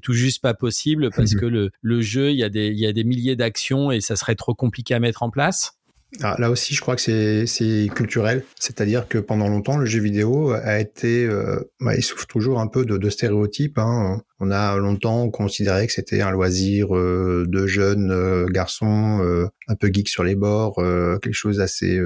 tout 0.00 0.12
juste 0.12 0.40
pas 0.40 0.54
possible 0.54 1.10
parce 1.16 1.34
que 1.34 1.46
le, 1.46 1.70
le 1.82 2.00
jeu, 2.00 2.30
il 2.30 2.36
y 2.36 2.44
a 2.44 2.48
des, 2.48 2.68
il 2.68 2.78
y 2.78 2.86
a 2.86 2.92
des 2.92 3.04
milliers 3.04 3.36
d'actions 3.36 3.87
et 3.90 4.00
ça 4.00 4.16
serait 4.16 4.34
trop 4.34 4.54
compliqué 4.54 4.94
à 4.94 5.00
mettre 5.00 5.22
en 5.22 5.30
place 5.30 5.78
ah, 6.22 6.36
là 6.38 6.50
aussi, 6.50 6.74
je 6.74 6.80
crois 6.80 6.96
que 6.96 7.44
c'est 7.46 7.88
culturel, 7.94 8.42
c'est-à-dire 8.58 9.08
que 9.08 9.18
pendant 9.18 9.48
longtemps, 9.48 9.76
le 9.76 9.84
jeu 9.84 10.00
vidéo 10.00 10.52
a 10.52 10.80
été, 10.80 11.26
euh, 11.26 11.60
bah, 11.80 11.94
il 11.96 12.02
souffre 12.02 12.26
toujours 12.26 12.60
un 12.60 12.66
peu 12.66 12.86
de, 12.86 13.10
stéréotypes. 13.10 13.78
Hein. 13.78 14.22
On 14.40 14.50
a 14.50 14.76
longtemps 14.78 15.28
considéré 15.28 15.86
que 15.86 15.92
c'était 15.92 16.22
un 16.22 16.30
loisir 16.30 16.96
euh, 16.96 17.44
de 17.46 17.66
jeunes 17.66 18.10
euh, 18.10 18.46
garçons, 18.46 19.20
un 19.68 19.74
peu 19.74 19.90
geeks 19.92 20.08
sur 20.08 20.24
les 20.24 20.34
bords, 20.34 20.76
quelque 20.76 21.32
chose 21.32 21.60
assez 21.60 22.00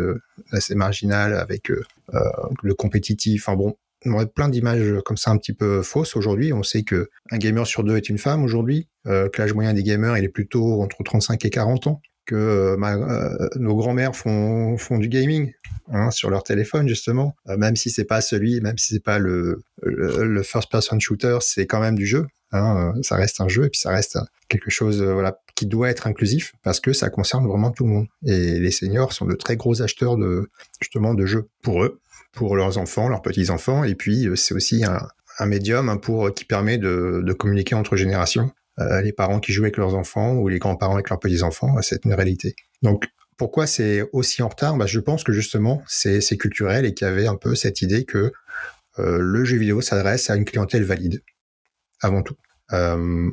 assez 0.51 0.75
marginal 0.75 1.35
avec 1.35 1.69
le 1.69 2.75
compétitif. 2.75 3.49
Enfin 3.49 3.57
bon, 3.57 3.77
on 4.05 4.19
a 4.19 4.27
plein 4.27 4.49
d'images 4.49 4.95
comme 5.05 5.17
ça 5.17 5.31
un 5.31 5.37
petit 5.37 5.53
peu 5.53 5.83
fausses 5.83 6.17
aujourd'hui. 6.17 6.53
On 6.53 6.63
sait 6.63 6.83
que 6.83 7.09
un 7.31 7.39
gamer 7.39 7.67
sur 7.67 7.85
deux 7.85 7.97
est 7.97 8.09
une 8.09 8.19
femme 8.19 8.43
aujourd'hui, 8.43 8.89
euh, 9.07 9.29
que 9.29 9.41
l'âge 9.41 9.55
moyen 9.55 9.73
des 9.73 9.83
gamers 9.83 10.17
il 10.19 10.25
est 10.25 10.29
plutôt 10.29 10.83
entre 10.83 11.03
35 11.03 11.45
et 11.45 11.51
40 11.51 11.87
ans, 11.87 12.01
que 12.27 12.35
euh, 12.35 12.77
euh, 12.81 13.49
nos 13.57 13.75
grands-mères 13.75 14.15
font, 14.17 14.77
du 14.99 15.09
gaming 15.09 15.53
hein, 15.93 16.11
sur 16.11 16.31
leur 16.31 16.43
téléphone 16.43 16.89
justement, 16.89 17.35
même 17.47 17.77
si 17.77 17.91
c'est 17.91 18.05
pas 18.05 18.21
celui, 18.21 18.61
même 18.61 18.79
si 18.79 18.95
c'est 18.95 19.05
pas 19.05 19.19
le, 19.19 19.63
le, 19.83 20.43
first 20.43 20.71
person 20.71 20.99
shooter, 21.01 21.39
c'est 21.41 21.67
quand 21.67 21.81
même 21.81 21.97
du 21.97 22.07
jeu. 22.07 22.27
Hein, 22.55 22.93
ça 23.01 23.17
reste 23.17 23.41
un 23.41 23.49
jeu 23.49 23.65
et 23.65 23.71
puis 23.71 23.81
ça 23.81 23.91
reste 23.91 24.19
quelque 24.49 24.69
chose 24.69 25.03
voilà 25.03 25.39
qui 25.55 25.65
doit 25.65 25.89
être 25.89 26.07
inclusif 26.07 26.53
parce 26.63 26.81
que 26.81 26.93
ça 26.93 27.09
concerne 27.09 27.47
vraiment 27.47 27.71
tout 27.71 27.85
le 27.85 27.91
monde. 27.91 28.07
Et 28.27 28.59
les 28.59 28.71
seniors 28.71 29.13
sont 29.15 29.25
de 29.25 29.35
très 29.35 29.57
gros 29.57 29.81
acheteurs 29.81 30.19
de 30.19 30.51
justement 30.81 31.15
de 31.15 31.25
jeux 31.25 31.49
pour 31.63 31.83
eux 31.83 32.01
pour 32.33 32.57
leurs 32.57 32.79
enfants, 32.79 33.09
leurs 33.09 33.23
petits-enfants, 33.23 33.85
et 33.85 33.95
puis 33.95 34.27
euh, 34.27 34.37
c'est 34.37 34.55
aussi 34.55 34.85
un, 34.85 35.09
médium 35.47 35.89
hein, 35.89 35.97
pour 35.97 36.33
qui 36.33 36.45
permet 36.45 36.79
de, 36.79 37.35
communiquer 37.39 37.75
entre 37.75 37.97
générations. 37.97 38.51
Euh, 38.79 39.03
les 39.03 39.13
parents 39.13 39.41
qui 39.41 39.53
jouent 39.53 39.65
avec 39.65 39.77
leurs 39.77 39.95
enfants 39.95 40.35
ou 40.35 40.49
les 40.49 40.59
grands-parents 40.59 40.95
avec 40.95 41.11
leurs 41.11 41.19
petits-enfants, 41.19 41.77
euh, 41.77 41.83
c'est 41.83 42.05
une 42.05 42.15
réalité. 42.15 42.55
Donc 42.83 43.07
pourquoi 43.37 43.67
c'est 43.67 44.09
aussi 44.13 44.43
en 44.43 44.49
retard? 44.49 44.77
Bah, 44.77 44.87
Je 44.87 45.01
pense 45.01 45.25
que 45.25 45.33
justement 45.33 45.83
c'est 45.87 46.21
culturel 46.37 46.85
et 46.85 46.95
qu'il 46.95 47.07
y 47.07 47.11
avait 47.11 47.27
un 47.27 47.37
peu 47.37 47.55
cette 47.55 47.83
idée 47.83 48.05
que 48.05 48.33
euh, 48.99 49.19
le 49.21 49.45
jeu 49.45 49.57
vidéo 49.57 49.81
s'adresse 49.81 50.31
à 50.31 50.37
une 50.37 50.45
clientèle 50.45 50.85
valide, 50.85 51.23
avant 52.01 52.23
tout. 52.23 52.37
Euh, 52.73 53.31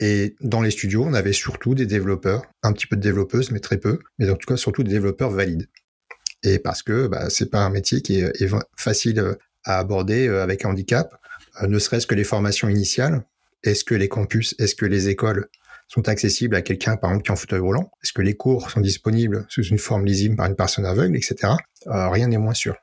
et 0.00 0.36
dans 0.40 0.62
les 0.62 0.70
studios, 0.70 1.04
on 1.04 1.14
avait 1.14 1.32
surtout 1.32 1.74
des 1.74 1.86
développeurs, 1.86 2.42
un 2.62 2.72
petit 2.72 2.86
peu 2.86 2.96
de 2.96 3.00
développeuses, 3.00 3.50
mais 3.50 3.60
très 3.60 3.78
peu, 3.78 3.98
mais 4.18 4.30
en 4.30 4.36
tout 4.36 4.46
cas 4.46 4.56
surtout 4.56 4.82
des 4.82 4.90
développeurs 4.90 5.30
valides 5.30 5.68
et 6.42 6.58
parce 6.58 6.82
que 6.82 7.06
bah, 7.06 7.30
c'est 7.30 7.50
pas 7.50 7.60
un 7.60 7.70
métier 7.70 8.00
qui 8.00 8.20
est, 8.20 8.54
facile 8.76 9.20
euh, 9.20 9.34
à 9.64 9.78
aborder 9.78 10.28
euh, 10.28 10.42
avec 10.42 10.64
un 10.64 10.70
handicap, 10.70 11.14
euh, 11.62 11.66
ne 11.66 11.78
serait-ce 11.78 12.06
que 12.06 12.14
les 12.14 12.24
formations 12.24 12.68
initiales. 12.68 13.24
Est-ce 13.64 13.84
que 13.84 13.94
les 13.94 14.08
campus, 14.08 14.54
est-ce 14.58 14.76
que 14.76 14.86
les 14.86 15.08
écoles 15.08 15.48
sont 15.88 16.08
accessibles 16.08 16.54
à 16.54 16.62
quelqu'un, 16.62 16.96
par 16.96 17.10
exemple, 17.10 17.24
qui 17.24 17.30
est 17.30 17.32
en 17.32 17.36
fauteuil 17.36 17.58
roulant? 17.58 17.90
Est-ce 18.04 18.12
que 18.12 18.22
les 18.22 18.34
cours 18.34 18.70
sont 18.70 18.80
disponibles 18.80 19.46
sous 19.48 19.64
une 19.64 19.78
forme 19.78 20.04
lisible 20.04 20.36
par 20.36 20.46
une 20.46 20.54
personne 20.54 20.86
aveugle, 20.86 21.16
etc. 21.16 21.54
rien 21.86 22.28
n'est 22.28 22.38
moins 22.38 22.54
sûr. 22.54 22.76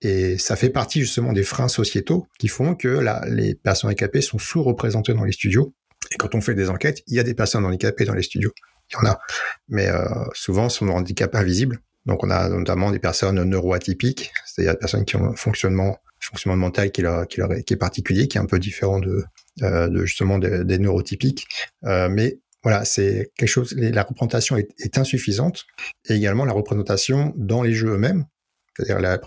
Et 0.00 0.38
ça 0.38 0.56
fait 0.56 0.70
partie 0.70 1.00
justement 1.00 1.32
des 1.32 1.42
freins 1.42 1.68
sociétaux 1.68 2.28
qui 2.38 2.48
font 2.48 2.74
que 2.74 3.04
les 3.28 3.56
personnes 3.56 3.88
handicapées 3.88 4.22
sont 4.22 4.38
sous-représentées 4.38 5.12
dans 5.12 5.24
les 5.24 5.32
studios. 5.32 5.74
Et 6.12 6.16
quand 6.16 6.34
on 6.34 6.40
fait 6.40 6.54
des 6.54 6.70
enquêtes, 6.70 7.02
il 7.08 7.16
y 7.16 7.18
a 7.18 7.24
des 7.24 7.34
personnes 7.34 7.66
handicapées 7.66 8.04
dans 8.04 8.14
les 8.14 8.22
studios. 8.22 8.52
Il 8.90 8.94
y 8.94 8.96
en 9.06 9.10
a. 9.10 9.18
Mais 9.68 9.88
souvent, 10.32 10.68
sont 10.68 10.88
handicap 10.88 11.34
invisible. 11.34 11.80
Donc 12.06 12.22
on 12.24 12.30
a 12.30 12.48
notamment 12.48 12.90
des 12.90 12.98
personnes 12.98 13.42
neuroatypiques, 13.42 14.32
c'est-à-dire 14.46 14.74
des 14.74 14.78
personnes 14.78 15.04
qui 15.04 15.16
ont 15.16 15.24
un 15.24 15.36
fonctionnement, 15.36 15.98
mental 16.46 16.90
qui, 16.90 17.02
est, 17.02 17.76
particulier, 17.76 18.28
qui 18.28 18.38
est 18.38 18.40
un 18.40 18.46
peu 18.46 18.58
différent 18.58 19.00
de, 19.00 19.24
euh, 19.62 20.04
justement 20.04 20.38
des, 20.38 20.78
neurotypiques. 20.78 21.46
Euh, 21.84 22.08
mais 22.08 22.38
voilà, 22.62 22.84
c'est 22.84 23.30
quelque 23.36 23.48
chose. 23.48 23.74
La 23.76 24.02
représentation 24.02 24.56
est, 24.56 24.98
insuffisante, 24.98 25.66
et 26.08 26.14
également 26.14 26.44
la 26.44 26.52
représentation 26.52 27.32
dans 27.36 27.62
les 27.62 27.72
jeux 27.72 27.92
eux-mêmes, 27.92 28.24
c'est-à-dire 28.76 29.00
la 29.00 29.18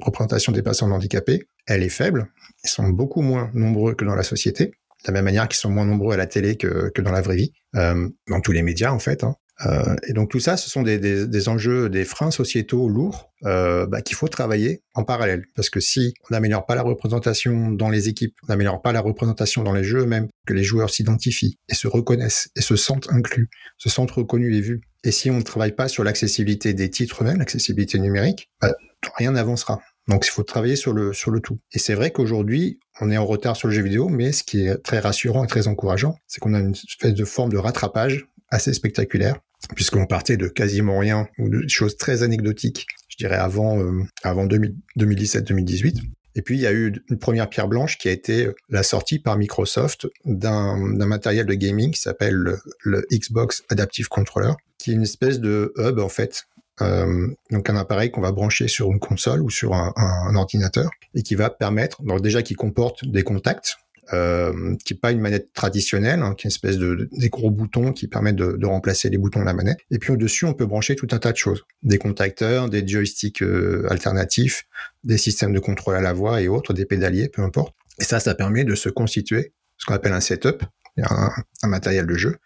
représentation 0.00 0.52
des 0.52 0.62
personnes 0.62 0.92
handicapées, 0.92 1.48
elle 1.66 1.82
est 1.82 1.88
faible. 1.88 2.28
Ils 2.64 2.70
sont 2.70 2.88
beaucoup 2.88 3.20
moins 3.20 3.50
nombreux 3.54 3.94
que 3.94 4.04
dans 4.04 4.14
la 4.14 4.22
société, 4.22 4.66
de 4.66 4.72
la 5.08 5.12
même 5.12 5.24
manière 5.24 5.48
qu'ils 5.48 5.58
sont 5.58 5.70
moins 5.70 5.84
nombreux 5.84 6.14
à 6.14 6.16
la 6.16 6.26
télé 6.26 6.56
que, 6.56 6.90
que 6.90 7.02
dans 7.02 7.12
la 7.12 7.20
vraie 7.20 7.36
vie, 7.36 7.52
euh, 7.76 8.08
dans 8.28 8.40
tous 8.40 8.52
les 8.52 8.62
médias 8.62 8.92
en 8.92 8.98
fait. 8.98 9.24
Hein. 9.24 9.34
Euh, 9.66 9.94
et 10.08 10.12
donc 10.12 10.30
tout 10.30 10.40
ça, 10.40 10.56
ce 10.56 10.68
sont 10.68 10.82
des, 10.82 10.98
des, 10.98 11.26
des 11.26 11.48
enjeux, 11.48 11.88
des 11.88 12.04
freins 12.04 12.30
sociétaux 12.30 12.88
lourds 12.88 13.30
euh, 13.44 13.86
bah, 13.86 14.02
qu'il 14.02 14.16
faut 14.16 14.28
travailler 14.28 14.82
en 14.94 15.04
parallèle. 15.04 15.44
Parce 15.54 15.70
que 15.70 15.80
si 15.80 16.14
on 16.28 16.34
n'améliore 16.34 16.66
pas 16.66 16.74
la 16.74 16.82
représentation 16.82 17.70
dans 17.70 17.88
les 17.88 18.08
équipes, 18.08 18.34
on 18.44 18.52
n'améliore 18.52 18.82
pas 18.82 18.92
la 18.92 19.00
représentation 19.00 19.62
dans 19.62 19.72
les 19.72 19.84
jeux 19.84 20.00
eux-mêmes, 20.00 20.28
que 20.46 20.54
les 20.54 20.64
joueurs 20.64 20.90
s'identifient 20.90 21.58
et 21.68 21.74
se 21.74 21.86
reconnaissent 21.86 22.48
et 22.56 22.62
se 22.62 22.76
sentent 22.76 23.08
inclus, 23.10 23.48
se 23.78 23.88
sentent 23.88 24.10
reconnus 24.10 24.56
et 24.56 24.60
vus. 24.60 24.80
Et 25.04 25.12
si 25.12 25.30
on 25.30 25.36
ne 25.36 25.42
travaille 25.42 25.74
pas 25.74 25.88
sur 25.88 26.02
l'accessibilité 26.02 26.74
des 26.74 26.90
titres 26.90 27.22
eux-mêmes, 27.22 27.38
l'accessibilité 27.38 27.98
numérique, 27.98 28.50
bah, 28.60 28.72
rien 29.16 29.32
n'avancera. 29.32 29.80
Donc 30.08 30.26
il 30.26 30.30
faut 30.30 30.42
travailler 30.42 30.76
sur 30.76 30.92
le 30.92 31.12
sur 31.12 31.30
le 31.30 31.40
tout. 31.40 31.58
Et 31.72 31.78
c'est 31.78 31.94
vrai 31.94 32.10
qu'aujourd'hui, 32.10 32.78
on 33.00 33.10
est 33.10 33.16
en 33.16 33.24
retard 33.24 33.56
sur 33.56 33.68
le 33.68 33.74
jeu 33.74 33.82
vidéo, 33.82 34.08
mais 34.08 34.32
ce 34.32 34.44
qui 34.44 34.66
est 34.66 34.76
très 34.82 34.98
rassurant 34.98 35.44
et 35.44 35.46
très 35.46 35.66
encourageant, 35.66 36.16
c'est 36.26 36.40
qu'on 36.40 36.54
a 36.54 36.58
une 36.58 36.72
espèce 36.72 37.14
de 37.14 37.24
forme 37.24 37.50
de 37.50 37.56
rattrapage 37.56 38.26
assez 38.50 38.72
spectaculaire, 38.72 39.40
puisqu'on 39.74 40.06
partait 40.06 40.36
de 40.36 40.48
quasiment 40.48 40.98
rien 40.98 41.28
ou 41.38 41.48
de 41.48 41.68
choses 41.68 41.96
très 41.96 42.22
anecdotiques, 42.22 42.86
je 43.08 43.16
dirais 43.16 43.36
avant 43.36 43.80
euh, 43.80 44.02
avant 44.22 44.46
2017-2018. 44.46 46.02
Et 46.36 46.42
puis 46.42 46.56
il 46.56 46.60
y 46.60 46.66
a 46.66 46.72
eu 46.72 46.92
une 47.08 47.18
première 47.18 47.48
pierre 47.48 47.68
blanche 47.68 47.96
qui 47.96 48.08
a 48.08 48.12
été 48.12 48.48
la 48.68 48.82
sortie 48.82 49.20
par 49.20 49.38
Microsoft 49.38 50.08
d'un 50.24 50.76
matériel 51.06 51.46
de 51.46 51.54
gaming 51.54 51.92
qui 51.92 52.00
s'appelle 52.00 52.34
le, 52.34 53.06
Xbox 53.12 53.62
Adaptive 53.68 54.08
Controller, 54.08 54.54
qui 54.78 54.90
est 54.90 54.94
une 54.94 55.02
espèce 55.02 55.38
de 55.38 55.72
hub 55.76 56.00
en 56.00 56.08
fait 56.08 56.44
euh, 56.80 57.28
donc 57.52 57.70
un 57.70 57.76
appareil 57.76 58.10
qu'on 58.10 58.20
va 58.20 58.32
brancher 58.32 58.66
sur 58.66 58.90
une 58.90 58.98
console 58.98 59.42
ou 59.42 59.50
sur 59.50 59.74
un, 59.74 59.92
un, 59.96 60.34
ordinateur 60.34 60.90
et 61.14 61.22
qui 61.22 61.36
va 61.36 61.48
permettre, 61.48 62.02
donc 62.02 62.20
déjà 62.20 62.42
qui 62.42 62.54
comporte 62.54 63.04
des 63.04 63.22
contacts, 63.22 63.76
euh, 64.12 64.76
qui 64.84 64.92
n'est 64.92 64.98
pas 64.98 65.12
une 65.12 65.20
manette 65.20 65.52
traditionnelle, 65.52 66.20
hein, 66.20 66.34
qui 66.34 66.46
est 66.46 66.48
une 66.48 66.52
espèce 66.52 66.78
de, 66.78 67.08
des 67.12 67.28
gros 67.28 67.50
boutons 67.50 67.92
qui 67.92 68.06
permettent 68.06 68.36
de, 68.36 68.66
remplacer 68.66 69.08
les 69.08 69.18
boutons 69.18 69.40
de 69.40 69.44
la 69.44 69.54
manette. 69.54 69.78
Et 69.90 69.98
puis 69.98 70.12
au-dessus, 70.12 70.44
on 70.44 70.54
peut 70.54 70.66
brancher 70.66 70.96
tout 70.96 71.08
un 71.12 71.18
tas 71.18 71.32
de 71.32 71.36
choses, 71.36 71.64
des 71.82 71.98
contacteurs, 71.98 72.68
des 72.68 72.86
joysticks 72.86 73.42
euh, 73.42 73.86
alternatifs, 73.88 74.66
des 75.04 75.18
systèmes 75.18 75.52
de 75.52 75.58
contrôle 75.58 75.96
à 75.96 76.00
la 76.00 76.12
voix 76.12 76.42
et 76.42 76.48
autres, 76.48 76.74
des 76.74 76.84
pédaliers, 76.84 77.28
peu 77.28 77.42
importe. 77.42 77.74
Et 78.00 78.04
ça, 78.04 78.20
ça 78.20 78.34
permet 78.34 78.64
de 78.64 78.74
se 78.74 78.88
constituer 78.88 79.52
ce 79.78 79.86
qu'on 79.86 79.94
appelle 79.94 80.12
un 80.12 80.20
setup, 80.20 80.64
un, 80.98 81.30
matériel 81.64 82.06
de 82.06 82.14
jeu, 82.14 82.36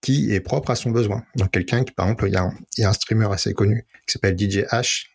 qui 0.00 0.32
est 0.34 0.40
propre 0.40 0.70
à 0.70 0.76
son 0.76 0.90
besoin. 0.90 1.22
Donc 1.36 1.50
quelqu'un 1.50 1.84
qui, 1.84 1.92
par 1.92 2.06
exemple, 2.06 2.26
il 2.28 2.32
y, 2.32 2.36
a 2.36 2.42
un, 2.42 2.88
un 2.88 2.92
streamer 2.92 3.28
assez 3.30 3.52
connu 3.54 3.86
qui 4.06 4.12
s'appelle 4.12 4.38
DJ 4.38 4.64
H, 4.70 5.06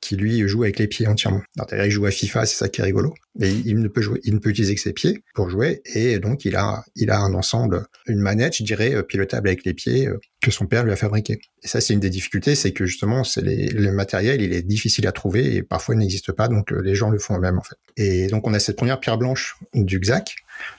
qui 0.00 0.16
lui 0.16 0.46
joue 0.48 0.62
avec 0.62 0.78
les 0.78 0.86
pieds 0.86 1.06
entièrement. 1.06 1.42
C'est-à-dire 1.56 1.86
il 1.86 1.90
joue 1.90 2.06
à 2.06 2.10
FIFA, 2.10 2.46
c'est 2.46 2.56
ça 2.56 2.68
qui 2.68 2.80
est 2.80 2.84
rigolo. 2.84 3.14
Et 3.40 3.50
il 3.50 3.78
ne 3.78 3.88
peut 3.88 4.00
jouer, 4.00 4.18
il 4.24 4.34
ne 4.34 4.38
peut 4.38 4.50
utiliser 4.50 4.74
que 4.74 4.80
ses 4.80 4.92
pieds 4.92 5.22
pour 5.34 5.50
jouer, 5.50 5.82
et 5.94 6.18
donc 6.18 6.44
il 6.44 6.56
a, 6.56 6.82
il 6.96 7.10
a 7.10 7.20
un 7.20 7.32
ensemble, 7.34 7.86
une 8.06 8.18
manette, 8.18 8.56
je 8.56 8.64
dirais, 8.64 8.94
euh, 8.94 9.02
pilotable 9.02 9.48
avec 9.48 9.64
les 9.64 9.72
pieds 9.72 10.08
euh, 10.08 10.18
que 10.42 10.50
son 10.50 10.66
père 10.66 10.84
lui 10.84 10.92
a 10.92 10.96
fabriqué. 10.96 11.38
Et 11.62 11.68
ça, 11.68 11.80
c'est 11.80 11.92
une 11.94 12.00
des 12.00 12.10
difficultés, 12.10 12.54
c'est 12.54 12.72
que 12.72 12.86
justement, 12.86 13.22
c'est 13.22 13.42
le 13.42 13.92
matériel, 13.92 14.42
il 14.42 14.52
est 14.52 14.62
difficile 14.62 15.06
à 15.06 15.12
trouver 15.12 15.54
et 15.56 15.62
parfois 15.62 15.94
il 15.94 15.98
n'existe 15.98 16.32
pas, 16.32 16.48
donc 16.48 16.72
euh, 16.72 16.80
les 16.82 16.94
gens 16.94 17.10
le 17.10 17.18
font 17.18 17.36
eux-mêmes 17.36 17.58
en 17.58 17.62
fait. 17.62 17.76
Et 17.96 18.26
donc 18.26 18.46
on 18.46 18.54
a 18.54 18.58
cette 18.58 18.76
première 18.76 18.98
pierre 18.98 19.18
blanche 19.18 19.56
du 19.74 20.00
XAC, 20.00 20.34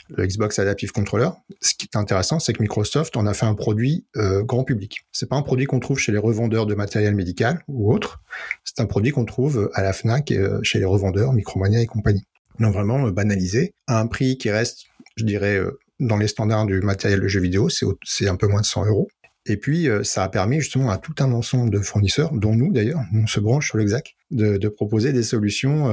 le 0.10 0.26
Xbox 0.26 0.60
Adaptive 0.60 0.92
Controller. 0.92 1.30
Ce 1.62 1.74
qui 1.74 1.88
est 1.92 1.98
intéressant, 1.98 2.40
c'est 2.40 2.54
que 2.54 2.62
Microsoft 2.62 3.16
en 3.18 3.26
a 3.26 3.34
fait 3.34 3.46
un 3.46 3.56
produit 3.56 4.06
euh, 4.18 4.44
grand 4.44 4.64
public. 4.64 5.06
C'est 5.12 5.30
pas 5.30 5.36
un 5.36 5.42
produit 5.42 5.66
qu'on 5.66 5.80
trouve 5.80 6.00
chez 6.00 6.12
les 6.12 6.18
revendeurs 6.18 6.66
de 6.66 6.76
matériel 6.76 7.16
médical 7.16 7.64
ou 7.68 7.94
autre. 7.94 8.22
C'est 8.64 8.80
un 8.80 8.86
produit 8.86 9.12
qu'on 9.12 9.26
trouve 9.26 9.70
à 9.74 9.82
la 9.82 9.94
Fnac, 9.94 10.32
et, 10.32 10.38
euh, 10.38 10.60
chez 10.64 10.80
les 10.80 10.86
revendeurs, 10.86 11.34
Micromania 11.34 11.82
et 11.82 11.86
compagnie. 11.86 12.24
Donc 12.60 12.74
vraiment 12.74 13.08
euh, 13.08 13.12
banalisé 13.12 13.74
à 13.88 14.00
un 14.00 14.08
prix 14.08 14.38
qui 14.38 14.50
reste, 14.52 14.86
je 15.16 15.26
dirais, 15.26 15.62
dans 16.00 16.18
les 16.18 16.28
standards 16.28 16.66
du 16.66 16.82
matériel 16.82 17.22
de 17.22 17.28
jeu 17.28 17.40
vidéo, 17.40 17.70
c'est 18.04 18.28
un 18.28 18.36
peu 18.36 18.48
moins 18.48 18.62
de 18.62 18.66
100 18.66 18.86
euros. 18.86 19.08
Et 19.48 19.58
puis, 19.58 19.88
ça 20.04 20.24
a 20.24 20.30
permis 20.30 20.62
justement 20.62 20.92
à 20.92 20.98
tout 21.00 21.16
un 21.20 21.32
ensemble 21.32 21.72
de 21.72 21.80
fournisseurs, 21.80 22.32
dont 22.32 22.56
nous 22.56 22.72
d'ailleurs, 22.72 23.02
on 23.14 23.26
se 23.26 23.40
branche 23.40 23.70
sur 23.70 23.80
l'exac, 23.80 24.16
de, 24.30 24.58
de 24.58 24.68
proposer 24.70 25.14
des 25.14 25.24
solutions 25.24 25.90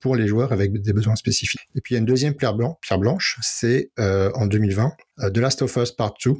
pour 0.00 0.16
les 0.16 0.26
joueurs 0.26 0.52
avec 0.52 0.72
des 0.72 0.92
besoins 0.92 1.16
spécifiques. 1.16 1.60
Et 1.74 1.80
puis 1.80 1.94
il 1.94 1.96
y 1.96 1.98
a 1.98 2.00
une 2.00 2.06
deuxième 2.06 2.34
pierre, 2.34 2.54
blanc, 2.54 2.78
pierre 2.82 2.98
blanche, 2.98 3.38
c'est 3.42 3.90
euh, 3.98 4.30
en 4.34 4.46
2020, 4.46 4.92
euh, 5.20 5.30
The 5.30 5.38
Last 5.38 5.62
of 5.62 5.76
Us 5.76 5.92
Part 5.92 6.14
2, 6.24 6.32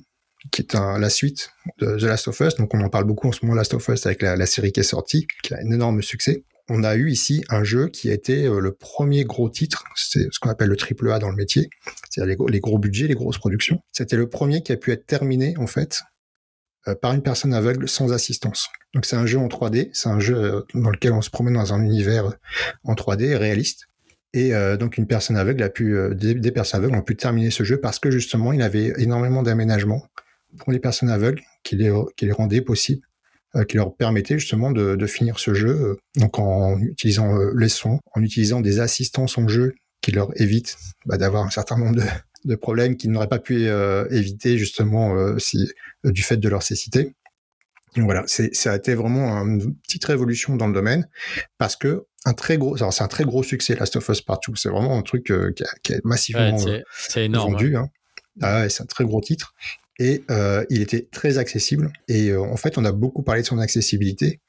qui 0.50 0.62
est 0.62 0.74
la 0.74 1.11
suite 1.11 1.50
de 1.78 1.96
The 1.98 2.02
Last 2.02 2.28
of 2.28 2.40
Us. 2.40 2.54
Donc 2.56 2.74
on 2.74 2.80
en 2.80 2.88
parle 2.88 3.04
beaucoup 3.04 3.28
en 3.28 3.32
ce 3.32 3.44
moment, 3.44 3.54
Last 3.54 3.74
of 3.74 3.86
Us, 3.88 4.06
avec 4.06 4.22
la, 4.22 4.36
la 4.36 4.46
série 4.46 4.72
qui 4.72 4.80
est 4.80 4.84
sortie, 4.84 5.26
qui 5.42 5.54
a 5.54 5.58
un 5.58 5.70
énorme 5.70 6.02
succès. 6.02 6.44
On 6.72 6.84
a 6.84 6.94
eu 6.94 7.11
ici 7.11 7.42
un 7.48 7.64
jeu 7.64 7.88
qui 7.88 8.11
a 8.11 8.12
été 8.12 8.46
euh, 8.46 8.61
le 8.61 8.72
premier 8.72 9.24
gros 9.24 9.50
titre, 9.50 9.84
c'est 9.96 10.28
ce 10.30 10.38
qu'on 10.38 10.50
appelle 10.50 10.68
le 10.68 10.76
triple 10.76 11.11
A 11.11 11.18
dans 11.18 11.28
le 11.28 11.34
métier, 11.34 11.68
c'est-à-dire 12.08 12.46
les, 12.48 12.61
gros 12.61 12.78
budgets, 12.78 13.08
les 13.08 13.14
grosses 13.14 13.38
productions. 13.38 13.80
C'était 13.92 14.16
le 14.16 14.28
premier 14.28 14.62
qui 14.62 14.70
a 14.70 14.76
pu 14.76 14.92
être 14.92 15.04
terminé 15.04 15.56
en 15.58 15.66
fait 15.66 16.02
par 16.95 17.12
une 17.12 17.22
personne 17.22 17.55
aveugle 17.55 17.88
sans 17.88 18.12
assistance. 18.12 18.68
Donc 18.95 19.07
c'est 19.07 19.16
un 19.16 19.26
jeu 19.26 19.38
en 19.38 19.49
3D, 19.49 19.91
c'est 19.93 20.09
un 20.09 20.20
jeu 20.20 20.36
euh, 20.36 20.61
dans 20.74 20.91
lequel 20.91 21.12
on 21.12 21.22
se 21.22 21.30
promène 21.30 21.55
dans 21.55 21.72
un 21.72 21.82
univers 21.82 22.26
euh, 22.26 22.32
en 22.84 22.95
3D 22.95 23.36
réaliste. 23.36 23.91
Et 24.32 24.55
euh, 24.55 24.76
donc 24.76 24.97
une 24.97 25.07
personne 25.07 25.36
aveugle 25.36 25.62
a 25.62 25.68
pu, 25.68 25.97
euh, 25.97 26.14
des, 26.14 26.53
personnes 26.53 26.80
aveugles 26.80 26.97
ont 26.97 27.03
pu 27.03 27.16
terminer 27.16 27.51
ce 27.51 27.64
jeu 27.64 27.80
parce 27.80 27.99
que 27.99 28.11
justement 28.11 28.53
il 28.53 28.62
avait 28.62 28.93
énormément 28.99 29.43
d'aménagements 29.43 30.07
pour 30.59 30.72
les 30.72 30.78
personnes 30.78 31.11
aveugles 31.11 31.43
qui 31.64 31.76
les, 31.76 31.93
qui 32.16 32.26
les 32.26 32.32
rendaient 32.32 32.61
possibles, 32.61 33.03
euh, 33.57 33.64
qui 33.64 33.76
leur 33.76 33.95
permettaient 33.95 34.38
justement 34.38 34.70
de, 34.70 34.95
de, 34.95 35.07
finir 35.07 35.41
ce 35.41 35.53
jeu, 35.53 35.99
donc 36.16 36.38
en 36.38 36.78
utilisant 36.80 37.36
les 37.57 37.68
sons, 37.68 37.99
en 38.14 38.22
utilisant 38.22 38.61
des 38.61 38.78
assistances 38.78 39.36
en 39.36 39.49
jeu 39.49 39.74
qui 40.01 40.12
leur 40.12 40.30
évitent 40.41 40.76
bah, 41.07 41.18
d'avoir 41.18 41.45
un 41.45 41.51
certain 41.51 41.76
nombre 41.76 41.97
de, 41.97 42.03
de 42.45 42.55
problèmes 42.55 42.97
qu'ils 42.97 43.11
n'auraient 43.11 43.28
pas 43.28 43.38
pu 43.38 43.68
éviter 44.11 44.59
justement 44.59 45.38
si 45.38 45.70
du 46.05 46.22
fait 46.22 46.36
de 46.36 46.49
leur 46.49 46.62
cécité. 46.62 47.14
Donc 47.97 48.05
voilà, 48.05 48.22
c'est, 48.26 48.55
ça 48.55 48.72
a 48.72 48.76
été 48.76 48.95
vraiment 48.95 49.43
une 49.43 49.74
petite 49.76 50.05
révolution 50.05 50.57
dans 50.57 50.68
le 50.68 50.72
domaine 50.72 51.09
parce 51.59 51.76
que 51.76 52.05
un 52.24 52.34
très 52.34 52.57
gros, 52.57 52.76
c'est 52.76 53.03
un 53.03 53.09
très 53.09 53.24
gros 53.24 53.43
succès 53.43 53.74
Last 53.74 53.97
of 53.97 54.09
Us 54.09 54.20
Partout. 54.20 54.55
C'est 54.55 54.68
vraiment 54.68 54.97
un 54.97 55.03
truc 55.03 55.30
euh, 55.30 55.53
qui, 55.53 55.64
a, 55.64 55.68
qui 55.82 55.95
massivement 56.05 56.57
ouais, 56.57 56.84
c'est, 56.97 57.24
énorme, 57.24 57.53
vendu. 57.53 57.76
Hein. 57.76 57.88
Ah 58.43 58.61
ouais, 58.61 58.68
c'est 58.68 58.82
un 58.82 58.86
très 58.86 59.05
gros 59.05 59.20
titre 59.20 59.55
et 60.01 60.24
euh, 60.30 60.64
il 60.70 60.80
était 60.80 61.07
très 61.12 61.38
accessible. 61.38 61.93
Et 62.09 62.30
euh, 62.30 62.41
en 62.41 62.57
fait, 62.57 62.78
on 62.78 62.84
a 62.84 62.91
beaucoup 62.91 63.22
parlé 63.22 63.43
de 63.43 63.47
son 63.47 63.59
accessibilité 63.59 64.41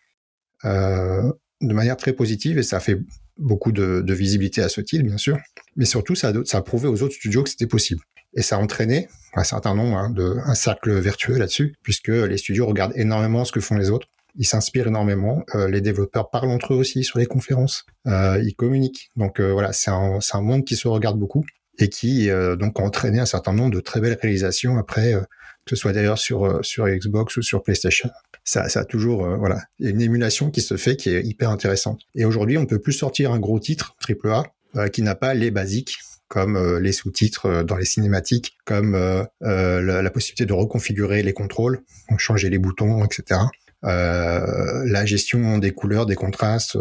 euh, 0.64 1.32
de 1.60 1.74
manière 1.74 1.98
très 1.98 2.14
positive 2.14 2.58
et 2.58 2.64
ça 2.64 2.78
a 2.78 2.80
fait 2.80 2.98
beaucoup 3.42 3.72
de, 3.72 4.02
de 4.02 4.14
visibilité 4.14 4.62
à 4.62 4.70
ce 4.70 4.82
titre, 4.82 5.04
bien 5.04 5.18
sûr. 5.18 5.38
Mais 5.76 5.86
surtout, 5.86 6.16
ça 6.16 6.30
a, 6.30 6.34
ça 6.46 6.60
a 6.60 6.62
prouvé 6.62 6.88
aux 6.88 7.04
autres 7.04 7.16
studios 7.16 7.44
que 7.44 7.50
c'était 7.50 7.68
possible. 7.68 8.02
Et 8.34 8.42
ça 8.42 8.56
a 8.56 8.60
entraîné 8.60 9.10
un 9.34 9.44
certain 9.44 9.76
nombre, 9.76 9.98
hein, 9.98 10.10
de, 10.10 10.36
un 10.46 10.56
cercle 10.56 10.92
vertueux 11.00 11.38
là-dessus, 11.38 11.76
puisque 11.84 12.08
les 12.10 12.38
studios 12.38 12.66
regardent 12.66 12.94
énormément 12.96 13.46
ce 13.46 13.52
que 13.52 13.60
font 13.60 13.76
les 13.76 13.89
autres. 13.89 14.08
Ils 14.38 14.46
s'inspirent 14.46 14.88
énormément. 14.88 15.44
Euh, 15.56 15.68
les 15.68 15.82
développeurs 15.82 16.30
parlent 16.30 16.50
entre 16.52 16.74
eux 16.74 16.78
aussi 16.78 17.04
sur 17.04 17.20
les 17.20 17.26
conférences. 17.26 17.86
Euh, 18.08 18.42
ils 18.42 18.56
communiquent. 18.56 19.12
Donc 19.18 19.39
euh, 19.39 19.52
voilà, 19.52 19.74
c'est 19.74 19.92
un, 19.92 20.20
un, 20.34 20.42
monde 20.42 20.64
qui 20.64 20.78
se 20.78 20.88
regarde 20.88 21.20
beaucoup 21.20 21.46
et 21.80 21.89
qui 21.89 22.30
euh, 22.30 22.56
donc 22.56 22.80
a 22.80 22.84
entraîné 22.84 23.20
un 23.20 23.26
certain 23.26 23.54
nombre 23.54 23.72
de 23.72 23.82
très 23.82 24.00
belles 24.00 24.18
réalisations 24.22 24.78
après, 24.78 25.14
euh, 25.14 25.22
que 25.66 25.72
ce 25.72 25.76
soit 25.76 25.92
d'ailleurs 25.92 26.18
sur 26.18 26.64
sur 26.64 26.88
Xbox 26.88 27.36
ou 27.38 27.42
sur 27.42 27.62
PlayStation. 27.62 28.10
Ça, 28.44 28.70
ça 28.70 28.82
a 28.82 28.86
toujours 28.86 29.38
voilà, 29.38 29.62
y 29.80 29.88
a 29.88 29.89
une 29.92 30.02
émulation 30.02 30.50
qui 30.50 30.62
se 30.62 30.76
fait 30.78 30.96
qui 30.96 31.10
est 31.10 31.24
hyper 31.24 31.50
intéressante. 31.50 32.02
Et 32.16 32.26
aujourd'hui, 32.26 32.58
on 32.58 32.66
peut 32.66 32.80
plus 32.80 32.94
sortir 32.94 33.32
un 33.32 33.39
gros 33.39 33.60
titre 33.60 33.96
AAA 34.08 34.89
qui 34.89 35.02
n'a 35.04 35.16
pas 35.16 35.34
les 35.34 35.52
basiques 35.52 35.98
comme 36.32 36.56
euh, 36.56 36.80
les 36.80 36.94
sous-titres 36.94 37.46
euh, 37.48 37.64
dans 37.64 37.76
les 37.76 37.84
cinématiques, 37.84 38.58
comme 38.64 38.96
euh, 38.96 39.26
la, 39.42 40.10
possibilité 40.12 40.46
de 40.46 40.54
reconfigurer 40.54 41.24
les 41.24 41.34
contrôles, 41.34 41.82
changer 42.18 42.50
les 42.50 42.58
boutons, 42.58 43.04
etc. 43.04 43.42
la 43.84 45.06
gestion 45.06 45.58
des 45.58 45.72
couleurs, 45.72 46.06
des 46.06 46.16
contrastes, 46.16 46.78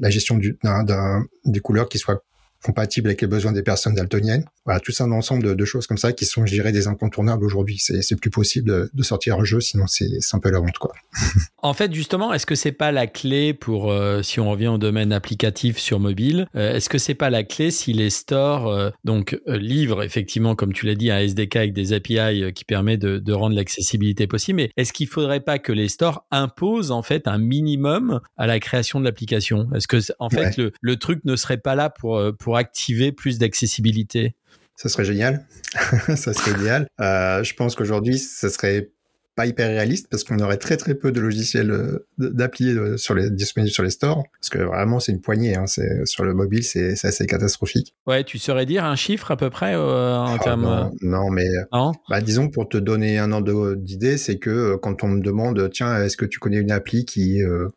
la 0.00 0.10
gestion 0.10 0.38
des 0.38 1.60
couleurs 1.60 1.88
qui 1.88 1.98
soient 1.98 2.22
compatible 2.62 3.08
avec 3.08 3.20
les 3.20 3.26
besoins 3.26 3.52
des 3.52 3.62
personnes 3.62 3.94
daltoniennes. 3.94 4.44
Voilà, 4.66 4.80
tout 4.80 4.92
un 5.00 5.10
ensemble 5.10 5.42
de, 5.42 5.54
de, 5.54 5.64
choses 5.64 5.86
comme 5.86 5.96
ça 5.96 6.12
qui 6.12 6.26
sont, 6.26 6.44
je 6.44 6.52
dirais, 6.52 6.70
des 6.70 6.86
incontournables 6.86 7.44
aujourd'hui. 7.44 7.78
C'est, 7.78 8.02
c'est 8.02 8.16
plus 8.16 8.30
possible 8.30 8.68
de, 8.68 8.90
de, 8.92 9.02
sortir 9.02 9.38
un 9.38 9.44
jeu, 9.44 9.60
sinon 9.60 9.86
c'est, 9.86 10.08
c'est 10.20 10.36
un 10.36 10.40
peu 10.40 10.50
la 10.50 10.60
honte, 10.60 10.76
quoi. 10.78 10.92
en 11.62 11.72
fait, 11.72 11.92
justement, 11.94 12.32
est-ce 12.32 12.44
que 12.44 12.54
c'est 12.54 12.72
pas 12.72 12.92
la 12.92 13.06
clé 13.06 13.54
pour, 13.54 13.90
euh, 13.90 14.22
si 14.22 14.38
on 14.38 14.50
revient 14.50 14.68
au 14.68 14.78
domaine 14.78 15.12
applicatif 15.12 15.78
sur 15.78 15.98
mobile, 15.98 16.46
euh, 16.54 16.74
est-ce 16.74 16.90
que 16.90 16.98
c'est 16.98 17.14
pas 17.14 17.30
la 17.30 17.42
clé 17.42 17.70
si 17.70 17.94
les 17.94 18.10
stores, 18.10 18.68
euh, 18.68 18.90
donc, 19.04 19.40
livrent 19.46 20.02
effectivement, 20.02 20.54
comme 20.54 20.74
tu 20.74 20.84
l'as 20.86 20.94
dit, 20.94 21.10
un 21.10 21.18
SDK 21.18 21.56
avec 21.56 21.72
des 21.72 21.94
API 21.94 22.52
qui 22.54 22.64
permet 22.64 22.98
de, 22.98 23.18
de 23.18 23.32
rendre 23.32 23.56
l'accessibilité 23.56 24.26
possible, 24.26 24.56
mais 24.56 24.70
est-ce 24.76 24.92
qu'il 24.92 25.08
faudrait 25.08 25.40
pas 25.40 25.58
que 25.58 25.72
les 25.72 25.88
stores 25.88 26.26
imposent, 26.30 26.90
en 26.90 27.02
fait, 27.02 27.26
un 27.26 27.38
minimum 27.38 28.20
à 28.36 28.46
la 28.46 28.60
création 28.60 29.00
de 29.00 29.06
l'application? 29.06 29.68
Est-ce 29.74 29.88
que, 29.88 29.98
en 30.18 30.28
fait, 30.28 30.40
ouais. 30.40 30.54
le, 30.58 30.72
le 30.80 30.96
truc 30.96 31.24
ne 31.24 31.34
serait 31.34 31.58
pas 31.58 31.74
là 31.74 31.88
pour, 31.88 32.22
pour 32.38 32.49
pour 32.50 32.56
activer 32.56 33.12
plus 33.12 33.38
d'accessibilité. 33.38 34.34
Ça 34.74 34.88
serait 34.88 35.04
génial. 35.04 35.46
ça 36.16 36.34
serait 36.34 36.50
idéal. 36.50 36.88
Euh, 37.00 37.44
je 37.44 37.54
pense 37.54 37.76
qu'aujourd'hui, 37.76 38.18
ça 38.18 38.50
serait 38.50 38.90
pas 39.36 39.46
hyper 39.46 39.68
réaliste 39.68 40.08
parce 40.10 40.24
qu'on 40.24 40.38
aurait 40.40 40.56
très 40.56 40.76
très 40.76 40.94
peu 40.94 41.12
de 41.12 41.20
logiciels 41.20 41.70
euh, 41.70 42.06
d'appli 42.18 42.76
euh, 42.76 42.96
sur 42.96 43.14
les 43.14 43.30
disponibles 43.30 43.72
sur 43.72 43.82
les 43.82 43.90
stores 43.90 44.24
parce 44.40 44.50
que 44.50 44.58
vraiment 44.58 44.98
c'est 44.98 45.12
une 45.12 45.20
poignée 45.20 45.56
hein, 45.56 45.66
c'est 45.66 46.04
sur 46.04 46.24
le 46.24 46.34
mobile 46.34 46.64
c'est 46.64 46.92
assez 47.04 47.26
catastrophique. 47.26 47.94
Ouais 48.06 48.24
tu 48.24 48.38
saurais 48.38 48.66
dire 48.66 48.84
un 48.84 48.96
chiffre 48.96 49.30
à 49.30 49.36
peu 49.36 49.48
près 49.48 49.74
euh, 49.74 50.16
en 50.16 50.34
oh, 50.34 50.38
termes 50.42 50.62
non, 50.62 50.90
non, 51.02 51.30
mais 51.30 51.48
non? 51.72 51.92
bah, 52.08 52.20
disons 52.20 52.48
pour 52.48 52.68
te 52.68 52.76
donner 52.76 53.18
un 53.18 53.32
ordre 53.32 53.76
d'idée 53.76 54.18
c'est 54.18 54.38
que 54.38 54.76
quand 54.76 55.04
on 55.04 55.08
me 55.08 55.20
demande 55.20 55.70
tiens 55.72 56.02
est-ce 56.02 56.16
que 56.16 56.26
tu 56.26 56.40
connais 56.40 56.58
une 56.58 56.72
appli 56.72 57.04
qui 57.04 57.42
euh, 57.42 57.68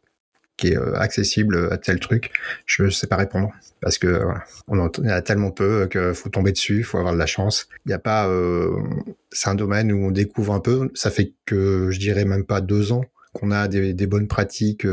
est 0.68 0.78
accessible 0.95 1.70
à 1.72 1.78
tel 1.78 1.99
truc, 1.99 2.32
je 2.66 2.89
sais 2.89 3.07
pas 3.07 3.18
répondre 3.18 3.51
parce 3.82 3.97
que 3.97 4.07
voilà, 4.07 4.43
on 4.68 4.80
en 4.80 4.89
a 5.09 5.22
tellement 5.22 5.51
peu 5.51 5.88
qu'il 5.88 6.14
faut 6.14 6.30
tomber 6.30 6.51
dessus, 6.53 6.84
faut 6.84 6.97
avoir 6.97 7.14
de 7.14 7.20
la 7.20 7.26
chance. 7.26 7.68
Il 7.86 7.89
n'y 7.89 7.93
a 7.93 7.99
pas, 7.99 8.28
euh, 8.30 8.82
c'est 9.32 9.49
un 9.49 9.55
domaine 9.55 9.91
où 9.91 10.05
on 10.05 10.11
découvre 10.11 10.53
un 10.53 10.61
peu. 10.61 10.89
Ça 10.93 11.11
fait 11.11 11.34
que 11.45 11.89
je 11.91 11.99
dirais 11.99 12.24
même 12.24 12.45
pas 12.45 12.61
deux 12.61 12.93
ans 12.93 13.03
qu'on 13.34 13.51
a 13.51 13.68
des, 13.68 14.07
bonnes 14.07 14.28
pratiques 14.28 14.88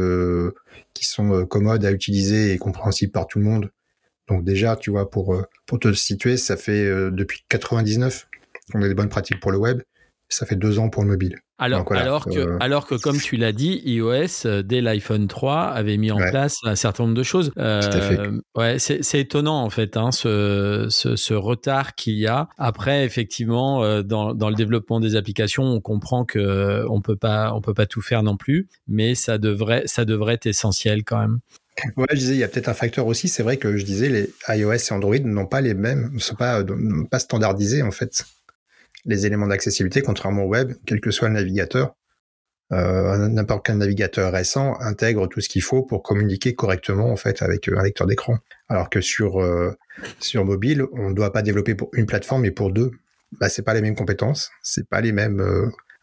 qui 0.95 1.05
sont 1.05 1.47
commodes 1.47 1.85
à 1.85 1.93
utiliser 1.93 2.53
et 2.53 2.59
compréhensibles 2.59 3.13
par 3.13 3.27
tout 3.27 3.39
le 3.39 3.45
monde. 3.45 3.71
Donc 4.29 4.45
déjà, 4.45 4.77
tu 4.77 4.91
vois, 4.91 5.11
pour 5.11 5.37
pour 5.67 5.79
te 5.79 5.93
situer, 5.93 6.37
ça 6.37 6.57
fait 6.57 6.87
depuis 7.11 7.45
99 7.49 8.29
qu'on 8.73 8.83
a 8.83 8.89
des 8.89 8.95
bonnes 8.95 9.09
pratiques 9.09 9.41
pour 9.41 9.53
le 9.53 9.59
web. 9.59 9.83
Ça 10.29 10.47
fait 10.47 10.57
deux 10.57 10.79
ans 10.79 10.89
pour 10.89 11.03
le 11.03 11.11
mobile. 11.11 11.39
Alors, 11.61 11.85
alors, 11.93 12.25
que, 12.25 12.39
euh, 12.39 12.57
alors 12.59 12.87
que, 12.87 12.95
comme 12.95 13.19
tu 13.19 13.37
l'as 13.37 13.53
dit, 13.53 13.83
iOS, 13.85 14.47
euh, 14.47 14.63
dès 14.63 14.81
l'iPhone 14.81 15.29
3, 15.29 15.65
avait 15.65 15.99
mis 15.99 16.11
en 16.11 16.17
place 16.17 16.57
un 16.65 16.75
certain 16.75 17.05
nombre 17.05 17.15
de 17.15 17.23
choses. 17.23 17.53
Euh, 17.59 18.41
ouais, 18.57 18.79
c'est 18.79 19.21
étonnant, 19.21 19.63
en 19.63 19.69
fait, 19.69 19.99
hein, 19.99 20.11
ce, 20.11 20.87
ce, 20.89 21.17
ce, 21.17 21.35
retard 21.35 21.95
qu'il 21.95 22.15
y 22.15 22.27
a. 22.27 22.49
Après, 22.57 23.05
effectivement, 23.05 24.03
dans, 24.03 24.33
dans, 24.33 24.49
le 24.49 24.55
développement 24.55 25.01
des 25.01 25.17
applications, 25.17 25.65
on 25.65 25.83
comprend 25.83 26.25
que 26.25 26.87
on 26.89 27.03
peut 27.03 27.17
pas, 27.17 27.53
on 27.53 27.61
peut 27.61 27.75
pas 27.75 27.87
tout 27.87 28.01
faire 28.01 28.23
non 28.23 28.39
plus, 28.39 28.69
mais 28.89 29.15
ça 29.15 29.37
devrait, 29.37 29.83
ça 29.85 30.07
devrait 30.07 30.35
être 30.35 30.47
essentiel 30.47 31.05
quand 31.05 31.19
même. 31.19 31.41
Ouais, 31.97 32.07
je 32.13 32.17
disais, 32.17 32.35
il 32.35 32.39
y 32.39 32.45
a 32.45 32.49
peut-être 32.49 32.69
un 32.69 32.75
facteur 32.75 33.07
aussi. 33.07 33.29
C'est 33.29 33.43
vrai 33.43 33.59
que 33.59 33.77
je 33.77 33.85
disais, 33.85 34.09
les 34.09 34.31
iOS 34.49 34.73
et 34.73 34.93
Android 34.93 35.19
n'ont 35.19 35.47
pas 35.47 35.61
les 35.61 35.75
mêmes, 35.75 36.11
ne 36.15 36.19
sont 36.19 36.37
pas, 36.37 36.63
pas 37.11 37.19
standardisés, 37.19 37.83
en 37.83 37.91
fait 37.91 38.25
les 39.05 39.27
éléments 39.27 39.47
d'accessibilité, 39.47 40.03
contrairement 40.03 40.45
au 40.45 40.49
web, 40.49 40.73
quel 40.87 41.01
que 41.01 41.11
soit 41.11 41.29
le 41.29 41.35
navigateur. 41.35 41.95
Euh, 42.73 43.29
n'importe 43.29 43.67
quel 43.67 43.79
navigateur 43.79 44.33
récent 44.33 44.77
intègre 44.79 45.27
tout 45.27 45.41
ce 45.41 45.49
qu'il 45.49 45.63
faut 45.63 45.83
pour 45.83 46.05
communiquer 46.05 46.55
correctement 46.55 47.11
en 47.11 47.17
fait 47.17 47.43
avec 47.43 47.69
euh, 47.69 47.77
un 47.77 47.83
lecteur 47.83 48.07
d'écran. 48.07 48.39
Alors 48.69 48.91
que 48.91 49.01
sur 49.01 49.41
euh, 49.41 49.77
sur 50.21 50.45
mobile, 50.45 50.85
on 50.93 51.11
ne 51.11 51.15
doit 51.15 51.33
pas 51.33 51.43
développer 51.43 51.75
pour 51.75 51.91
une 51.95 52.07
plateforme 52.07 52.43
mais 52.43 52.53
pour 52.53 52.71
deux. 52.71 52.93
Bah 53.41 53.49
c'est 53.49 53.63
pas 53.63 53.75
les 53.75 53.81
mêmes 53.81 53.97
compétences, 53.97 54.53
c'est 54.63 54.89
pas 54.89 55.01
les 55.01 55.13
mêmes 55.13 55.43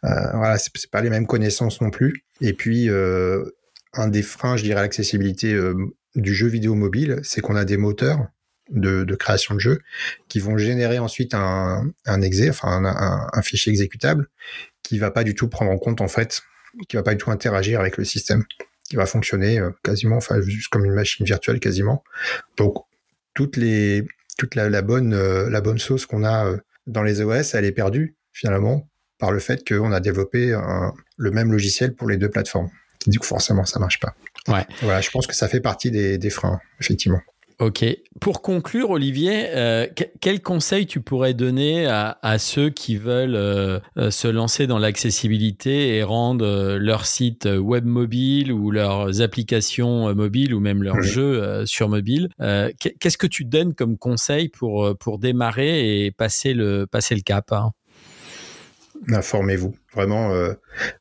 voilà, 0.02 0.58
c'est 0.58 0.89
pas 0.89 1.02
les 1.02 1.10
mêmes 1.10 1.28
connaissances 1.28 1.82
non 1.82 1.89
plus. 1.89 2.24
Et 2.39 2.54
puis 2.54 2.89
un 2.89 4.08
des 4.08 4.22
freins, 4.22 4.56
je 4.56 4.64
dirais, 4.64 4.80
à 4.80 4.84
l'accessibilité 4.84 5.60
du 6.16 6.34
jeu 6.34 6.48
vidéo 6.48 6.74
mobile, 6.76 7.20
c'est 7.24 7.41
qu'on 7.41 7.58
a 7.58 7.66
des 7.66 7.76
moteurs 7.76 8.28
de, 8.70 9.15
création 9.15 9.55
de 9.55 9.59
jeu 9.59 9.82
qui 10.28 10.39
vont 10.39 10.57
générer 10.57 10.99
ensuite 10.99 11.34
un, 11.34 11.91
un 12.05 12.22
exe, 12.22 12.49
enfin 12.49 12.84
un, 12.86 13.41
fichier 13.41 13.72
exécutable 13.72 14.28
qui 14.84 14.99
va 14.99 15.11
pas 15.11 15.24
du 15.24 15.36
tout 15.36 15.47
prendre 15.47 15.72
en 15.72 15.78
compte 15.78 16.01
en 16.01 16.07
fait, 16.07 16.41
qui 16.88 16.95
va 16.95 17.03
pas 17.03 17.11
du 17.11 17.18
tout 17.18 17.32
interagir 17.32 17.80
avec 17.80 17.97
le 17.97 18.05
système, 18.05 18.43
qui 18.89 18.95
va 18.95 19.05
fonctionner 19.05 19.59
euh, 19.59 19.72
quasiment, 19.84 20.18
enfin 20.18 20.41
juste 20.41 20.70
comme 20.70 20.86
une 20.86 20.93
machine 20.93 21.26
virtuelle 21.26 21.59
quasiment. 21.59 22.03
Donc 22.57 22.76
toutes 23.34 23.57
les 23.57 24.05
toute 24.38 24.55
la, 24.55 24.82
bonne 24.82 25.13
euh, 25.13 25.49
la 25.49 25.61
bonne 25.61 25.80
sauce 25.80 26.05
qu'on 26.05 26.24
a 26.24 26.45
euh, 26.45 26.57
dans 26.86 27.03
les 27.03 27.22
OS, 27.22 27.55
elle 27.55 27.65
est 27.65 27.72
perdue 27.72 28.15
finalement 28.32 28.88
par 29.18 29.32
le 29.32 29.39
fait 29.39 29.68
qu'on 29.68 29.91
a 29.91 29.99
développé 29.99 30.55
le 31.18 31.32
même 31.32 31.51
logiciel 31.51 31.95
pour 31.95 32.07
les 32.07 32.18
deux 32.18 32.30
plateformes. 32.30 32.70
Du 33.07 33.18
coup, 33.18 33.26
forcément, 33.26 33.65
ça 33.65 33.80
marche 33.80 33.99
pas. 33.99 34.13
Ouais. 34.47 34.63
Voilà, 34.84 35.01
je 35.01 35.09
pense 35.09 35.26
que 35.26 35.34
ça 35.34 35.47
fait 35.47 35.59
partie 35.59 35.89
des, 35.89 36.20
des 36.20 36.30
freins, 36.30 36.59
effectivement. 36.80 37.20
Ok. 37.60 37.84
Pour 38.22 38.43
conclure, 38.43 38.91
Olivier, 38.91 39.45
euh, 39.47 39.88
quel 40.22 40.43
conseil 40.43 40.86
tu 40.86 41.01
pourrais 41.01 41.34
donner 41.34 41.88
à, 41.88 42.38
ceux 42.38 42.70
qui 42.70 42.97
veulent 42.97 43.36
euh, 43.36 43.80
euh, 43.97 44.12
se 44.12 44.28
lancer 44.28 44.68
dans 44.68 44.78
l'accessibilité 44.78 45.95
et 45.95 46.03
rendre 46.03 46.78
leur 46.78 47.08
site 47.08 47.45
web 47.45 47.86
mobile 47.86 48.51
ou 48.51 48.70
leurs 48.70 49.22
applications 49.22 50.14
mobiles 50.14 50.53
ou 50.53 50.60
même 50.60 50.84
leurs 50.84 51.01
jeux 51.01 51.66
sur 51.66 51.89
mobile 51.89 52.30
Qu'est-ce 52.38 53.18
que 53.18 53.28
tu 53.28 53.43
donnes 53.43 53.74
comme 53.74 53.97
conseil 53.97 54.49
pour, 54.49 54.95
pour 54.99 55.18
démarrer 55.18 56.05
et 56.05 56.12
passer 56.12 56.53
le, 56.53 56.86
passer 56.86 57.16
le 57.16 57.22
cap 57.22 57.51
hein? 57.51 57.72
Informez-vous. 59.10 59.76
Vraiment, 59.98 60.32
euh, 60.32 60.54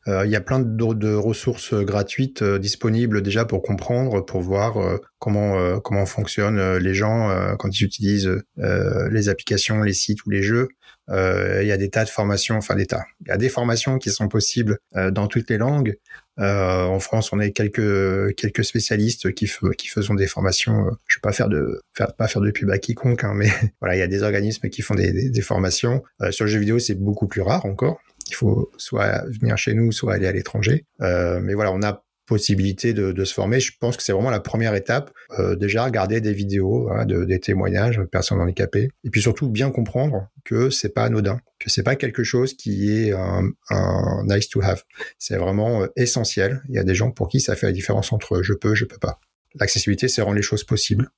euh, 0.09 0.25
il 0.25 0.33
y 0.33 0.37
a 0.37 0.41
plein 0.41 0.59
de, 0.59 1.15
ressources 1.15 1.75
gratuites 1.75 2.41
euh, 2.41 2.59
disponibles 2.59 3.21
déjà 3.21 3.45
pour 3.45 3.61
comprendre, 3.61 4.25
pour 4.25 4.41
voir 4.41 4.99
comment 5.19 5.79
comment 5.81 6.07
fonctionnent 6.07 6.79
les 6.79 6.95
gens 6.95 7.57
quand 7.59 7.69
ils 7.79 7.85
utilisent 7.85 8.31
les 8.57 9.29
applications, 9.29 9.83
les 9.83 9.93
sites 9.93 10.25
ou 10.25 10.31
les 10.31 10.43
jeux. 10.43 10.69
Il 11.09 11.67
y 11.67 11.73
a 11.73 11.77
des 11.77 11.91
tas 11.91 12.05
de 12.05 12.09
formations, 12.09 12.57
enfin 12.57 12.75
des 12.75 12.87
tas. 12.87 13.05
Il 13.21 13.29
y 13.29 13.33
a 13.33 13.37
des 13.37 13.49
formations 13.49 13.99
qui 13.99 14.11
sont 14.11 14.29
possibles 14.29 14.79
dans 14.95 15.27
toutes 15.27 15.51
les 15.51 15.59
langues. 15.59 15.97
En 16.39 16.99
France, 17.01 17.33
on 17.33 17.39
a 17.39 17.49
quelques 17.51 18.35
quelques 18.37 18.65
spécialistes 18.65 19.33
qui 19.35 19.51
qui 19.79 19.89
faisons 19.89 20.15
des 20.15 20.27
formations. 20.27 20.91
Je 21.07 21.19
vais 21.19 21.23
pas 21.23 21.33
faire 21.33 21.49
de 21.49 21.83
faire 21.95 22.15
pas 22.15 22.29
faire 22.29 22.43
de 22.43 22.51
pub 22.51 22.71
à 22.71 22.79
quiconque, 22.79 23.25
hein, 23.25 23.33
mais 23.35 23.49
voilà, 23.81 23.97
il 23.97 23.99
y 23.99 24.03
a 24.03 24.09
des 24.09 24.23
organismes 24.23 24.69
qui 24.69 24.83
font 24.83 24.95
des, 24.95 25.43
formations. 25.43 26.03
sur 26.31 26.45
le 26.45 26.51
jeu 26.51 26.59
vidéo, 26.59 26.79
c'est 26.79 26.95
beaucoup 26.95 27.27
plus 27.27 27.43
rare 27.43 27.67
encore. 27.67 28.01
Il 28.29 28.35
faut 28.35 28.71
soit 28.77 29.25
venir 29.41 29.57
chez 29.57 29.75
nous, 29.75 29.93
soit 29.93 30.15
aller 30.15 30.27
à 30.27 30.33
l'étranger. 30.33 30.85
Euh, 31.01 31.41
mais 31.41 31.55
voilà, 31.55 31.73
on 31.73 31.83
a 31.83 32.05
possibilité 32.27 32.93
de, 32.93 33.25
se 33.25 33.33
former. 33.33 33.61
Je 33.61 33.73
pense 33.79 33.97
que 33.97 34.03
c'est 34.03 34.13
vraiment 34.13 34.31
la 34.31 34.41
première 34.41 34.75
étape. 34.75 35.13
Euh, 35.39 35.55
déjà, 35.55 35.85
regarder 35.85 36.21
des 36.21 36.33
vidéos, 36.33 36.91
hein, 36.91 37.07
de, 37.07 37.25
des 37.25 37.39
témoignages 37.39 37.99
de 37.99 38.05
personnes 38.05 38.41
handicapées, 38.41 38.89
et 39.05 39.11
puis 39.11 39.23
surtout 39.23 39.49
bien 39.49 39.71
comprendre 39.71 40.29
que 40.45 40.69
c'est 40.69 40.93
pas 40.93 41.05
anodin, 41.05 41.39
que 41.61 41.71
c'est 41.71 41.85
pas 41.85 41.97
quelque 41.97 42.25
chose 42.25 42.55
qui 42.55 42.93
est 42.93 43.13
un, 43.13 43.49
un 43.71 44.25
nice 44.27 44.49
to 44.49 44.61
have. 44.61 44.83
C'est 45.19 45.37
vraiment 45.37 45.83
euh, 45.83 45.87
essentiel. 45.97 46.63
Il 46.69 46.75
y 46.75 46.79
a 46.79 46.85
des 46.85 46.95
gens 46.95 47.13
pour 47.13 47.29
qui 47.29 47.41
ça 47.41 47.55
fait 47.55 47.67
la 47.67 47.73
différence 47.73 48.13
entre 48.13 48.43
je 48.43 48.53
peux, 48.53 48.75
je 48.75 48.85
peux 48.85 48.99
pas. 48.99 49.21
L'accessibilité, 49.55 50.09
c'est 50.09 50.21
rendre 50.21 50.37
les 50.37 50.43
choses 50.43 50.65
possibles, 50.65 51.09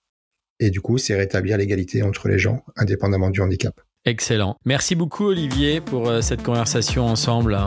et 0.60 0.70
du 0.70 0.80
coup, 0.80 0.98
c'est 0.98 1.16
rétablir 1.16 1.56
l'égalité 1.56 2.02
entre 2.02 2.28
les 2.28 2.38
gens, 2.38 2.64
indépendamment 2.76 3.30
du 3.30 3.40
handicap. 3.40 3.80
Excellent. 4.08 4.56
Merci 4.64 4.94
beaucoup 4.94 5.26
Olivier 5.26 5.82
pour 5.82 6.08
euh, 6.08 6.22
cette 6.22 6.42
conversation 6.42 7.04
ensemble. 7.04 7.58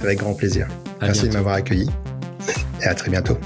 Avec 0.00 0.20
grand 0.20 0.34
plaisir. 0.34 0.68
Merci 1.02 1.28
de 1.28 1.32
m'avoir 1.32 1.56
accueilli 1.56 1.90
et 2.80 2.84
à 2.84 2.94
très 2.94 3.10
bientôt. 3.10 3.36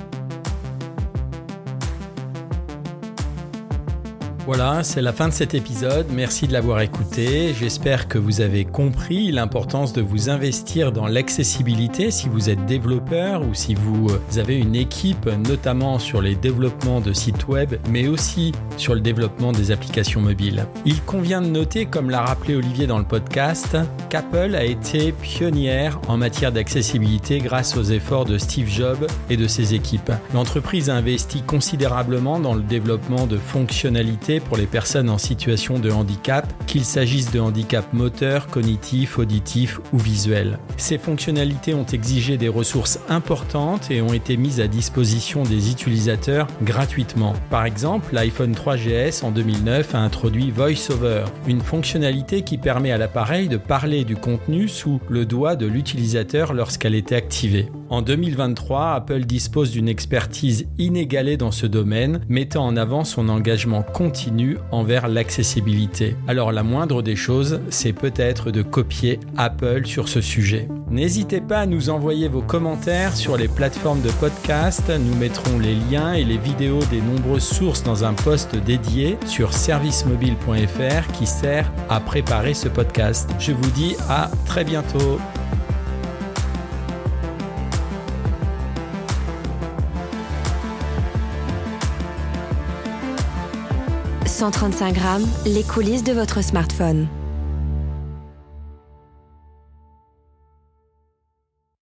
Voilà, 4.46 4.82
c'est 4.82 5.02
la 5.02 5.12
fin 5.12 5.28
de 5.28 5.32
cet 5.32 5.54
épisode. 5.54 6.06
Merci 6.12 6.48
de 6.48 6.52
l'avoir 6.52 6.80
écouté. 6.80 7.54
J'espère 7.58 8.08
que 8.08 8.18
vous 8.18 8.40
avez 8.40 8.64
compris 8.64 9.30
l'importance 9.30 9.92
de 9.92 10.00
vous 10.00 10.30
investir 10.30 10.92
dans 10.92 11.06
l'accessibilité 11.06 12.10
si 12.10 12.28
vous 12.28 12.48
êtes 12.48 12.64
développeur 12.64 13.42
ou 13.42 13.54
si 13.54 13.74
vous 13.74 14.08
avez 14.38 14.56
une 14.56 14.74
équipe, 14.74 15.28
notamment 15.46 15.98
sur 15.98 16.22
les 16.22 16.34
développements 16.34 17.00
de 17.00 17.12
sites 17.12 17.48
web, 17.48 17.74
mais 17.90 18.08
aussi 18.08 18.52
sur 18.76 18.94
le 18.94 19.00
développement 19.00 19.52
des 19.52 19.70
applications 19.72 20.20
mobiles. 20.22 20.66
Il 20.86 21.02
convient 21.02 21.42
de 21.42 21.48
noter, 21.48 21.84
comme 21.84 22.08
l'a 22.08 22.22
rappelé 22.22 22.56
Olivier 22.56 22.86
dans 22.86 22.98
le 22.98 23.04
podcast, 23.04 23.76
qu'Apple 24.08 24.54
a 24.54 24.64
été 24.64 25.12
pionnière 25.12 26.00
en 26.08 26.16
matière 26.16 26.50
d'accessibilité 26.50 27.38
grâce 27.38 27.76
aux 27.76 27.84
efforts 27.84 28.24
de 28.24 28.38
Steve 28.38 28.68
Jobs 28.68 29.06
et 29.28 29.36
de 29.36 29.46
ses 29.46 29.74
équipes. 29.74 30.12
L'entreprise 30.32 30.88
a 30.88 30.94
investi 30.94 31.42
considérablement 31.42 32.40
dans 32.40 32.54
le 32.54 32.62
développement 32.62 33.26
de 33.26 33.36
fonctionnalités 33.36 34.29
pour 34.38 34.56
les 34.56 34.66
personnes 34.66 35.10
en 35.10 35.18
situation 35.18 35.80
de 35.80 35.90
handicap, 35.90 36.46
qu'il 36.68 36.84
s'agisse 36.84 37.32
de 37.32 37.40
handicap 37.40 37.92
moteur, 37.92 38.46
cognitif, 38.46 39.18
auditif 39.18 39.80
ou 39.92 39.98
visuel. 39.98 40.58
Ces 40.76 40.98
fonctionnalités 40.98 41.74
ont 41.74 41.86
exigé 41.86 42.36
des 42.36 42.48
ressources 42.48 43.00
importantes 43.08 43.90
et 43.90 44.00
ont 44.02 44.12
été 44.12 44.36
mises 44.36 44.60
à 44.60 44.68
disposition 44.68 45.42
des 45.42 45.70
utilisateurs 45.72 46.46
gratuitement. 46.62 47.34
Par 47.50 47.64
exemple, 47.64 48.14
l'iPhone 48.14 48.52
3GS 48.52 49.24
en 49.24 49.32
2009 49.32 49.94
a 49.94 49.98
introduit 49.98 50.52
VoiceOver, 50.52 51.24
une 51.48 51.60
fonctionnalité 51.60 52.42
qui 52.42 52.58
permet 52.58 52.92
à 52.92 52.98
l'appareil 52.98 53.48
de 53.48 53.56
parler 53.56 54.04
du 54.04 54.16
contenu 54.16 54.68
sous 54.68 55.00
le 55.08 55.24
doigt 55.24 55.56
de 55.56 55.66
l'utilisateur 55.66 56.52
lorsqu'elle 56.52 56.94
était 56.94 57.16
activée. 57.16 57.68
En 57.88 58.02
2023, 58.02 58.92
Apple 58.92 59.24
dispose 59.24 59.72
d'une 59.72 59.88
expertise 59.88 60.68
inégalée 60.78 61.36
dans 61.36 61.50
ce 61.50 61.66
domaine, 61.66 62.20
mettant 62.28 62.66
en 62.66 62.76
avant 62.76 63.04
son 63.04 63.28
engagement 63.28 63.82
continu 63.82 64.19
envers 64.70 65.08
l'accessibilité. 65.08 66.16
Alors 66.28 66.52
la 66.52 66.62
moindre 66.62 67.02
des 67.02 67.16
choses, 67.16 67.60
c'est 67.70 67.92
peut-être 67.92 68.50
de 68.50 68.62
copier 68.62 69.20
Apple 69.36 69.86
sur 69.86 70.08
ce 70.08 70.20
sujet. 70.20 70.68
N'hésitez 70.90 71.40
pas 71.40 71.60
à 71.60 71.66
nous 71.66 71.90
envoyer 71.90 72.28
vos 72.28 72.42
commentaires 72.42 73.16
sur 73.16 73.36
les 73.36 73.48
plateformes 73.48 74.02
de 74.02 74.10
podcast. 74.10 74.90
Nous 74.90 75.14
mettrons 75.16 75.58
les 75.58 75.74
liens 75.74 76.14
et 76.14 76.24
les 76.24 76.38
vidéos 76.38 76.80
des 76.90 77.00
nombreuses 77.00 77.44
sources 77.44 77.82
dans 77.82 78.04
un 78.04 78.12
post 78.12 78.56
dédié 78.56 79.16
sur 79.26 79.52
servicemobile.fr 79.52 81.12
qui 81.12 81.26
sert 81.26 81.70
à 81.88 82.00
préparer 82.00 82.54
ce 82.54 82.68
podcast. 82.68 83.30
Je 83.38 83.52
vous 83.52 83.70
dis 83.70 83.94
à 84.08 84.30
très 84.46 84.64
bientôt. 84.64 85.18
135 94.40 94.94
grammes, 94.94 95.26
les 95.44 95.62
coulisses 95.62 96.02
de 96.02 96.14
votre 96.14 96.42
smartphone. 96.42 97.19